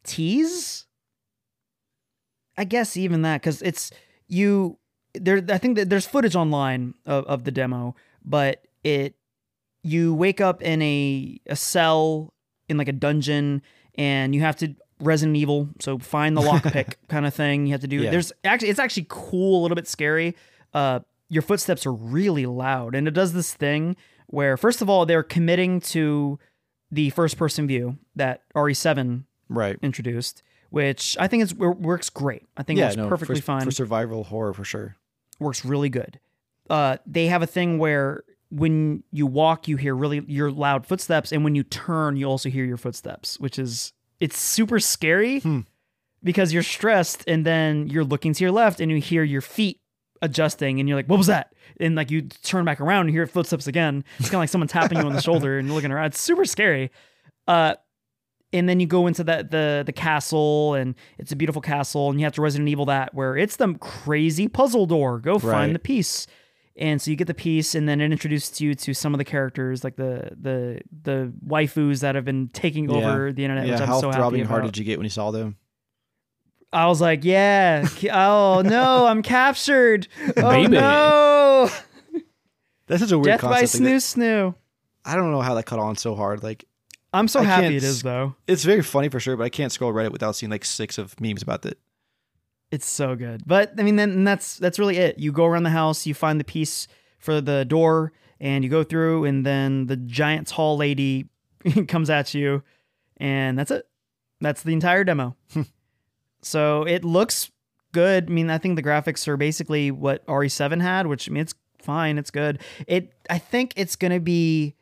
[0.04, 0.86] tease.
[2.58, 3.92] I guess even that because it's
[4.28, 4.78] you
[5.14, 5.44] there.
[5.50, 9.16] I think that there's footage online of, of the demo, but it
[9.84, 12.34] you wake up in a a cell
[12.70, 13.62] in like a dungeon
[13.96, 17.66] and you have to Resident Evil, so find the lockpick kind of thing.
[17.66, 17.98] You have to do.
[17.98, 18.12] Yeah.
[18.12, 20.36] There's actually it's actually cool, a little bit scary.
[20.74, 23.96] Uh, your footsteps are really loud, and it does this thing
[24.28, 26.40] where first of all they're committing to
[26.92, 29.78] the first person view that RE7 right.
[29.82, 32.44] introduced, which I think is works great.
[32.56, 34.96] I think Yeah, works no, perfectly for, fine for survival horror for sure.
[35.40, 36.20] works really good.
[36.70, 38.24] Uh, they have a thing where
[38.54, 42.50] when you walk, you hear really your loud footsteps, and when you turn, you also
[42.50, 45.62] hear your footsteps, which is it's super scary Hmm.
[46.24, 49.80] because you're stressed, and then you're looking to your left, and you hear your feet
[50.22, 53.26] adjusting, and you're like, "What was that?" And like you turn back around and hear
[53.28, 54.04] footsteps again.
[54.20, 56.06] It's kind of like someone tapping you on the shoulder, and you're looking around.
[56.08, 56.92] It's super scary.
[57.48, 57.74] Uh,
[58.54, 62.20] and then you go into the the the castle and it's a beautiful castle and
[62.20, 65.18] you have to Resident Evil that where it's the crazy puzzle door.
[65.20, 65.42] Go Right.
[65.42, 66.28] find the piece.
[66.76, 69.24] And so you get the piece and then it introduces you to some of the
[69.26, 72.96] characters like the the the waifus that have been taking Yeah.
[73.12, 74.74] over the internet, yeah, which I'm how so happy throbbing heart about.
[74.74, 75.56] did you get when you saw them?
[76.72, 77.88] I was like, yeah.
[78.12, 80.08] oh no, I'm captured.
[80.36, 80.70] Oh Baby.
[80.70, 81.70] no.
[82.88, 83.84] That's such a weird Death by concept.
[83.84, 84.56] like that- snoo snoo.
[85.06, 86.42] I don't know how that caught on so hard.
[86.44, 86.66] Like
[87.14, 88.36] I'm so I happy it is though.
[88.48, 91.20] it's very funny for sure, but I can't scroll Reddit without seeing like six of
[91.22, 91.78] memes about it.
[92.74, 93.44] It's so good.
[93.46, 95.20] But I mean, then that's that's really it.
[95.20, 96.88] You go around the house, you find the piece
[97.20, 101.28] for the door, and you go through, and then the giant tall lady
[101.88, 102.64] comes at you,
[103.18, 103.88] and that's it.
[104.42, 105.36] That's the entire demo.
[106.42, 107.52] so it looks
[107.92, 108.26] good.
[108.28, 111.54] I mean, I think the graphics are basically what RE7 had, which I mean, it's
[111.78, 112.18] fine.
[112.18, 112.60] It's good.
[112.88, 113.14] It.
[113.30, 114.74] I think it's gonna be.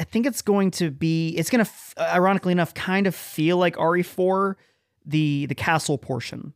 [0.00, 1.36] I think it's going to be.
[1.36, 4.54] It's gonna, ironically enough, kind of feel like RE4
[5.04, 6.52] the the castle portion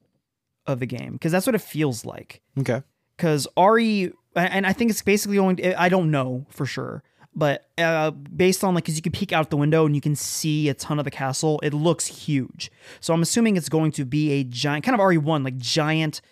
[0.66, 2.42] of the game because that's what it feels like.
[2.58, 2.82] Okay.
[3.16, 5.36] Because RE and I think it's basically.
[5.36, 7.02] To, I don't know for sure,
[7.34, 10.16] but uh, based on like because you can peek out the window and you can
[10.16, 12.70] see a ton of the castle, it looks huge.
[13.00, 16.22] So I'm assuming it's going to be a giant, kind of RE1, like giant,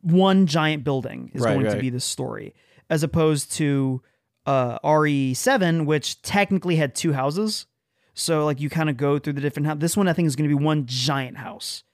[0.00, 2.54] one giant building is Right, going to be the story,
[2.88, 4.02] as opposed to
[4.46, 7.66] uh, RE7, which technically had two houses.
[8.14, 9.78] So like you kind of go through the different house.
[9.78, 11.84] This one I think is going to be one giant house.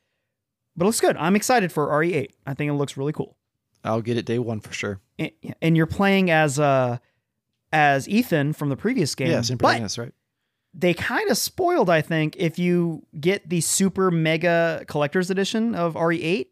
[0.76, 1.16] But it looks good.
[1.16, 2.30] I'm excited for RE8.
[2.46, 3.36] I think it looks really cool.
[3.84, 5.00] I'll get it day one for sure.
[5.18, 5.30] And,
[5.62, 6.98] and you're playing as uh
[7.72, 9.28] as Ethan from the previous game.
[9.28, 10.12] yeah, same protagonist, right?
[10.74, 15.94] they kind of spoiled, I think, if you get the super mega collector's edition of
[15.94, 16.46] RE8,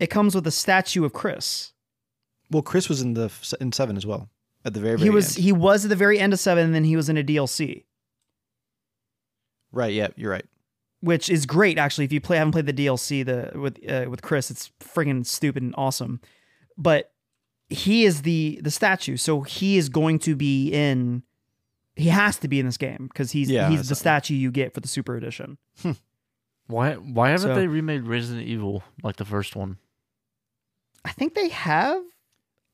[0.00, 1.72] it comes with a statue of Chris.
[2.50, 4.30] Well, Chris was in the in seven as well
[4.64, 5.44] at the very, very he was end.
[5.44, 7.84] he was at the very end of 7 and then he was in a DLC.
[9.72, 9.92] Right.
[9.92, 10.44] Yeah, you're right.
[11.00, 12.04] which is great actually.
[12.04, 15.62] If you play haven't played the DLC the with uh, with Chris, it's friggin' stupid
[15.62, 16.20] and awesome.
[16.76, 17.12] But
[17.68, 21.22] he is the the statue, so he is going to be in.
[21.96, 24.72] He has to be in this game because he's Yeah, he's the statue you get
[24.72, 25.58] for the Super Edition.
[26.66, 29.78] Why why haven't So- they remade Resident Evil like the first one?
[31.04, 32.02] I think they have.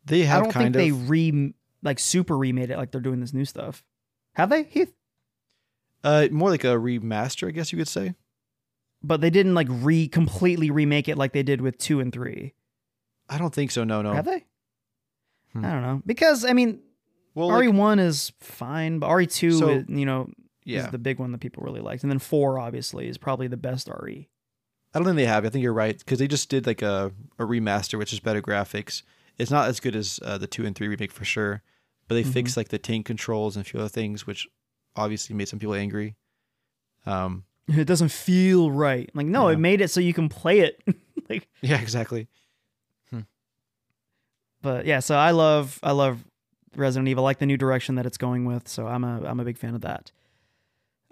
[0.04, 0.28] They have.
[0.28, 0.98] I have don't kind think of.
[1.06, 3.84] they re like super remade it like they're doing this new stuff.
[4.32, 4.92] Have they, Heath?
[6.04, 8.14] Uh, more like a remaster, I guess you could say.
[9.02, 12.54] But they didn't like re completely remake it like they did with two and three.
[13.28, 13.82] I don't think so.
[13.84, 14.12] No, no.
[14.12, 14.44] Have they?
[15.52, 15.64] Hmm.
[15.64, 16.80] I don't know because I mean
[17.34, 20.30] Well, RE like, one is fine, but RE two, So- is, you know,
[20.64, 20.84] yeah.
[20.84, 23.56] is the big one that people really liked, and then four obviously is probably the
[23.56, 23.88] best.
[23.88, 24.28] RE.
[24.94, 25.44] I don't think they have.
[25.44, 28.40] I think you're right because they just did like a, a remaster, which is better
[28.40, 29.02] graphics.
[29.38, 31.62] It's not as good as uh, the two and three remake for sure,
[32.08, 32.32] but they Mhm.
[32.32, 34.46] fixed like the tank controls and a few other things, which
[34.96, 36.16] obviously made some people angry.
[37.06, 39.10] Um, It doesn't feel right.
[39.14, 39.54] Like no, Yeah.
[39.54, 40.82] it made it so you can play it.
[41.30, 42.28] like, yeah, exactly.
[44.62, 46.24] but yeah, so I love I love
[46.76, 47.24] Resident Evil.
[47.24, 48.68] I like the new direction that it's going with.
[48.68, 50.10] So I'm a I'm a big fan of that.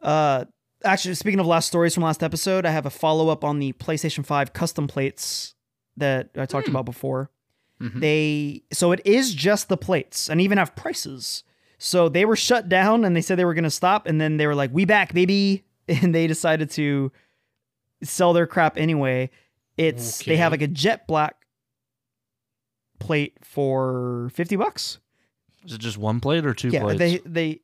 [0.02, 0.46] Uh,
[0.84, 3.72] actually, speaking of last stories from last episode, I have a follow up on the
[3.74, 5.54] PlayStation Five custom plates
[5.96, 6.72] that I talked Hmm.
[6.76, 7.30] about before.
[7.80, 8.00] Mhm.
[8.00, 11.44] They so it is just the plates and even have prices.
[11.84, 14.36] So they were shut down and they said they were going to stop and then
[14.36, 17.10] they were like, "We back, baby," and they decided to
[18.04, 19.30] sell their crap anyway.
[19.76, 21.34] It's they have like a jet black
[23.00, 25.00] plate for fifty bucks.
[25.66, 26.98] Is it just one plate or two yeah, plates?
[27.00, 27.60] they they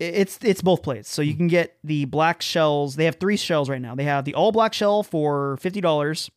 [0.00, 1.08] it's it's both plates.
[1.08, 2.96] So you can get the black shells.
[2.96, 3.94] They have three shells right now.
[3.94, 6.32] They have the all black shell for fifty dollars.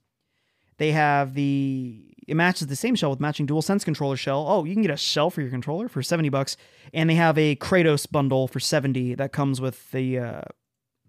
[0.78, 4.46] They have the it matches the same shell with matching DualSense controller shell.
[4.48, 6.58] Oh, you can get a shell for your controller for seventy bucks,
[6.94, 10.42] and they have a Kratos bundle for seventy that comes with the uh,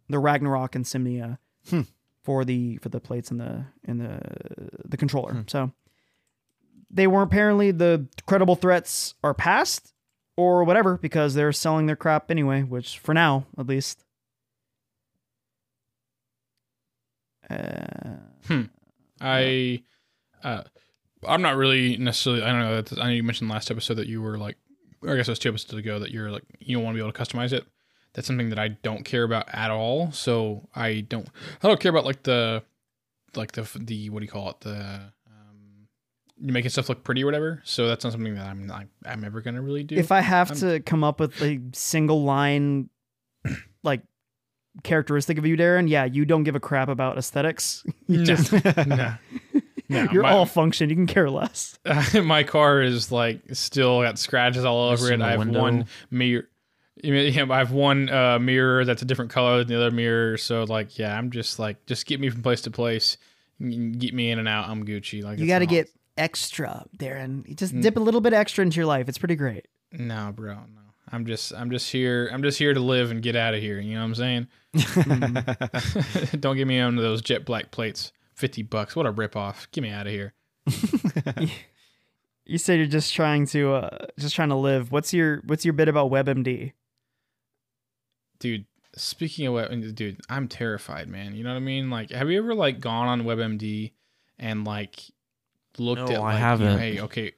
[0.08, 1.38] the Ragnarok and Simnia
[1.68, 1.82] Hmm.
[2.22, 4.20] for the for the plates and the and the
[4.84, 5.32] the controller.
[5.32, 5.40] Hmm.
[5.48, 5.72] So
[6.90, 9.92] they were apparently the credible threats are past
[10.36, 14.04] or whatever because they're selling their crap anyway, which for now at least.
[17.50, 18.16] Uh,
[19.20, 19.82] I,
[20.44, 20.62] uh,
[21.26, 22.42] I'm not really necessarily.
[22.42, 22.80] I don't know.
[22.82, 24.56] That, I know you mentioned last episode that you were like,
[25.06, 27.06] I guess it was two episodes ago that you're like you don't want to be
[27.06, 27.64] able to customize it.
[28.14, 30.10] That's something that I don't care about at all.
[30.12, 31.28] So I don't.
[31.62, 32.62] I don't care about like the,
[33.36, 34.74] like the the what do you call it the.
[35.26, 35.88] Um,
[36.40, 37.60] making stuff look pretty or whatever.
[37.64, 39.96] So that's not something that I'm not, I'm ever gonna really do.
[39.96, 42.88] if I have I'm- to come up with a single line,
[43.82, 44.02] like
[44.84, 47.84] characteristic of you, Darren, yeah, you don't give a crap about aesthetics.
[48.08, 48.24] You No.
[48.24, 48.52] just
[48.86, 49.14] no.
[49.88, 50.90] No, you're my- all function.
[50.90, 51.78] You can care less.
[52.22, 55.20] my car is like still got scratches all over it.
[55.20, 55.60] a I have window.
[55.60, 56.48] one mirror.
[57.02, 59.90] You mean, yeah, I have one uh, mirror that's a different color than the other
[59.92, 60.36] mirror.
[60.36, 63.16] So like, yeah, I'm just like, just get me from place to place,
[63.60, 64.68] get me in and out.
[64.68, 65.22] I'm Gucci.
[65.22, 67.46] Like You got to get extra, Darren.
[67.48, 67.82] You just Mm.
[67.82, 69.08] dip a little bit extra into your life.
[69.08, 69.68] It's pretty great.
[69.92, 70.54] no, bro.
[70.54, 70.80] No,
[71.12, 72.28] I'm just, I'm just here.
[72.32, 73.78] I'm just here to live and get out of here.
[73.80, 74.48] You know what I'm saying?
[76.40, 78.12] Don't get me onto those jet black plates.
[78.38, 78.94] Fifty bucks.
[78.94, 79.66] What a ripoff.
[79.72, 80.32] Get me out of here.
[82.50, 84.90] You said you're just trying to uh, just trying to live.
[84.90, 86.72] What's your what's your bit about WebMD?
[88.38, 92.30] dude speaking of web dude i'm terrified man you know what i mean like have
[92.30, 93.90] you ever like gone on webmd
[94.38, 95.00] and like
[95.76, 96.78] looked No, at I like, you know, haven't.
[96.78, 97.32] hey okay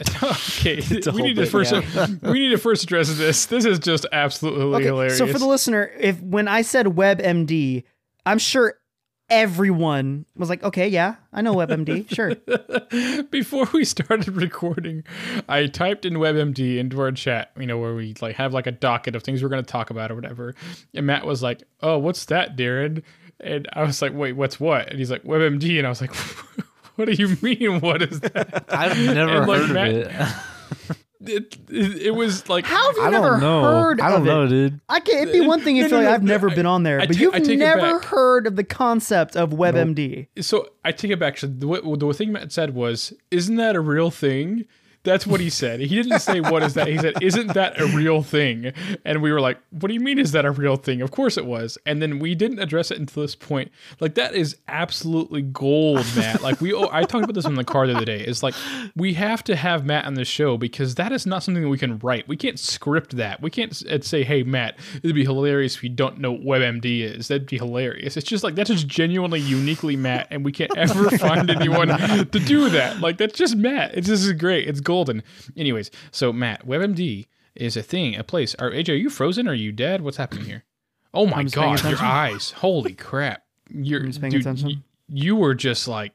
[0.22, 0.82] okay
[1.12, 2.06] we need to first yeah.
[2.22, 5.90] we need to first address this this is just absolutely hilarious so for the listener,
[5.98, 7.84] if when I said WebMD,
[8.26, 8.74] I'm sure
[9.32, 12.34] everyone was like, "Okay, yeah, I know WebMD, sure."
[13.30, 15.02] Before we started recording,
[15.48, 18.72] I typed in WebMD into our chat, you know, where we like have like a
[18.72, 20.54] docket of things we're going to talk about or whatever.
[20.94, 23.02] And Matt was like, "Oh, what's that, Darren?"
[23.40, 26.14] And I was like, "Wait, what's what?" And he's like, "WebMD," and I was like,
[26.96, 27.80] "What do you mean?
[27.80, 29.96] What is that?" I've never And, like, heard Matt- of
[30.90, 30.96] it.
[31.24, 33.62] It, it, it was like How have you I never don't know.
[33.62, 34.48] heard I don't of know, it?
[34.48, 34.80] dude.
[34.88, 35.28] I can't.
[35.28, 37.00] It'd be one thing if No, no, like, no, I've never I- been on there,
[37.00, 40.26] I but ta- you've I never heard of the concept of WebMD.
[40.40, 41.38] so I take it back.
[41.38, 44.64] So the, the thing Matt said was, "Isn't that a real thing?"
[45.04, 45.80] That's what he said.
[45.80, 46.86] He didn't say what is that.
[46.86, 48.72] He said, "Isn't that a real thing?"
[49.04, 50.18] And we were like, "What do you mean?
[50.18, 51.76] Is that a real thing?" Of course it was.
[51.86, 53.72] And then we didn't address it until this point.
[53.98, 56.42] Like that is absolutely gold, Matt.
[56.42, 58.20] Like we, oh, I talked about this in the car the other day.
[58.20, 58.54] It's like
[58.94, 61.78] we have to have Matt on the show because that is not something that we
[61.78, 62.28] can write.
[62.28, 63.42] We can't script that.
[63.42, 67.02] We can't uh, say, "Hey, Matt, it'd be hilarious if you don't know what WebMD
[67.02, 68.16] is." That'd be hilarious.
[68.16, 72.24] It's just like that's just genuinely uniquely Matt, and we can't ever find anyone to
[72.24, 73.00] do that.
[73.00, 73.94] Like that's just Matt.
[73.94, 74.68] It's this is great.
[74.68, 75.22] It's golden.
[75.56, 78.54] Anyways, so Matt, WebMD is a thing, a place.
[78.58, 79.48] Are AJ, are you frozen?
[79.48, 80.00] Are you dead?
[80.02, 80.64] What's happening here?
[81.14, 82.50] Oh my I'm just paying god, your eyes!
[82.52, 83.42] Holy crap!
[83.70, 84.68] You're just paying dude, attention.
[84.68, 86.12] y- you were just like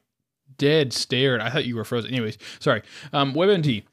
[0.56, 1.40] dead stared.
[1.40, 2.10] I thought you were frozen.
[2.12, 2.82] Anyways, sorry.
[3.12, 3.84] Um, WebMD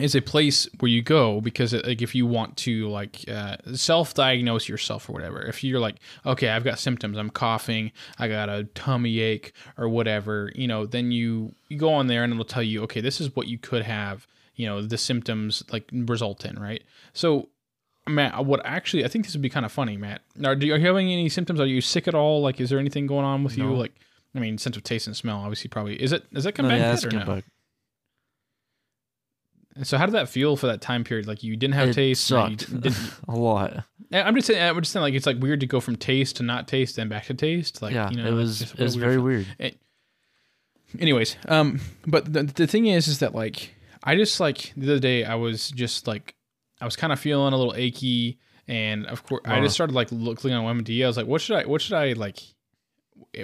[0.00, 3.56] is a place where you go because it, like if you want to like uh,
[3.74, 5.96] self-diagnose yourself or whatever if you're like
[6.26, 10.84] okay i've got symptoms i'm coughing i got a tummy ache or whatever you know
[10.84, 13.56] then you you go on there and it'll tell you okay this is what you
[13.56, 14.26] could have
[14.56, 17.48] you know the symptoms like result in right so
[18.06, 20.20] Matt, what actually I think this would be kind of funny, Matt.
[20.44, 21.58] Are, do, are you having any symptoms?
[21.58, 22.42] Are you sick at all?
[22.42, 23.72] Like, is there anything going on with you?
[23.74, 23.92] Like,
[24.34, 25.94] I mean, sense of taste and smell, obviously, probably.
[26.02, 26.30] Is it?
[26.34, 27.24] Does that come No, back yeah, yet or no?
[27.24, 27.42] bug.
[29.76, 31.26] And so, how did that feel for that time period?
[31.26, 32.30] Like, you didn't have It taste.
[32.30, 32.82] and you sucked.
[32.82, 33.84] didn't- a lot.
[34.12, 34.62] I'm just saying.
[34.62, 37.08] I'm just saying, like, it's like weird to go from taste to not taste, then
[37.08, 37.82] back to taste.
[37.82, 39.74] Like, yeah, you know, it was it was a very weird weird.
[41.00, 43.74] anyways um but the, the thing is is that like
[44.04, 46.36] i just like the other day i was just like
[46.80, 48.38] i was kind of feeling a little achy
[48.68, 49.62] and of course i Uh.
[49.62, 52.12] just started like looking on webmd i was like what should i what should i
[52.12, 52.38] like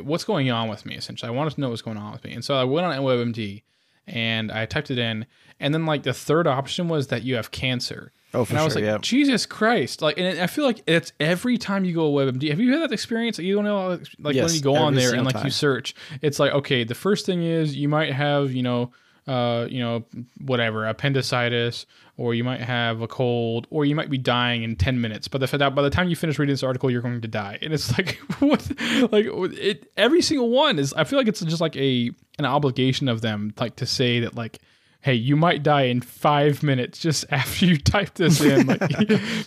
[0.03, 2.33] what's going on with me essentially i wanted to know what's going on with me
[2.35, 3.63] and so i went on webmd
[4.07, 5.27] and i typed it in
[5.61, 8.65] and then like the third option was that you have cancer Oh, for and I
[8.65, 8.83] was sure.
[8.83, 8.99] like, yeah.
[8.99, 10.03] Jesus Christ!
[10.03, 12.51] Like, and I feel like it's every time you go to WebMD.
[12.51, 13.39] Have you had that experience?
[13.39, 16.39] Like, You don't know, like when you go on there and like you search, it's
[16.39, 18.93] like, okay, the first thing is you might have, you know,
[19.27, 20.05] uh, you know,
[20.45, 25.01] whatever appendicitis, or you might have a cold, or you might be dying in ten
[25.01, 25.27] minutes.
[25.27, 27.73] But the by the time you finish reading this article, you're going to die, and
[27.73, 28.65] it's like, what?
[29.11, 29.27] Like,
[29.59, 30.95] it every single one is.
[30.95, 34.37] I feel like it's just like a an obligation of them, like to say that
[34.37, 34.61] like
[35.03, 38.67] hey, you might die in five minutes just after you type this in.
[38.67, 38.91] Like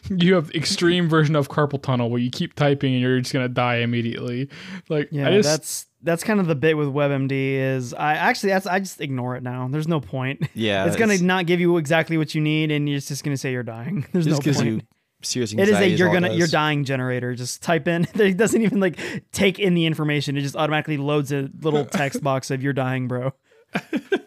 [0.09, 3.47] you have extreme version of carpal tunnel where you keep typing and you're just gonna
[3.49, 4.49] die immediately.
[4.89, 8.49] Like Yeah, I just that's that's kind of the bit with WebMD is I actually
[8.49, 9.67] that's I just ignore it now.
[9.69, 10.47] There's no point.
[10.55, 13.51] Yeah, it's gonna not give you exactly what you need, and you're just gonna say
[13.51, 14.05] you're dying.
[14.11, 14.67] There's Just no point.
[14.67, 14.81] you
[15.21, 15.85] serious it anxiety.
[15.87, 17.33] is a you're all gonna you're dying generator.
[17.35, 18.07] Just type in.
[18.15, 18.99] It doesn't even like
[19.31, 20.35] take in the information.
[20.37, 23.33] It just automatically loads a little text box of you're dying, bro.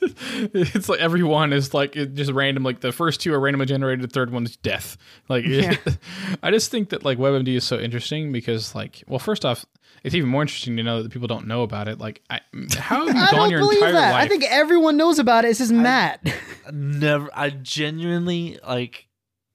[0.54, 2.62] it's like every one is like it just random.
[2.62, 4.02] Like the first two are randomly generated.
[4.02, 4.96] The third one is death.
[5.28, 5.76] Like Yeah.
[6.42, 9.64] I just think that like WebMD is so interesting because like well first off
[10.04, 11.98] it's even more interesting to know that people don't know about it.
[11.98, 12.40] Like I,
[12.78, 14.12] how have you I gone don't your believe entire that.
[14.12, 14.24] life?
[14.24, 15.48] I think everyone knows about it.
[15.48, 16.24] It's just Matt.
[16.72, 17.28] Never.
[17.34, 19.06] I genuinely like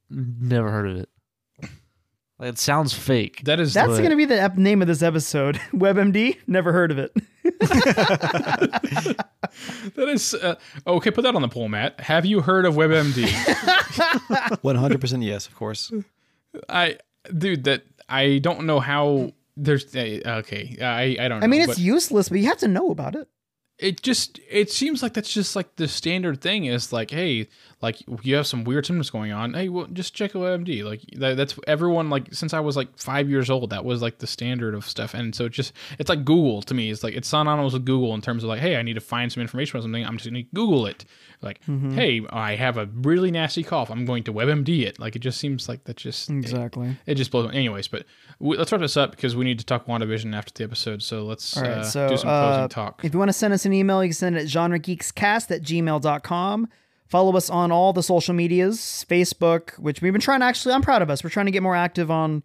[0.09, 1.09] never heard of it.
[2.39, 3.43] Like, it sounds fake.
[3.43, 5.57] that is That's But- going to be the ep- name of this episode.
[5.73, 6.37] WebMD.
[6.47, 7.15] Never heard of it.
[9.95, 10.55] that is uh,
[10.87, 11.11] okay.
[11.11, 11.99] Put that on the poll, Matt.
[11.99, 13.25] Have you heard of WebMD?
[14.63, 15.91] 100% yes, of course.
[16.69, 16.97] I,
[17.37, 19.33] dude, that I don't know how.
[19.57, 20.77] There's uh, okay.
[20.81, 21.39] I I don't.
[21.39, 21.43] know.
[21.43, 23.27] I mean, but it's useless, but you have to know about it.
[23.77, 27.47] it just it seems like that's just like the standard thing is like, hey,
[27.81, 29.53] like you have some weird symptoms going on.
[29.53, 30.83] Hey, well, just check WebMD.
[30.83, 32.09] Like that, that's everyone.
[32.09, 35.13] Like since I was like five years old, that was like the standard of stuff.
[35.13, 36.91] And so it just it's like Google to me.
[36.91, 39.31] It's like it's synonymous with Google in terms of like, hey, I need to find
[39.31, 40.05] some information about something.
[40.05, 41.05] I'm just gonna Google it.
[41.41, 43.89] Like, hey, I have a really nasty cough.
[43.89, 44.99] I'm going to WebMD it.
[44.99, 46.95] Like it just seems like that's just Exactly.
[47.07, 47.51] It just blows.
[47.51, 48.05] Anyways, but
[48.39, 51.01] we, let's wrap this up because we need to talk WandaVision after the episode.
[51.01, 53.03] So let's right, uh, so do some uh, closing talk.
[53.03, 55.63] if you want to send us an email, you can send it at genregeekscast at
[55.63, 56.67] gmail.com.
[57.11, 60.81] Follow us on all the social medias, Facebook, which we've been trying to actually, I'm
[60.81, 61.23] proud of us.
[61.23, 62.41] We're trying to get more active on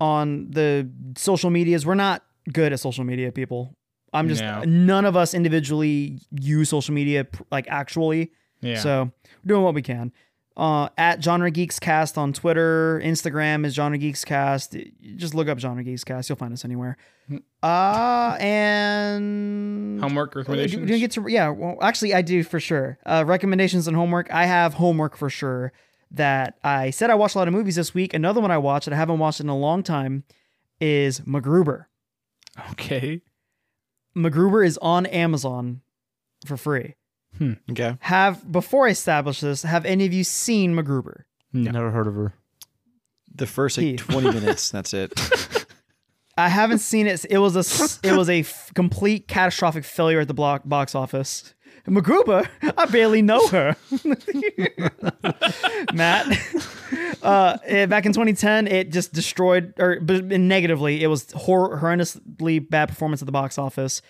[0.00, 1.84] on the social medias.
[1.84, 3.76] We're not good at social media, people.
[4.12, 4.62] I'm just, No.
[4.64, 8.32] none of us individually use social media like actually.
[8.62, 8.78] Yeah.
[8.80, 9.10] So
[9.44, 10.12] we're doing what we can.
[10.58, 14.76] Uh, at Genre Geeks Cast on Twitter, Instagram is Genre Geeks Cast.
[15.14, 16.28] Just look up Genre Geeks Cast.
[16.28, 16.96] You'll find us anywhere.
[17.62, 20.88] Uh, and Homework do, recommendations.
[20.88, 21.50] do you get to yeah?
[21.50, 22.98] Well, actually, I do for sure.
[23.06, 24.32] Uh, recommendations and homework.
[24.32, 25.72] I have homework for sure.
[26.10, 28.14] That I said I watched a lot of movies this week.
[28.14, 30.24] Another one I watched that I haven't watched in a long time
[30.80, 31.84] is MacGruber.
[32.70, 33.20] okay.
[34.16, 35.82] MacGruber is on Amazon
[36.46, 36.94] for free.
[37.70, 37.96] Okay.
[38.00, 41.22] Have before I establish this, have any of you seen MacGruber?
[41.52, 41.70] No.
[41.70, 42.34] Never heard of her.
[43.34, 44.00] The first like Keith.
[44.00, 45.12] 20 minutes, that's it.
[46.36, 47.24] I haven't seen it.
[47.30, 50.94] It was a s- it was a f- complete catastrophic failure at the block box
[50.94, 51.54] office.
[51.86, 52.46] MacGruber,
[52.76, 53.74] I barely know her.
[55.94, 56.26] Matt,
[57.22, 62.68] uh, eh, back in 2010, it just destroyed, or but negatively, it was hor- horrendously
[62.68, 64.02] bad performance at the box office.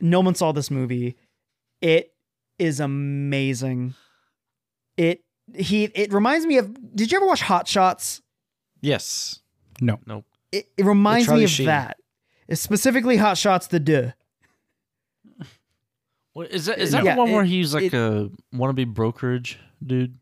[0.00, 1.16] No one saw this movie.
[1.80, 2.11] It
[2.62, 3.94] is amazing.
[4.96, 5.24] It
[5.54, 6.94] he it reminds me of.
[6.94, 8.22] Did you ever watch Hot Shots?
[8.80, 9.40] Yes.
[9.80, 9.98] No.
[10.06, 10.24] Nope.
[10.50, 11.66] It, it reminds me of Sheen.
[11.66, 11.96] that.
[12.48, 14.10] It's specifically Hot Shots the duh.
[16.34, 16.78] What, is that?
[16.78, 20.18] Is that Yeah, the one where he's like it- a wannabe brokerage dude?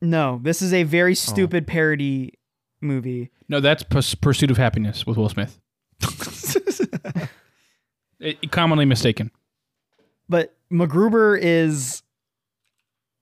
[0.00, 1.14] No, this is a very oh.
[1.14, 2.34] stupid parody
[2.80, 3.30] movie.
[3.48, 5.58] No, that's Purs- Pursuit of Happiness with Will Smith.
[8.20, 9.30] It- commonly mistaken.
[10.28, 12.02] But MacGruber is.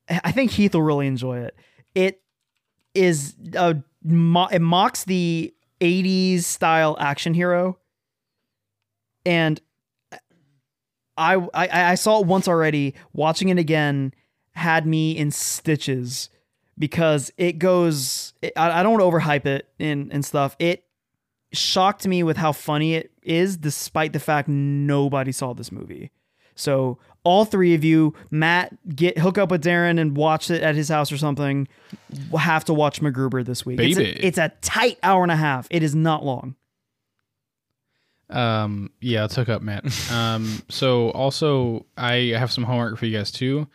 [0.08, 1.56] I think Heath will really enjoy it.
[1.94, 2.22] It
[2.94, 3.76] is a
[4.52, 7.78] it mocks the '80s style action hero,
[9.24, 9.60] and
[11.16, 12.94] I, I I saw it once already.
[13.12, 14.12] Watching it again
[14.52, 16.30] had me in stitches
[16.78, 18.34] because it goes.
[18.56, 20.56] I, I don't overhype it and and stuff.
[20.58, 20.84] It
[21.52, 26.10] shocked me with how funny it is, despite the fact nobody saw this movie.
[26.56, 30.74] So all three of you, Matt, get hook up with Darren and watch it at
[30.74, 31.68] his house or something.
[32.30, 33.78] We'll have to watch MacGruber this week.
[33.80, 35.66] It's a, it's a tight hour and a half.
[35.70, 36.56] It is not long.
[38.30, 39.84] Um, yeah, let's hook up, Matt.
[40.12, 43.68] Um, so also I have some homework for you guys too.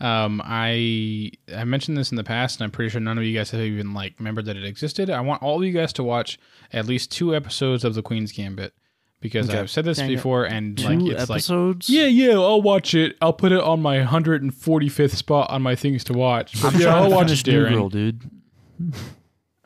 [0.00, 3.36] Um, I I mentioned this in the past, and I'm pretty sure none of you
[3.36, 5.10] guys have even like remembered that it existed.
[5.10, 6.38] I want all of you guys to watch
[6.72, 8.74] at least two episodes of The Queen's Gambit
[9.20, 9.58] because Okay.
[9.58, 10.16] I've said this Dang it.
[10.16, 11.88] before, and Two like it's like episodes.
[11.90, 13.16] yeah, yeah, I'll watch it.
[13.20, 16.60] I'll put it on my 145th spot on my things to watch.
[16.62, 17.72] But I'm yeah, trying I'll to watch finish it, New Darren.
[17.74, 18.30] Girl, dude.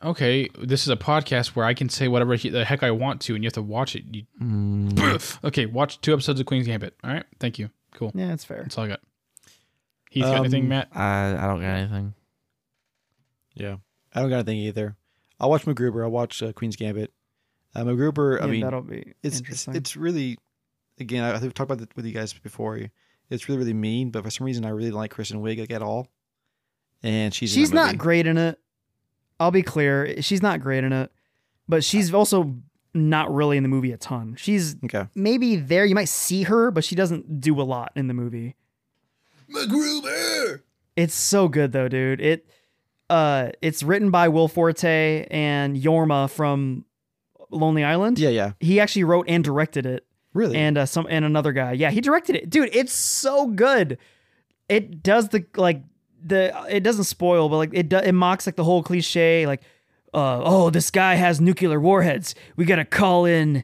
[0.03, 3.21] Okay, this is a podcast where I can say whatever he- the heck I want
[3.21, 4.03] to, and you have to watch it.
[4.11, 6.95] You, Mm, okay, watch two episodes of Queen's Gambit.
[7.03, 7.69] All right, thank you.
[7.93, 8.11] Cool.
[8.13, 8.63] Yeah, that's fair.
[8.63, 8.99] That's all I got.
[10.09, 10.89] Heath, got anything, Um, Matt?
[10.93, 12.13] I I don't got anything.
[13.55, 13.77] Yeah,
[14.13, 14.97] I don't got anything either.
[15.39, 16.03] I'll watch MacGruber.
[16.03, 17.13] I'll watch uh, Queen's Gambit.
[17.75, 18.41] Uh, MacGruber.
[18.41, 19.75] I Yeah, mean, that'll be it's, it's interesting.
[19.75, 20.37] it's really,
[20.99, 22.79] again, I I think we've talked about it with you guys before.
[23.29, 25.71] It's really really mean, but for some reason, I really don't like Kristen Wiig like
[25.71, 26.07] at all.
[27.01, 28.59] And she's she's not great in it.
[29.39, 31.11] I'll be clear, she's not great in it,
[31.67, 32.55] but she's also
[32.93, 34.35] not really in the movie a ton.
[34.37, 35.07] She's Okay.
[35.15, 35.83] maybe there.
[35.83, 38.55] You might see her, but she doesn't do a lot in the movie.
[39.53, 40.61] MacGruber.
[40.95, 42.21] It's so good though, dude.
[42.21, 42.47] It
[43.09, 46.85] uh it's written by Will Forte and Jorma from
[47.53, 48.19] Lonely Island.
[48.19, 48.51] Yeah, yeah.
[48.59, 50.05] He actually wrote and directed it.
[50.33, 50.57] Really.
[50.57, 51.73] And uh some and another guy.
[51.73, 52.49] Yeah, he directed it.
[52.49, 53.97] Dude, it's so good.
[54.67, 55.83] It does the like
[56.23, 59.61] the it doesn't spoil, but like it do, it mocks like the whole cliche like
[60.13, 62.35] uh oh, this guy has nuclear warheads.
[62.55, 63.63] We got to call in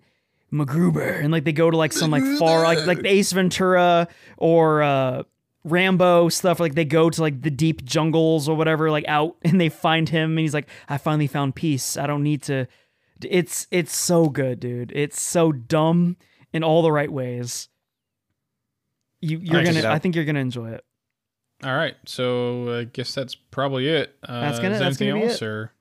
[0.51, 4.07] MacGruber and like they go to like some like far like like the Ace Ventura
[4.37, 5.23] or uh
[5.63, 9.59] Rambo stuff like they go to like the deep jungles or whatever like out and
[9.59, 11.97] they find him and he's like I finally found peace.
[11.97, 12.67] I don't need to
[13.21, 14.91] it's it's so good, dude.
[14.95, 16.17] It's so dumb
[16.53, 17.69] in all the right ways.
[19.21, 19.93] You you're Alright, check gonna.
[19.93, 20.83] I think you're gonna enjoy it.
[21.63, 24.15] All right, so I guess that's probably it.
[24.23, 25.45] Uh, That's gonna- is that's anything gonna be else, it.
[25.45, 25.73] or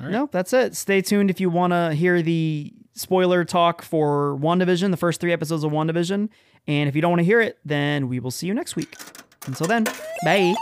[0.00, 0.12] all right.
[0.12, 0.74] Nope, that's it.
[0.76, 5.32] Stay tuned if you want to hear the spoiler talk for WandaVision, the first three
[5.32, 6.30] episodes of WandaVision.
[6.66, 8.94] And if you don't want to hear it, then we will see you next week.
[9.46, 9.84] Until then,
[10.24, 10.54] bye.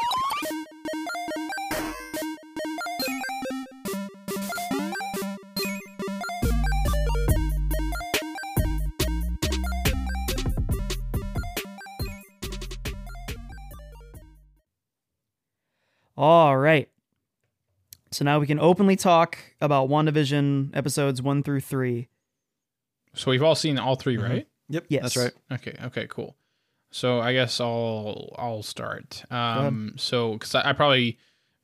[16.16, 16.88] All right.
[18.12, 22.08] So now we can openly talk about WandaVision episodes one through three.
[23.14, 24.22] So we've all seen all 3 Mhm.
[24.28, 24.48] right?
[24.68, 24.86] Yep.
[24.88, 25.02] Yes.
[25.02, 25.32] That's right.
[25.52, 25.76] Okay.
[25.86, 26.06] Okay.
[26.08, 26.36] Cool.
[26.90, 29.24] So I guess I'll I'll start.
[29.30, 29.94] Um.
[29.96, 31.18] So because I, I probably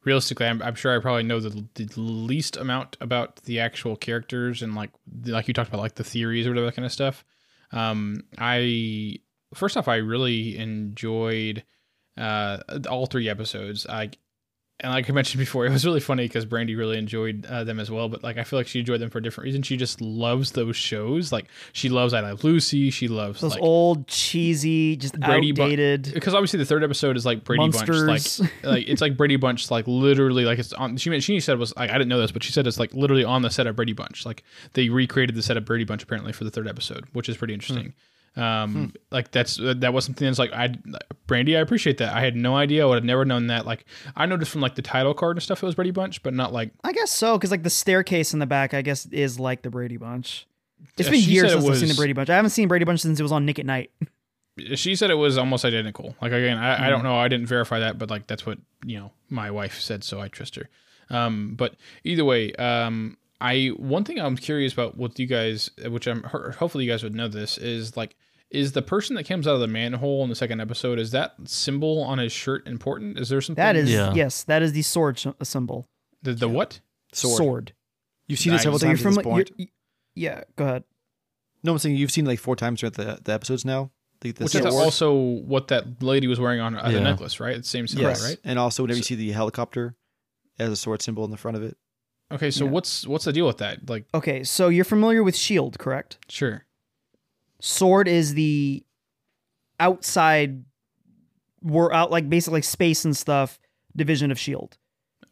[0.05, 4.63] realistically, I'm, I'm sure I probably know the, the least amount about the actual characters
[4.63, 6.93] and like the- like you talked about like the theories or whatever that kind of
[6.93, 7.25] stuff.
[7.71, 8.25] Um.
[8.39, 9.19] I
[9.55, 11.63] first off, I really enjoyed
[12.17, 12.59] uh
[12.89, 13.87] all three episodes.
[13.87, 14.11] I
[14.82, 17.78] and like I mentioned before, it was really funny because Brandy really enjoyed uh, them
[17.78, 18.09] as well.
[18.09, 19.62] But like, I feel like she enjoyed them for a different reason.
[19.62, 21.32] She just loves those shows.
[21.32, 22.90] Like, she loves I Love Lucy.
[22.90, 27.27] She loves Those like old, cheesy, just Brady outdated because obviously the third episode is
[27.27, 28.07] like Brady monsters.
[28.07, 30.97] Bunch, like like it's like Brady Bunch, like literally like it's on.
[30.97, 32.94] She she said it was like I didn't know this, but she said it's like
[32.94, 34.24] literally on the set of Brady Bunch.
[34.24, 34.43] Like
[34.73, 37.55] they recreated the set of Brady Bunch apparently for the third episode, which is pretty
[37.55, 37.93] interesting.
[38.36, 40.74] Um, like that's that was something that's like I
[41.27, 42.15] Brandy, I appreciate that.
[42.15, 42.85] I had no idea.
[42.85, 43.66] I would have never known that.
[43.66, 43.85] Like
[44.16, 46.52] I noticed from like the title card and stuff, it was Brady Bunch, but not
[46.52, 49.62] like I guess so, because like the staircase in the back, I guess is like
[49.62, 50.47] the Brady Bunch.
[50.97, 52.31] It's Yeah, been years it since I've seen the Brady Bunch.
[52.31, 53.90] I haven't seen Brady Bunch since it was on Nick at Nite.
[54.74, 56.15] she said it was almost identical.
[56.23, 57.16] Like again, I, I don't know.
[57.16, 60.28] I didn't verify that, but like that's what you know my wife said, so I
[60.28, 60.69] trust her.
[61.11, 61.74] Um, but
[62.05, 66.85] either way, um, I one thing I'm curious about with you guys, which I'm hopefully
[66.85, 68.17] you guys would know this, is like
[68.51, 71.35] is the person that comes out of the manhole in the second episode is that
[71.45, 73.19] symbol on his shirt important?
[73.19, 74.12] Is there something That is Yeah.
[74.12, 75.89] yes, that is the sword sh- symbol.
[76.23, 76.81] the, the what?
[77.12, 77.37] Sword.
[77.39, 77.73] sword.
[78.27, 79.51] You've seen it several So you're times at this from point.
[80.15, 80.43] yeah.
[80.57, 80.85] Go ahead.
[81.62, 83.91] No, I'm saying you've seen like four times throughout the, the episodes now.
[84.21, 87.01] The, the Which is also what that lady was wearing on uh, the Yeah.
[87.05, 87.57] necklace, right?
[87.57, 88.39] It's the same symbol, yes, right?
[88.45, 89.95] and also whenever you see the helicopter
[90.59, 91.77] as a sword symbol in the front of it.
[92.32, 92.70] Okay, so Yeah.
[92.70, 93.89] what's what's the deal with that?
[93.89, 96.19] Like, Okay, so you're familiar with Shield, correct?
[96.28, 96.65] sure.
[97.61, 98.85] Sword is the
[99.78, 100.65] outside
[101.62, 103.59] we're out like basically space and stuff
[103.94, 104.78] division of Shield.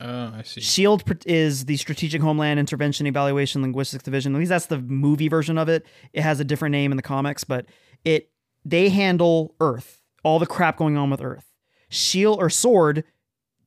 [0.00, 0.60] Oh, I see.
[0.60, 4.34] Shield is the Strategic Homeland Intervention Evaluation Linguistics Division.
[4.34, 5.86] At least that's the movie version of it.
[6.12, 7.66] It has a different name in the comics, but
[8.04, 8.30] it
[8.64, 11.52] they handle Earth, all the crap going on with Earth.
[11.88, 13.04] Shield or Sword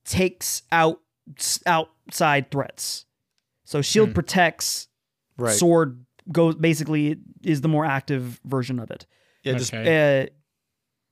[0.04, 1.00] takes out
[1.66, 3.04] outside threats.
[3.64, 4.14] So Shield Hmm.
[4.14, 4.88] protects.
[5.38, 5.56] Right.
[5.56, 9.06] Sword goes basically is the more active version of it
[9.42, 10.22] yeah, just Okay.
[10.22, 10.26] uh,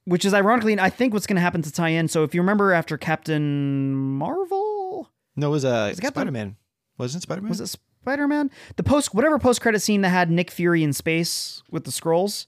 [0.05, 2.07] which is ironically, I think what's going to happen to tie in.
[2.09, 6.57] So if you remember after Captain Marvel, no, it was uh, It's got Spider Man.
[6.99, 7.49] Wasn't it Spider Man?
[7.49, 7.67] was it
[8.03, 8.51] Spider Man?
[8.77, 12.47] The post whatever post credit scene that had Nick Fury in space with the scrolls.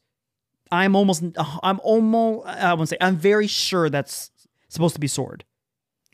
[0.71, 1.23] I'm almost,
[1.63, 4.31] I'm almost, I won't say, I'm very sure that's
[4.69, 5.45] supposed to be Sword.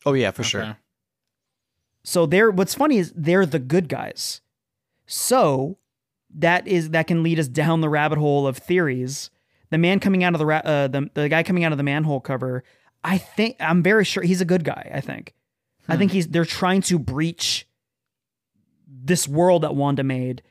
[0.06, 0.48] Oh yeah, for Okay.
[0.48, 0.76] sure.
[2.04, 4.40] So they're what's funny is they're the good guys.
[5.06, 5.78] So
[6.34, 9.30] that is that can lead us down the rabbit hole of theories.
[9.70, 11.84] The man coming out of the ra- uh, the the guy coming out of the
[11.84, 12.64] manhole cover.
[13.04, 14.90] I think I'm very sure he's a good guy.
[14.94, 15.34] I think.
[15.88, 17.66] I think he's they're trying to breach
[18.86, 20.42] this world that Wanda made,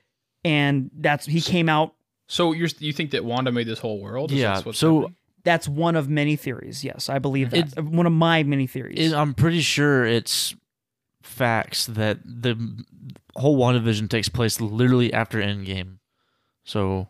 [0.43, 1.93] and that's he came out.
[2.27, 4.31] So you're you think that Wanda made this whole world?
[4.31, 5.15] Is Yeah, that what's so- happening?
[5.43, 6.83] That's one of many theories.
[6.83, 7.77] Yes, I believe that.
[7.77, 8.99] It- one of my many theories.
[8.99, 10.53] It, I'm pretty sure it's
[11.27, 12.55] facts that the
[13.35, 15.97] whole WandaVision takes place literally after Endgame.
[16.63, 17.09] So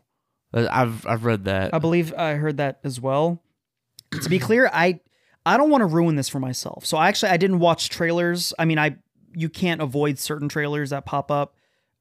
[0.54, 1.74] uh, I've I've read that.
[1.74, 3.42] I believe I heard that as well.
[4.22, 5.00] to be clear, I
[5.46, 6.86] I don't want to ruin this for myself.
[6.86, 8.54] So I actually I didn't watch trailers.
[8.60, 8.98] I mean, I
[9.34, 11.56] you can't avoid certain trailers that pop up.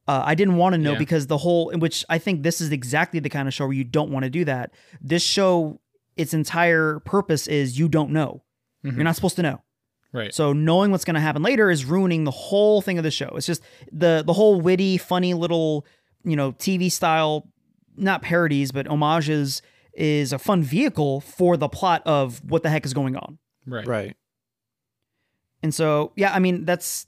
[0.09, 0.99] Uh, I didn't want to know Yeah.
[0.99, 3.73] because the whole, in which I think this is exactly the kind of show where
[3.75, 4.71] you don't want to do that.
[5.01, 5.81] This show,
[6.17, 8.45] its entire purpose is you don't know.
[8.85, 8.95] Mhm.
[8.95, 9.63] You're not supposed to know.
[10.13, 10.33] Right.
[10.35, 13.33] So knowing what's going to happen later is ruining the whole thing of the show.
[13.37, 13.63] It's just
[13.93, 15.87] the the whole witty, funny little,
[16.25, 17.49] you know, TV style,
[17.97, 19.63] not parodies but homages
[19.95, 23.39] is a fun vehicle for the plot of what the heck is going on.
[23.67, 23.87] right.
[23.87, 24.17] Right.
[25.63, 27.07] And so, yeah, I mean, that's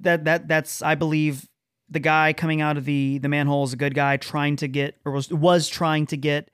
[0.00, 1.48] that that that's I believe
[1.90, 4.96] the guy coming out of the the manhole is a good guy trying to get
[5.04, 6.50] or was was trying to get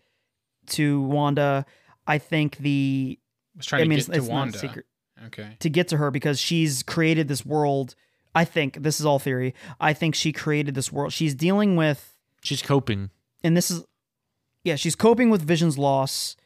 [0.70, 1.64] to Wanda.
[2.06, 3.18] I think the
[3.56, 4.58] Was trying I mean to it's, get to it's not a Wanda.
[4.58, 4.86] secret
[5.26, 5.56] Okay.
[5.60, 7.94] to get to her because she's created this world.
[8.34, 9.54] I think this is all theory.
[9.80, 11.12] I think she created this world.
[11.12, 13.10] She's dealing with, She's coping.
[13.44, 13.84] and this is,
[14.64, 16.36] yeah, she's coping with Vision's loss,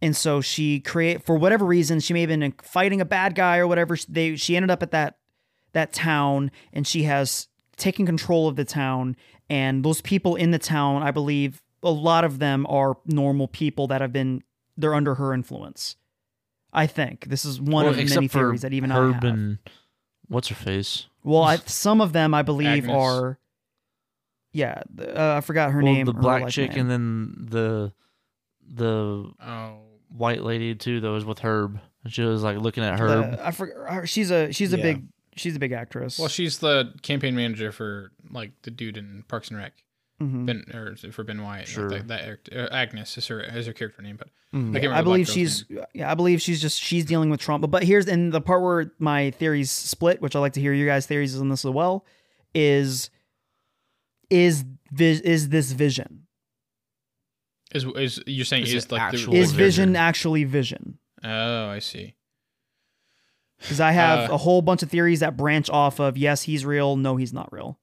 [0.00, 3.58] and so she create for whatever reason she may have been fighting a bad guy
[3.58, 3.96] or whatever.
[4.08, 5.16] They she ended up at that
[5.72, 9.16] that town, and she has taken control of the town,
[9.50, 13.86] and those people in the town, I believe, a lot of them are normal people
[13.88, 14.42] that have been
[14.76, 15.96] they're under her influence.
[16.72, 19.24] I think this is one Well, of except many theories that even I Herb have.
[19.24, 19.58] and
[20.28, 21.06] what's her face?
[21.22, 22.90] Well, I, some of them I believe Agnes.
[22.96, 23.38] are.
[24.52, 26.06] Yeah, the- uh, I forgot her well, name.
[26.06, 26.80] the black chick, name.
[26.80, 27.92] and then the
[28.74, 29.78] the Oh.
[30.08, 31.00] white lady too.
[31.00, 31.78] That was with Herb.
[32.06, 33.38] She was like looking at The- Herb.
[33.42, 34.08] I forgot.
[34.08, 34.82] She's a she's a Yeah.
[34.82, 35.04] big
[35.36, 36.18] she's a big actress.
[36.18, 39.72] Well, she's the campaign manager for like the dude in Parks and Rec.
[40.22, 40.46] Mhm.
[40.46, 41.66] Ben or for Ben Wyatt.
[41.68, 41.88] Sure.
[41.90, 44.70] That, that uh, Agnes is her is her character name, but Mhm.
[44.70, 44.94] I can't remember.
[44.94, 45.84] I believe she's name.
[45.94, 47.66] yeah I believe she's just she's dealing with trauma.
[47.66, 50.86] But here's in the part where my theories split, which I like to hear your
[50.86, 52.04] guys' theories on this as well,
[52.54, 53.10] is
[54.30, 56.26] is vis- is this vision?
[57.74, 59.56] is is you're saying Is is, it like the actual Is Vision.
[59.92, 60.98] vision actually vision?
[61.24, 62.14] Oh, I see.
[63.60, 66.66] Because I have Uh, a whole bunch of theories that branch off of yes he's
[66.66, 67.78] real, no he's not real.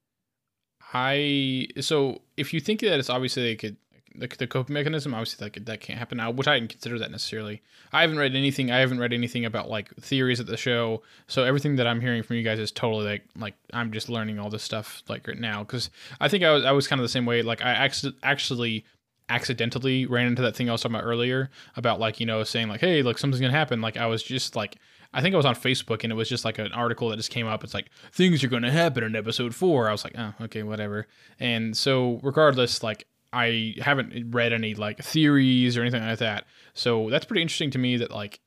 [0.94, 3.76] I so if you think that it's obviously like a,
[4.16, 6.98] the, the coping mechanism, obviously that could, that can't happen now, which I didn't consider
[7.00, 7.62] that necessarily.
[7.94, 8.72] I haven't read anything.
[8.72, 11.04] I haven't read anything about like theories of the show.
[11.28, 14.40] So everything that I'm hearing from you guys is totally like like I'm just learning
[14.40, 15.90] all this stuff like right now because
[16.20, 17.42] I think I was I was kind of the same way.
[17.44, 18.86] Like I actually actually
[19.30, 22.68] accidentally ran into that thing I was talking about earlier about like you know saying
[22.68, 23.80] like hey like something's gonna happen.
[23.80, 24.78] Like I was just like
[25.14, 27.32] I think I was on Facebook and it was just like an article that just
[27.32, 27.64] came up.
[27.64, 29.90] It's like things are going to happen in episode four.
[29.90, 31.08] I was like, oh, okay, whatever.
[31.40, 36.46] And so, regardless, like I haven't read any like theories or anything like that.
[36.74, 38.40] So that's pretty interesting to me that like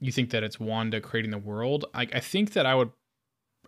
[0.00, 1.86] you think that it's Wanda creating the world.
[1.94, 2.90] I, I think that I would.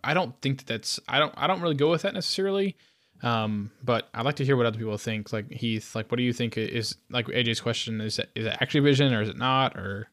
[0.03, 0.99] I don't think that that's.
[1.07, 1.33] I don't.
[1.37, 2.77] I don't really go with that necessarily.
[3.21, 5.33] Um, but I'd like to hear what other people think.
[5.33, 7.99] Like Heath, like what do you think is like AJ's question?
[8.01, 9.75] Is it is it actually Vision or is it not?
[9.75, 10.09] Or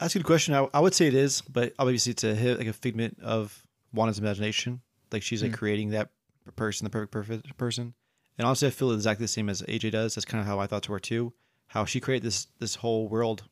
[0.00, 0.54] That's a good question.
[0.54, 3.62] I, I would say it is, but obviously it's a hit, like a figment of
[3.92, 4.80] Wanda's imagination.
[5.12, 5.56] Like she's like Hmm.
[5.56, 6.10] creating that
[6.56, 7.94] person, the perfect perfect person.
[8.36, 10.14] And honestly, I feel exactly the same as AJ does.
[10.14, 11.32] That's kind of how I thought to her too.
[11.68, 13.44] How she created this this whole world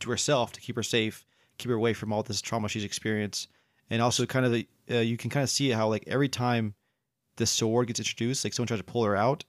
[0.00, 1.24] to herself to keep her safe,
[1.58, 3.48] keep her away from all this trauma she's experienced,
[3.88, 6.74] and also kind of the, uh, you can kind of see how like every time
[7.36, 9.44] the sword gets introduced, like someone tries to pull her out,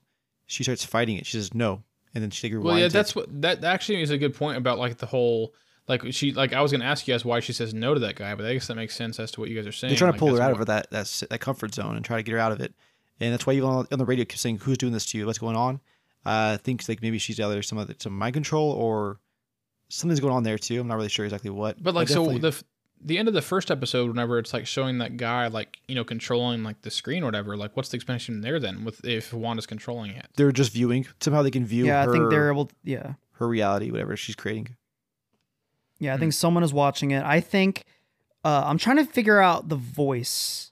[0.46, 1.26] she starts fighting it.
[1.26, 1.82] She says no,
[2.14, 2.92] and then she like, well, yeah, it.
[2.92, 5.52] that's what that actually is a good point about like the whole
[5.88, 8.14] like she like I was gonna ask you guys why she says no to that
[8.16, 9.90] guy, but I guess that makes sense as to what you guys are saying.
[9.90, 11.96] They're trying Like, to pull her out more- of her that, that that comfort zone
[11.96, 12.74] and try to get her out of it.
[13.20, 15.26] And that's why even on, on the radio keep saying, "Who's doing this to you?
[15.26, 15.80] What's going on?"
[16.26, 19.20] Uh, think like maybe she's either some other some mind control or
[19.88, 20.80] something's going on there too.
[20.80, 21.82] I'm not really sure exactly what.
[21.82, 22.64] But like, so the f-
[23.06, 26.02] the end of the first episode, whenever it's like showing that guy like you know
[26.04, 29.66] controlling like the screen or whatever, like what's the explanation there then with if Wanda's
[29.66, 30.26] controlling it?
[30.36, 31.84] they're just viewing somehow they can view.
[31.86, 32.70] yeah, her, I think they're able.
[32.82, 34.74] yeah, her reality, whatever she's creating.
[35.98, 37.22] Yeah, I think someone is watching it.
[37.24, 37.84] I think
[38.44, 40.70] uh, I'm trying to figure out the voice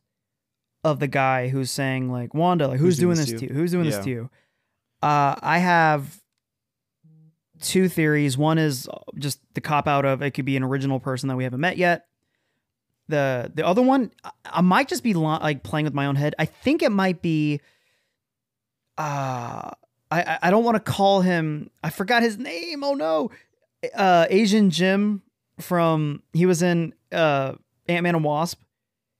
[0.84, 3.54] of the guy who's saying like Wanda, like who's, doing, this to you?
[3.54, 3.90] Who's doing Yeah.
[3.92, 4.30] this to you?
[5.02, 6.20] Uh, I have
[7.60, 8.36] two theories.
[8.36, 11.44] One is just the cop out of it could be an original person that we
[11.44, 12.06] haven't met yet.
[13.08, 16.16] The the other one, I, I might just be li- like playing with my own
[16.16, 16.34] head.
[16.38, 17.60] I think it might be.
[18.98, 19.70] Uh,
[20.10, 21.70] I I- I don't want to call him.
[21.82, 22.84] I forgot his name.
[22.84, 23.30] Oh no,
[23.94, 25.22] uh, Asian Jim
[25.60, 27.54] from he was in uh
[27.88, 28.60] Ant Man and Wasp.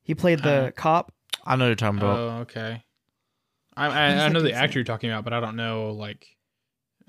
[0.03, 1.13] He played the Uh, cop.
[1.45, 2.19] I know you're talking about.
[2.19, 2.83] Oh, okay.
[3.77, 6.27] I I, I know the kid's actor you're talking about, but I don't know like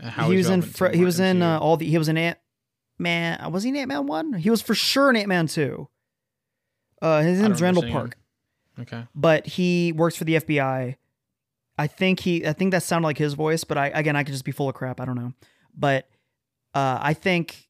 [0.01, 0.61] how he was in.
[0.61, 1.85] Fr- he the was in uh, all the.
[1.85, 2.37] He was in Ant
[2.97, 3.51] Man.
[3.51, 4.33] Was he in Ant Man one?
[4.33, 5.89] He was for sure in Ant Man two.
[7.01, 8.13] Uh, his I name's Randall remember
[8.77, 9.07] seeing Park, Okay.
[9.13, 10.95] but he works for the FBI.
[11.77, 12.45] I think he.
[12.47, 14.69] I think that sounded like his voice, but I again I could just be full
[14.69, 15.01] of crap.
[15.01, 15.33] I don't know,
[15.77, 16.07] but
[16.73, 17.67] uh, I think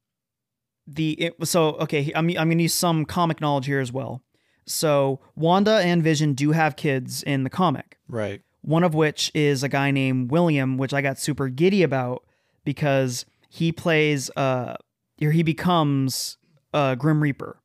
[0.87, 2.11] the it, so okay.
[2.15, 4.21] I'm I'm gonna use some comic knowledge here as well.
[4.65, 7.97] So Wanda and Vision do have kids in the comic.
[8.07, 8.41] Right.
[8.61, 12.23] one of which is a guy named William, which I got super giddy about
[12.63, 14.75] because he plays uh
[15.21, 16.37] or he becomes
[16.73, 17.59] uh Grim Reaper.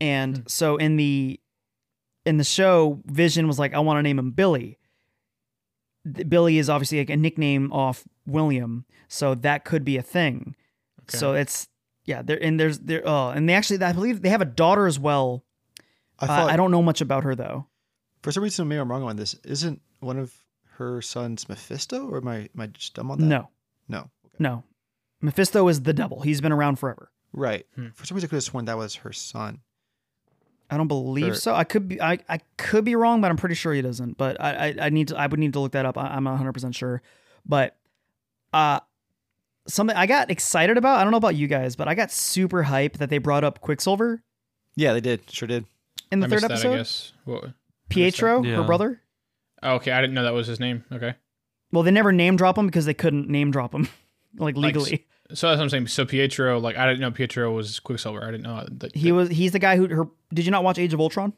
[0.00, 1.40] And so in the
[2.24, 4.77] in the show, Vision was like, I want to name him Billy.
[6.04, 10.54] Th- Billy is obviously like a nickname off William, so that could be a thing.
[11.02, 11.18] Okay.
[11.18, 11.68] So it's
[12.04, 14.86] yeah, there and there's there oh, and they actually I believe they have a daughter
[14.86, 15.44] as well.
[16.20, 17.66] I Uh, I don't know much about her though.
[18.22, 19.34] for some reason maybe I'm wrong on this.
[19.44, 20.32] Isn't one of
[20.76, 23.24] her sons Mephisto, or am I am I just dumb on that?
[23.26, 23.48] No,
[23.88, 23.98] No.
[24.26, 24.36] Okay.
[24.38, 24.64] no.
[25.20, 26.20] Mephisto is the devil.
[26.22, 27.10] He's been around forever.
[27.32, 27.66] Right.
[27.74, 27.88] Hmm.
[27.94, 29.60] For some reason I could have sworn that was her son.
[30.70, 31.54] I don't believe Or- so.
[31.54, 34.18] I could be I, I could be wrong, but I'm pretty sure he doesn't.
[34.18, 35.96] But I I, I need to I would need to look that up.
[35.96, 37.00] I, I'm 100 percent sure.
[37.46, 37.76] But
[38.52, 38.80] uh
[39.66, 40.98] something I got excited about.
[40.98, 43.60] I don't know about you guys, but I got super hype that they brought up
[43.60, 44.22] Quicksilver
[44.76, 45.30] Yeah, they did.
[45.30, 45.64] Sure did.
[46.12, 46.72] in the I third that, episode.
[46.74, 47.12] I guess.
[47.24, 47.44] What?
[47.88, 48.56] Pietro, Yeah.
[48.56, 49.00] her brother.
[49.62, 50.84] Oh, okay, I didn't know that was his name.
[50.92, 51.14] Okay.
[51.72, 53.88] Well, they never name drop him because they couldn't name drop him
[54.38, 55.06] like Like, legally.
[55.32, 55.88] So that's what I'm saying.
[55.88, 58.22] So Pietro, like I didn't know Pietro was Quicksilver.
[58.22, 58.94] I didn't know that.
[58.94, 61.34] he was he's the guy who her did you not watch Age of Ultron?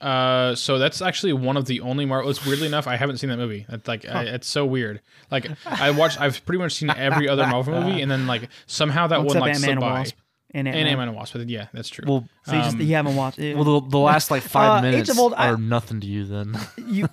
[0.00, 2.30] Uh, so that's actually one of the only Marvel.
[2.30, 3.66] It's weirdly enough, I haven't seen that movie.
[3.68, 5.00] It's like I, it's so weird.
[5.30, 9.08] Like I watched, I've pretty much seen every other Marvel movie, and then like somehow
[9.08, 10.00] that one like slipped by.
[10.00, 10.16] Wasp.
[10.54, 10.86] And And Ant-Man.
[10.92, 11.34] Ant-Man and Wasp.
[11.34, 12.04] But yeah, that's true.
[12.08, 13.54] Well, So you just Um, you haven't watched it.
[13.54, 16.06] well, the, the last like five Uh, Age minutes of Ult- I- are nothing to
[16.06, 16.24] you.
[16.24, 17.08] Then you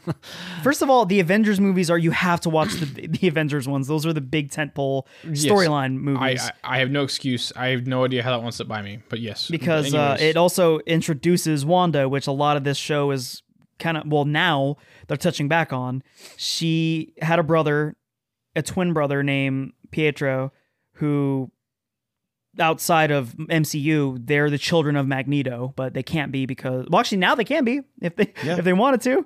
[0.63, 3.87] first of all the avengers movies are you have to watch the the avengers ones
[3.87, 7.51] those are the big tentpole storyline I, movies I I have no excuse.
[7.57, 8.99] I have no idea how that one slipped by me.
[9.09, 10.21] But yes, because uh, Anyways.
[10.21, 13.43] it also introduces wanda which a lot of this show is
[13.79, 16.01] kind of well now they're touching back on
[16.37, 17.97] she had a brother
[18.55, 20.53] a twin brother named pietro
[20.93, 21.51] who
[22.59, 27.17] outside of MCU, they're the children of Magneto, but they can't be because well, actually
[27.19, 28.57] now they can be if they Yeah.
[28.57, 29.25] if they wanted to.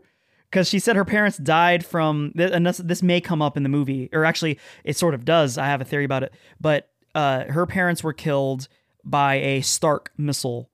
[0.49, 3.69] Because she said her parents died from, and this, this may come up in the
[3.69, 5.59] movie, or actually it sort of does.
[5.59, 8.67] I have a theory about it, but uh, her parents were killed
[9.05, 10.71] by a Stark missile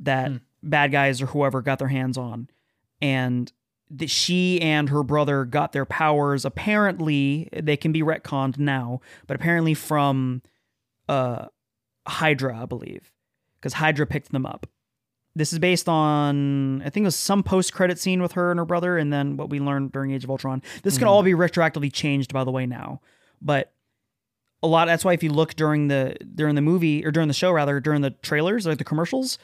[0.00, 0.36] that Hmm.
[0.62, 2.48] bad guys or whoever got their hands on,
[3.00, 3.52] and
[3.92, 6.44] that she and her brother got their powers.
[6.44, 10.42] Apparently, they can be retconned now, but apparently from
[11.08, 11.46] uh
[12.06, 13.10] Hydra, I believe,
[13.58, 14.66] because Hydra picked them up.
[15.34, 18.58] This is based on, I think it was some post credit scene with her and
[18.58, 20.62] her brother, and then what we learned during Age of Ultron.
[20.82, 21.10] This can Mhm.
[21.10, 23.00] all be retroactively changed, by the way, now.
[23.42, 23.72] But
[24.62, 24.86] a lot.
[24.86, 27.80] That's why if you look during the during the movie or during the show, rather
[27.80, 29.38] during the trailers, like the commercials,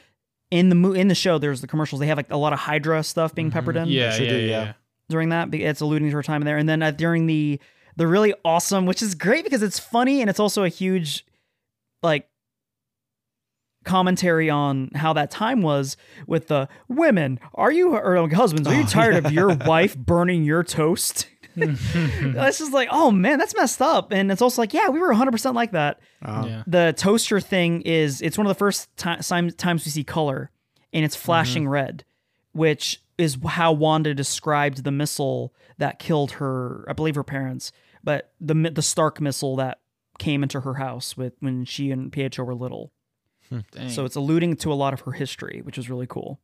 [0.49, 1.99] in the mo- in the show, there's the commercials.
[1.99, 3.53] They have like a lot of Hydra stuff being Mhm.
[3.53, 4.63] peppered in yeah, sure yeah, do, yeah, yeah.
[4.63, 4.73] yeah.
[5.09, 5.53] during that.
[5.53, 7.59] It's alluding to her time there, and then uh, during the
[7.95, 11.23] the really awesome, which is great because it's funny and it's also a huge
[12.01, 12.27] like
[13.83, 15.97] commentary on how that time was
[16.27, 17.39] with the women.
[17.55, 18.67] Are you or like, husbands?
[18.67, 19.27] Are you Oh, tired yeah.
[19.27, 21.27] of your wife burning your toast?
[21.55, 24.11] It's just like, oh man, that's messed up.
[24.11, 25.99] And it's also like, yeah, we were 100 percent like that.
[26.23, 26.63] Uh, yeah.
[26.67, 29.19] The toaster thing is it's one of the first time-
[29.51, 30.49] times we see color,
[30.91, 32.03] and it's flashing red,
[32.53, 37.71] which is how Wanda described the missile that killed her, I believe her parents,
[38.03, 39.79] but the the Stark missile that
[40.19, 42.91] came into her house with when she and Pietro were little.
[43.71, 43.89] Dang.
[43.89, 46.39] So it's alluding to a lot of her history, which is really cool.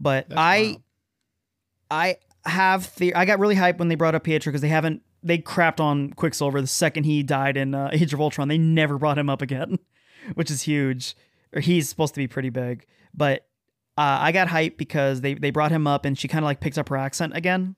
[0.00, 0.82] But That's I wild.
[1.90, 5.02] I have the I got really hyped when they brought up Pietro because they haven't
[5.22, 8.48] they crapped on Quicksilver the second he died in uh, Age of Ultron.
[8.48, 9.78] They never brought him up again,
[10.34, 11.14] which is huge.
[11.54, 13.46] Or he's supposed to be pretty big, but
[13.98, 16.60] uh, I got hyped because they they brought him up and she kind of like
[16.60, 17.76] picked up her accent again,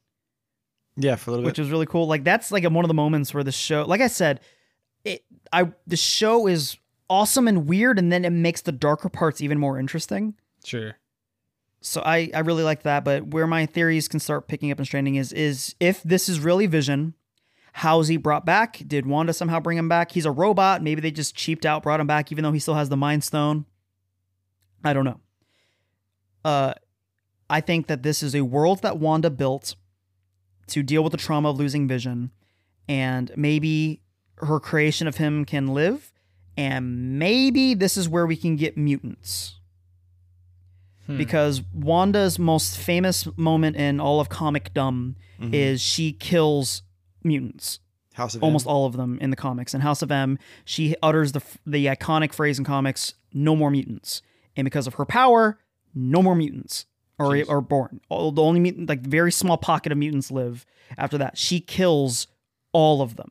[0.96, 1.62] Yeah, for a little which bit.
[1.62, 2.06] Which was really cool.
[2.06, 4.40] Like that's like one of the moments where the show, like I said,
[5.04, 6.78] it I the show is
[7.14, 10.34] awesome and weird, and then it makes the darker parts even more interesting.
[10.64, 10.96] sure.
[11.80, 13.04] So I I really like that.
[13.04, 16.40] But where my theories can start picking up and straining is is if this is
[16.40, 17.14] really Vision,
[17.74, 18.80] how's he brought back?
[18.86, 20.12] Did Wanda somehow bring him back?
[20.12, 20.82] He's a robot.
[20.82, 23.22] Maybe they just cheaped out, brought him back, even though he still has the Mind
[23.22, 23.66] Stone.
[24.82, 25.20] I don't know.
[26.42, 26.72] Uh,
[27.50, 29.76] I think that this is a world that Wanda built
[30.68, 32.30] to deal with the trauma of losing Vision,
[32.88, 34.00] and maybe
[34.38, 36.13] her creation of him can live,
[36.56, 39.58] and maybe this is where we can get mutants
[41.06, 41.18] Hmm.
[41.18, 45.52] because Wanda's most famous moment in all of comicdom Mhm.
[45.52, 46.82] is she kills
[47.22, 47.78] mutants,
[48.14, 48.72] House of almost M.
[48.72, 49.74] all of them in the comics.
[49.74, 54.22] In House of M, she utters the the iconic phrase in comics, "No more mutants,"
[54.56, 55.58] and because of her power,
[55.94, 56.86] no more mutants
[57.18, 57.48] are Jeez.
[57.50, 58.00] are born.
[58.08, 60.64] All, the only mutant, like very small pocket of mutants live.
[60.96, 62.28] After that, she kills
[62.72, 63.30] all of them.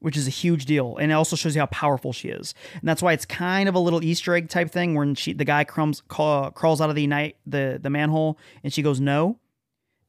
[0.00, 2.88] Which is a huge deal, and it also shows you how powerful she is, and
[2.88, 5.62] that's why it's kind of a little Easter egg type thing when she the guy
[5.64, 9.38] crumbs, craw, crawls out of the night the the manhole, and she goes no.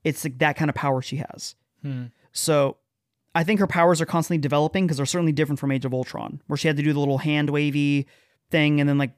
[0.03, 1.55] It's like that kind of power she has.
[1.81, 2.05] Hmm.
[2.31, 2.77] So
[3.35, 6.41] I think her powers are constantly developing because they're certainly different from Age of Ultron,
[6.47, 8.07] where she had to do the little hand wavy
[8.49, 9.11] thing and then like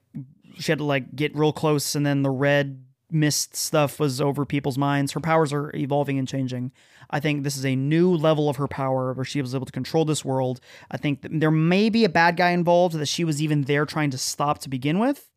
[0.59, 4.45] she had to like get real close and then the red mist stuff was over
[4.45, 5.11] people's minds.
[5.11, 6.71] Her powers are evolving and changing.
[7.09, 9.71] I think this is a new level of her power where she was able to
[9.71, 10.59] control this world.
[10.89, 14.09] I think there may be a bad guy involved that she was even there trying
[14.11, 15.29] to stop to begin with.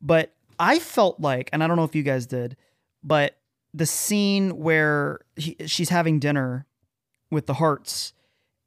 [0.00, 2.56] But I felt like, and I don't know if you guys did,
[3.02, 3.36] but
[3.72, 6.66] the scene where he, she's having dinner
[7.30, 8.12] with the hearts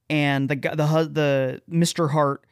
[0.09, 2.11] and the the the Mr.
[2.11, 2.45] Hart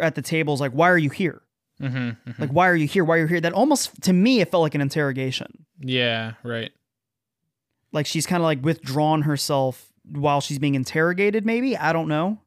[0.00, 1.42] at the table is like, "Why are you here?
[1.80, 3.04] Hmm Like, why are you here?
[3.04, 5.66] Why are you here?" That almost to me it felt like an interrogation.
[5.80, 6.34] Yeah.
[6.42, 6.70] Right.
[7.92, 11.44] Like she's kind of like withdrawn herself while she's being interrogated.
[11.46, 12.38] Maybe I don't know.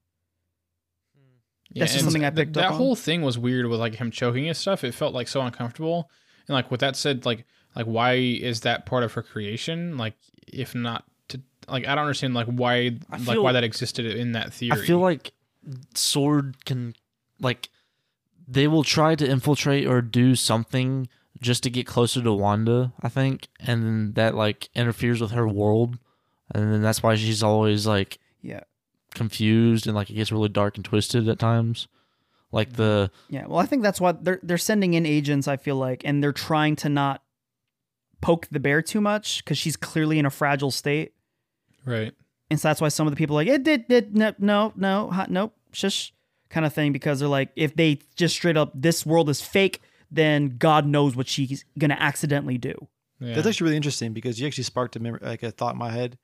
[1.71, 2.77] Yeah, That's just something I th- picked that up on.
[2.77, 4.83] whole thing was weird with like him choking and stuff.
[4.83, 6.09] It felt like so uncomfortable.
[6.47, 7.45] And like with that said, like
[7.75, 9.97] like why is that part of her creation?
[9.97, 10.13] Like
[10.47, 14.33] if not to like I don't understand like why I like why that existed in
[14.33, 14.79] that theory.
[14.79, 15.31] I feel like
[15.95, 16.93] Sword can
[17.39, 17.69] like
[18.47, 21.07] they will try to infiltrate or do something
[21.41, 25.47] just to get closer to Wanda, I think, and then that like interferes with her
[25.47, 25.97] world,
[26.53, 28.61] and then that's why she's always like Yeah.
[29.13, 31.87] confused and like it gets really dark and twisted at times.
[32.51, 35.47] Like the Yeah, well, I think that's why they're they're sending in agents.
[35.47, 37.23] I feel like, and they're trying to not
[38.21, 41.13] poke the bear too much because she's clearly in a fragile state,
[41.85, 42.13] right.
[42.49, 44.71] and so that's why some of the people are like it did did no no
[44.77, 46.13] no hot, nope shush
[46.53, 49.81] kind of thing because they're like if they just straight up this world is fake,
[50.11, 52.87] then God knows what she's gonna accidentally do.
[53.19, 53.35] Yeah.
[53.35, 55.91] That's actually really interesting because you actually sparked a mem- like a thought in my
[55.91, 56.17] head.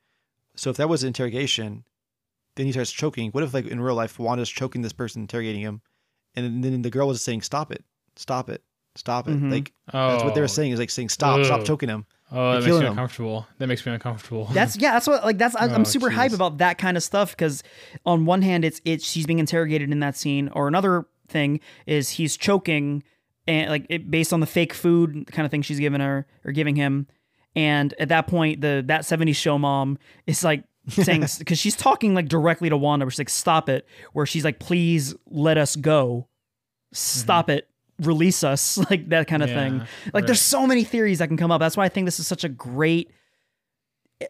[0.54, 1.84] So if that was an interrogation,
[2.56, 3.30] then he starts choking.
[3.32, 5.80] What if like in real life Wanda's choking this person interrogating him,
[6.34, 7.84] and then the girl was saying stop it,
[8.16, 8.62] stop it,
[8.96, 9.32] stop it.
[9.38, 9.50] Mhm.
[9.50, 12.06] Like oh, that's what they were saying is like saying stop, stop choking him.
[12.32, 13.46] Oh, that makes me uncomfortable.
[13.58, 14.44] That makes me uncomfortable.
[14.52, 16.14] That's yeah, that's what like that's I, I'm Oh, super jeez.
[16.14, 17.62] hype about that kind of stuff because
[18.06, 22.10] on one hand it's it's she's being interrogated in that scene, or another thing is
[22.10, 23.02] he's choking
[23.46, 26.52] and like it, based on the fake food kind of thing she's giving her or
[26.52, 27.08] giving him,
[27.56, 32.14] and at that point the that 70s show mom is like saying because she's talking
[32.14, 35.74] like directly to Wanda, where she's like stop it, where she's like please let us
[35.74, 36.28] go,
[36.92, 37.58] stop mm-hmm.
[37.58, 37.69] it.
[38.00, 39.78] Release us, like that kind of thing.
[39.78, 40.26] Like, right.
[40.26, 41.60] there's so many theories that can come up.
[41.60, 43.10] That's why I think this is such a great
[44.20, 44.26] eh,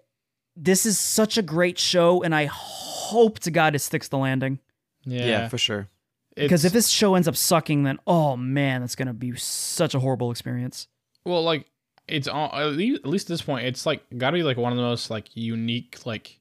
[0.57, 4.59] this is such a great show, and I hope to God it sticks the landing.
[5.05, 5.89] yeah, Yeah, for sure.
[6.37, 10.01] Because if this show ends up sucking, then oh man, that's gonna be such a
[10.01, 10.89] horrible experience.
[11.25, 11.67] Well, like
[12.09, 14.57] it's all at least, at least at this point, it's like got to be like
[14.57, 16.41] one of the most like unique like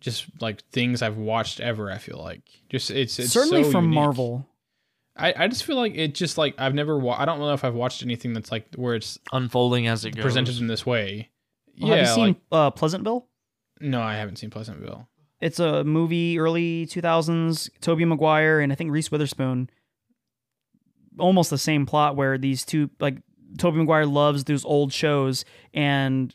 [0.00, 1.90] just like things I've watched ever.
[1.90, 3.94] I feel like just it's, it's Certainly so from unique.
[3.94, 4.46] Marvel.
[5.20, 7.64] I I just feel like it just like I've never wa- I don't know if
[7.64, 10.22] I've watched anything that's like where it's unfolding as it goes.
[10.22, 11.30] presented in this way.
[11.80, 13.26] Well, yeah, have you seen like uh, Pleasantville?
[13.80, 15.08] no, I haven't seen Pleasantville.
[15.40, 17.70] It's a movie early 2000s.
[17.80, 19.70] Tobey Maguire and I think Reese Witherspoon.
[21.18, 23.18] Almost the same plot where these two like
[23.58, 25.44] Tobey Maguire loves those old shows
[25.74, 26.34] and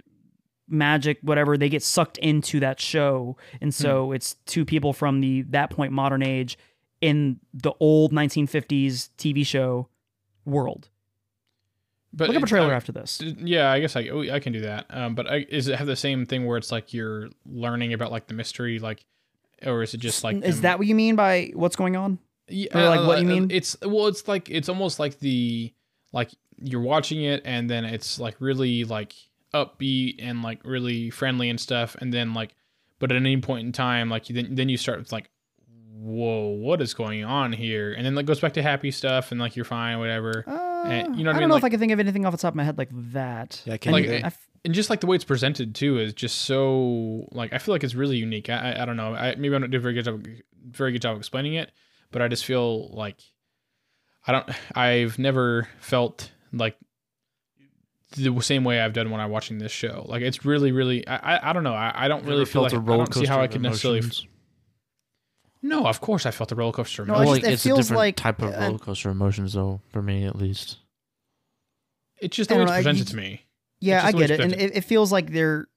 [0.68, 3.38] magic, whatever, they get sucked into that show.
[3.62, 6.58] And so it's two people from the that point modern age
[7.06, 9.88] in the old 1950s TV show
[10.44, 10.90] world.
[12.12, 13.22] But Look up a trailer uh, after this.
[13.22, 14.86] Yeah, I guess I oh, I can do that.
[14.90, 18.12] Um, but I, is it have the same thing where it's like you're learning about
[18.12, 19.06] like the mystery, like,
[19.64, 22.18] or is it just like Is them- that what you mean by what's going on?
[22.48, 23.52] Yeah, Or, like, what you uh, mean?
[23.52, 25.74] It's well, it's like it's almost like the
[26.12, 29.14] like you're watching it and then it's like really like
[29.54, 32.56] upbeat and like really friendly and stuff, and then like,
[32.98, 35.30] but at any point in time, like then then you start with like,
[35.98, 37.94] whoa, what is going on here?
[37.94, 40.44] And then like goes back to happy stuff and like you're fine, whatever.
[40.48, 41.50] Uh, And, you know what I I don't mean?
[41.50, 42.90] know Like- if I can think of anything off the top of my head like
[43.14, 43.62] that.
[43.66, 44.16] Yeah, I can't Like, either.
[44.24, 47.60] I f- and just like the way it's presented too is just so like I
[47.60, 48.50] feel like it's really unique.
[48.50, 49.14] I I, I don't know.
[49.14, 50.26] I maybe I don't do a very good job
[50.72, 51.72] very good job explaining it,
[52.12, 53.18] but I just feel like
[54.28, 54.50] I don't.
[54.76, 56.78] I've never felt like
[58.18, 60.06] the same way I've done when I'm watching this show.
[60.08, 61.08] Like it's really, really.
[61.08, 61.74] I I, I don't know.
[61.76, 64.02] I, I don't really feel like I roller don't see how I of could necessarily.
[65.62, 65.84] Emotions?
[65.84, 67.06] No, of course I felt the roller coaster.
[67.06, 67.22] No, emotion.
[67.22, 69.10] I Well, just- like it it's a feels different like, type of uh, roller coaster
[69.10, 70.78] emotions, though, for me at least.
[72.18, 73.42] it's just the I way don't it's know, I- presented you- to me.
[73.82, 75.68] Yeah, It's I just the way get it, and it, it feels like they're.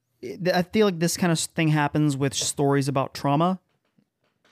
[0.52, 3.60] I feel like this kind of thing happens with stories about trauma,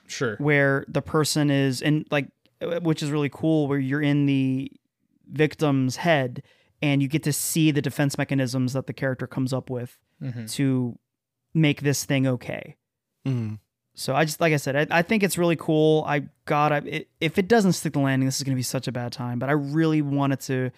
[0.07, 0.37] Sure.
[0.37, 2.29] where the person is, and like,
[2.61, 4.71] uh, which is really cool, where you're in the
[5.29, 6.43] victim's head,
[6.83, 10.47] and you get to see the defense mechanisms that the character comes up with hmm
[10.47, 10.99] to
[11.55, 12.77] make this thing okay.
[13.27, 13.59] Mhm.
[13.99, 16.05] So I just, like I said, I, I think it's really cool.
[16.07, 17.09] I got it.
[17.19, 19.39] If it doesn't stick the landing, this is going to be such a bad time.
[19.39, 20.71] But I really wanted to,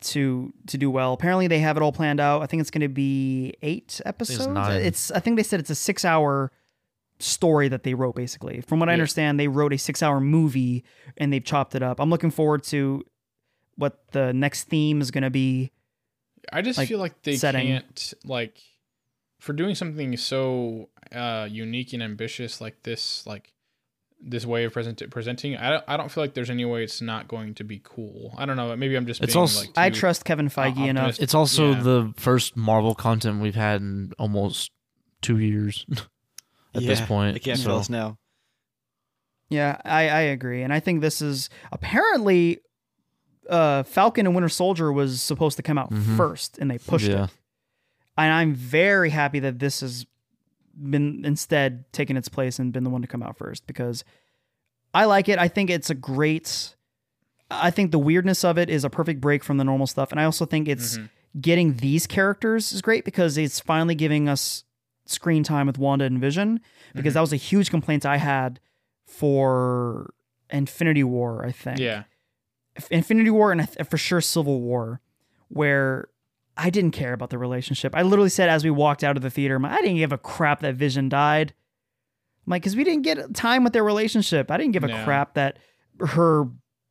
[0.00, 1.12] to, to do well.
[1.12, 2.42] Apparently, they have it all planned out.
[2.42, 4.48] I think it's going to be eight episodes.
[4.48, 4.82] nine.
[4.82, 5.12] It's.
[5.12, 6.50] I think they said it's a six-hour
[7.20, 8.16] story that they wrote.
[8.16, 10.82] Basically, from what I understand, they wrote a six-hour movie
[11.16, 12.00] and they've chopped it up.
[12.00, 13.04] I'm looking forward to
[13.76, 15.70] what the next theme is going to be.
[16.52, 17.68] I just like, feel like they setting.
[17.68, 18.58] can't like
[19.38, 23.52] for doing something so uh unique and ambitious like this like
[24.24, 27.00] this way of present presenting I don't, I don't feel like there's any way it's
[27.00, 28.32] not going to be cool.
[28.38, 31.18] I don't know, maybe I'm just It's being also- like I trust Kevin Feige enough.
[31.20, 31.82] It's also Yeah.
[31.82, 34.70] the first Marvel content we've had in almost
[35.22, 35.84] two years
[36.74, 37.34] at this point.
[37.34, 38.16] They can't so- tell us now.
[39.50, 40.62] Yeah, I, I agree.
[40.62, 42.58] And I think this is apparently
[43.50, 46.16] uh Falcon and Winter Soldier was supposed to come out Mhm.
[46.16, 47.24] first and they pushed yeah.
[47.24, 47.30] it.
[48.16, 50.06] And I'm very happy that this has
[50.74, 54.04] been instead taken its place and been the one to come out first because
[54.94, 55.38] I like it.
[55.38, 56.74] I think it's a great
[57.50, 60.10] I think the weirdness of it is a perfect break from the normal stuff.
[60.10, 61.10] And I also think it's Mhm.
[61.38, 64.64] getting these characters is great because it's finally giving us
[65.04, 66.60] screen time with Wanda and Vision
[66.94, 67.14] because Mhm.
[67.14, 68.58] that was a huge complaint I had
[69.06, 70.14] for
[70.50, 71.78] Infinity War, I think.
[71.78, 72.04] Yeah.
[72.90, 75.00] Infinity War and for sure Civil War,
[75.48, 76.08] where
[76.56, 77.94] I didn't care about the relationship.
[77.96, 80.12] I literally said as we walked out of the theater, I'm like, I didn't give
[80.12, 81.54] a crap that Vision died.
[82.46, 84.50] I'm like, because we didn't get time with their relationship.
[84.50, 85.04] I didn't give a No.
[85.04, 85.58] crap that
[86.00, 86.44] her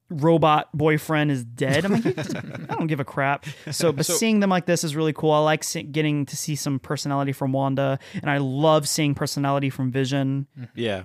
[0.09, 1.85] robot boyfriend is dead.
[1.85, 2.05] I'm like,
[2.71, 3.45] I don't give a crap.
[3.71, 5.31] So, but So- seeing them like this is really cool.
[5.31, 9.69] I like see- getting to see some personality from Wanda, and I love seeing personality
[9.69, 10.47] from Vision.
[10.73, 11.03] Yeah.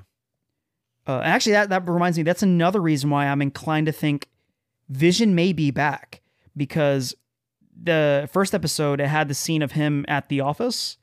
[1.07, 2.25] Uh, actually, that that reminds me.
[2.25, 4.29] That's another reason why I'm inclined to think
[4.89, 6.21] Vision may be back
[6.57, 7.15] because
[7.81, 10.97] the first episode it had the scene of him at the office,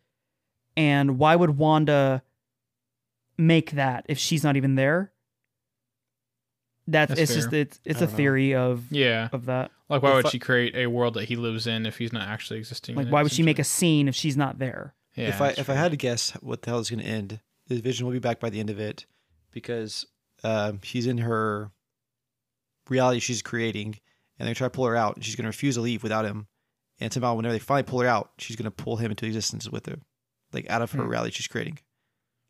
[0.75, 2.23] and why would Wanda
[3.37, 5.11] make that if she's not even there?
[6.85, 8.17] That's, That's it's just it's it's I a don't know.
[8.17, 9.29] theory of Yeah.
[9.31, 9.71] of that.
[9.87, 12.11] Like why If would I- she create a world that he lives in if he's
[12.11, 12.95] not actually existing?
[12.95, 14.93] Like, in why it, would she make a scene if she's not there?
[15.15, 17.05] Yeah, if I that's if I had to guess what the hell is going to
[17.05, 19.05] end, his vision will be back by the end of it
[19.51, 20.05] because
[20.43, 21.71] um, she's in her
[22.89, 23.99] reality she's creating,
[24.37, 26.25] and they try to pull her out, and she's going to refuse to leave without
[26.25, 26.47] him.
[26.99, 29.67] And somehow, whenever they finally pull her out, she's going to pull him into existence
[29.69, 29.97] with her,
[30.53, 31.09] like out of her Hmm.
[31.09, 31.79] reality she's creating.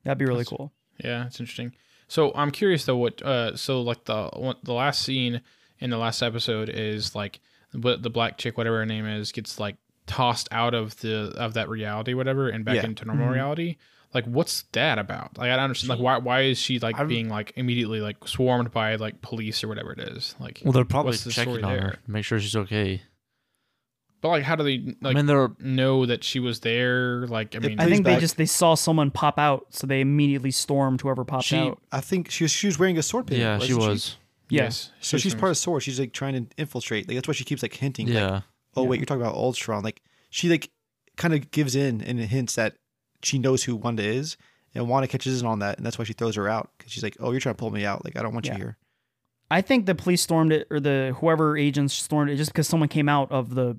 [0.04, 0.74] That'd be really That's- cool.
[1.04, 1.74] Yeah, it's interesting.
[2.08, 2.98] So I'm curious though.
[2.98, 3.22] What?
[3.22, 5.42] Uh, so like the one, the last scene
[5.80, 7.40] in the last episode is like
[7.72, 11.54] what the black chick, whatever her name is, gets like tossed out of the of
[11.56, 12.86] that reality, whatever, and back Yeah.
[12.86, 13.34] into normal Mhm.
[13.34, 13.78] reality.
[14.14, 15.38] Like, what's that about?
[15.40, 15.90] Like, I don't understand.
[15.90, 19.64] Like, why why is she like I'm- being like immediately like swarmed by like police
[19.64, 20.36] or whatever it is?
[20.40, 21.82] Like, Well, they're probably what's the checking on there?
[21.82, 23.02] her, make sure she's okay.
[24.24, 27.28] But like, how do they like I mean, they're know that she was there?
[27.28, 28.22] Like, I mean, I Please think they back.
[28.22, 31.80] just they saw someone pop out, so they immediately stormed whoever popped She, out.
[31.92, 33.40] I think she was she was wearing a sword pin.
[33.40, 34.18] yeah, she wasn't was.
[34.50, 34.64] Yeah.
[34.64, 34.92] yes.
[35.02, 35.84] So she's part of sword.
[35.84, 37.08] She's like trying to infiltrate.
[37.08, 38.08] Like that's why she keeps like hinting.
[38.08, 38.42] Like, Yeah,
[38.76, 38.90] oh Yeah.
[38.90, 39.84] wait, you're talking about Ultron.
[39.84, 40.72] Like she like
[41.18, 42.76] kind of gives in and hints that
[43.24, 44.38] she knows who Wanda is,
[44.74, 47.04] and Wanda catches in on that, and that's why she throws her out because she's
[47.04, 48.06] like, oh, you're trying to pull me out.
[48.06, 48.54] Like I don't want Yeah.
[48.54, 48.78] you here.
[49.52, 52.88] I think the police stormed it, or the whoever agents stormed it, just because someone
[52.90, 53.78] came out of the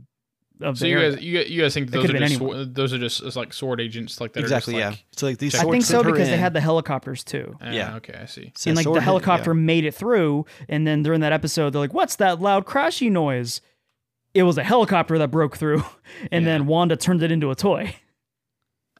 [0.61, 2.53] of So the you guys, you, you guys think those are just anyone.
[2.55, 4.77] sword, those are just it's like sword agents like that exactly.
[4.77, 4.91] Are yeah.
[4.91, 5.55] just like, So like these.
[5.55, 7.57] I I think so sent her because they had the helicopters too.
[7.61, 7.97] Ah, Yeah.
[7.97, 8.53] Okay, I see.
[8.57, 9.61] So and like sword the hit- helicopter yeah.
[9.61, 13.61] made it through, and then during that episode, they're like, "What's that loud crashy noise?"
[14.33, 15.83] It was a helicopter that broke through,
[16.33, 16.53] and Yeah.
[16.53, 17.95] then Wanda turned it into a toy.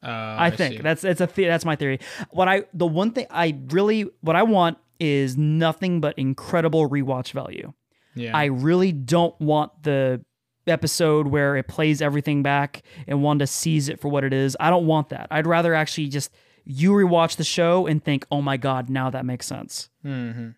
[0.03, 0.81] Uh, I, think see.
[0.81, 1.99] that's it's a the- that's my theory.
[2.29, 7.31] What I the one thing I really what I want is nothing but incredible rewatch
[7.31, 7.73] value.
[8.13, 8.35] yeah.
[8.37, 10.23] I really don't want the
[10.67, 14.55] episode where it plays everything back and Wanda sees it for what it is.
[14.59, 15.27] I don't want that.
[15.31, 16.31] I'd rather actually just
[16.65, 20.49] you rewatch the show and think, "Oh my god, now that makes sense." hmm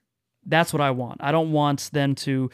[0.46, 1.18] That's what I want.
[1.22, 2.50] I don't want them to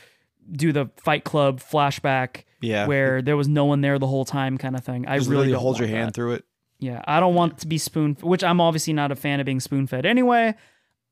[0.51, 2.87] do the Fight Club flashback Yeah.
[2.87, 5.05] where there was no one there the whole time kind of thing.
[5.07, 6.13] I Just really hold your hand that.
[6.15, 6.45] through it.
[6.79, 9.59] Yeah, I don't want to be spoon, which I'm obviously not a fan of being
[9.61, 10.55] spoon fed anyway.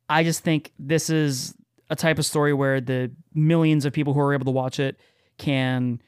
[0.09, 1.55] I just think this is
[1.89, 4.97] a type of story where the millions of people who are able to watch it
[5.37, 6.01] can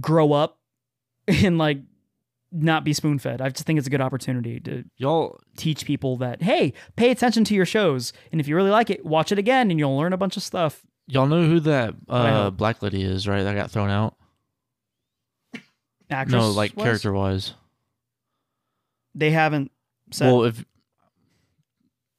[0.00, 0.58] grow up
[1.28, 1.78] and like
[2.50, 3.40] not be spoon fed.
[3.40, 7.44] I just think it's a good opportunity to Y'all, teach people that hey, pay attention
[7.44, 10.12] to your shows, and if you really like it, watch it again, and you'll learn
[10.12, 10.82] a bunch of stuff.
[11.06, 13.42] y'all know who that uh, black lady is, right?
[13.42, 14.16] That got thrown out.
[16.10, 17.54] Actress, no, like character wise.
[19.14, 19.70] they haven't
[20.10, 20.26] said.
[20.26, 20.62] Well, if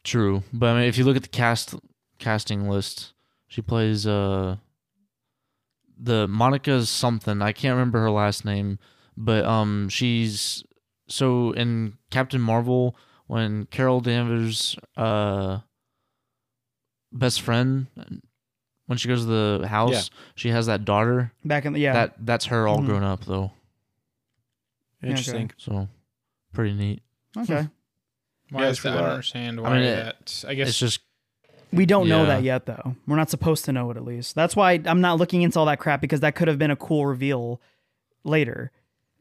[0.04, 1.76] true, but I mean, if you look at the cast
[2.18, 3.14] casting list,
[3.48, 4.58] she plays uh
[5.98, 7.42] the Monica's something.
[7.42, 8.80] I can't remember her last name,
[9.18, 10.64] but um, she's
[11.08, 12.96] so in Captain Marvel
[13.28, 15.60] when Carol Danvers' uh
[17.12, 17.88] best friend
[18.88, 20.18] when she goes to the house, Yeah.
[20.36, 21.32] she has that daughter.
[21.46, 22.86] back in the yeah, That that's her all Mhm.
[22.86, 23.52] grown up though.
[25.02, 25.52] Interesting.
[25.58, 25.88] So
[26.54, 27.04] pretty neat.
[27.38, 27.68] okay.
[28.50, 28.94] Why Yeah, is that?
[28.98, 30.46] I don't understand why I mean, it- that.
[30.48, 31.00] I guess It's just
[31.74, 32.96] We don't know that yet, though.
[33.08, 34.36] We're not supposed to know it, at least.
[34.36, 36.76] That's why I'm not looking into all that crap because that could have been a
[36.76, 37.60] cool reveal
[38.24, 38.72] later.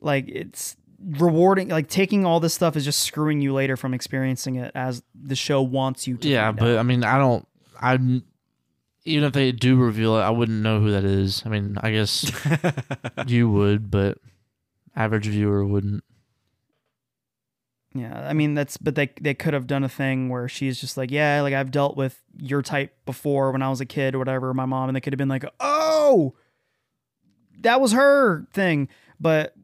[0.00, 1.68] Like, it's rewarding.
[1.68, 5.36] Like, taking all this stuff is just screwing you later from experiencing it as the
[5.36, 6.28] show wants you to.
[6.28, 6.78] yeah, but out.
[6.78, 7.46] I mean, I don't.
[7.80, 8.24] I'm,
[9.04, 11.42] even if they do reveal it, I wouldn't know who that is.
[11.44, 12.30] I mean, I guess
[13.26, 14.18] you would, but
[14.94, 16.04] average viewer wouldn't.
[17.94, 20.96] Yeah, I mean that's but they they could have done a thing where she's just
[20.96, 24.18] like, yeah, like I've dealt with your type before when I was a kid or
[24.18, 26.34] whatever, my mom, and they could have been like, oh,
[27.60, 28.88] that was her thing.
[29.20, 29.54] But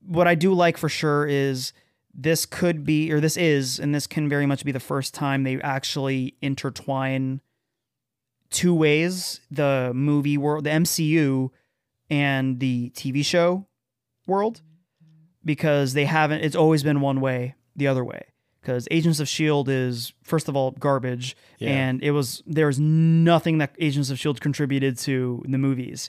[0.00, 1.72] what I do like for sure is
[2.14, 5.42] this could be or this is and this can very much be the first time
[5.42, 7.40] they actually intertwine
[8.50, 11.50] two ways the movie world, the MCU,
[12.08, 13.66] and the TV show
[14.26, 14.62] world
[15.44, 18.22] because they haven't it's always been one way the other way
[18.60, 21.70] because agents of shield is first of all garbage Yeah.
[21.70, 26.08] and it was there was nothing that agents of shield contributed to in the movies.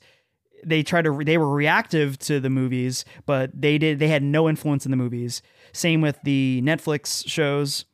[0.66, 4.48] They tried to they were reactive to the movies but they did they had no
[4.48, 5.42] influence in the movies.
[5.74, 7.86] Same with the netflix shows.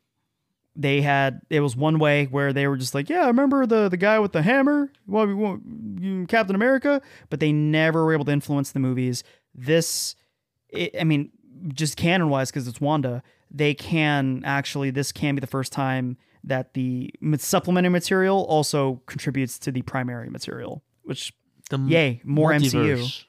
[0.76, 3.90] They had it was one way where they were just like yeah I remember the
[3.90, 4.92] the guy with the hammer?
[5.08, 7.02] Well, we want- captain america?
[7.30, 9.24] But they never were able to influence the movies.
[9.56, 10.16] This
[10.70, 11.32] it, i mean
[11.74, 13.22] just canon wise because it's wanda
[13.54, 19.60] they can actually this can be the first time that the supplementary material also contributes
[19.60, 21.34] to the primary material which
[21.70, 23.26] The yay more mcu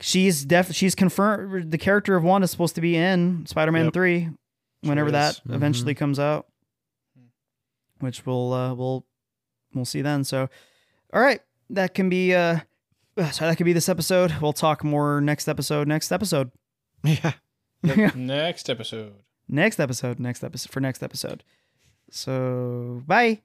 [0.00, 3.94] she's def she's confirmed the character of Wanda is supposed to be in Spider-Man Yep.
[3.94, 4.28] 3
[4.82, 5.40] whenever that.
[5.46, 5.54] Mhm.
[5.54, 6.46] eventually comes out
[8.00, 9.06] which we'll uh we'll
[9.74, 10.48] we'll see then so
[11.12, 11.40] all right
[11.70, 12.58] that can be uh
[13.16, 16.50] uh, so that could be this episode we'll talk more next episode next episode
[17.04, 17.34] Yeah.
[18.14, 19.14] next episode.
[19.48, 21.44] next episode next episode for next episode.
[22.10, 23.40] So bye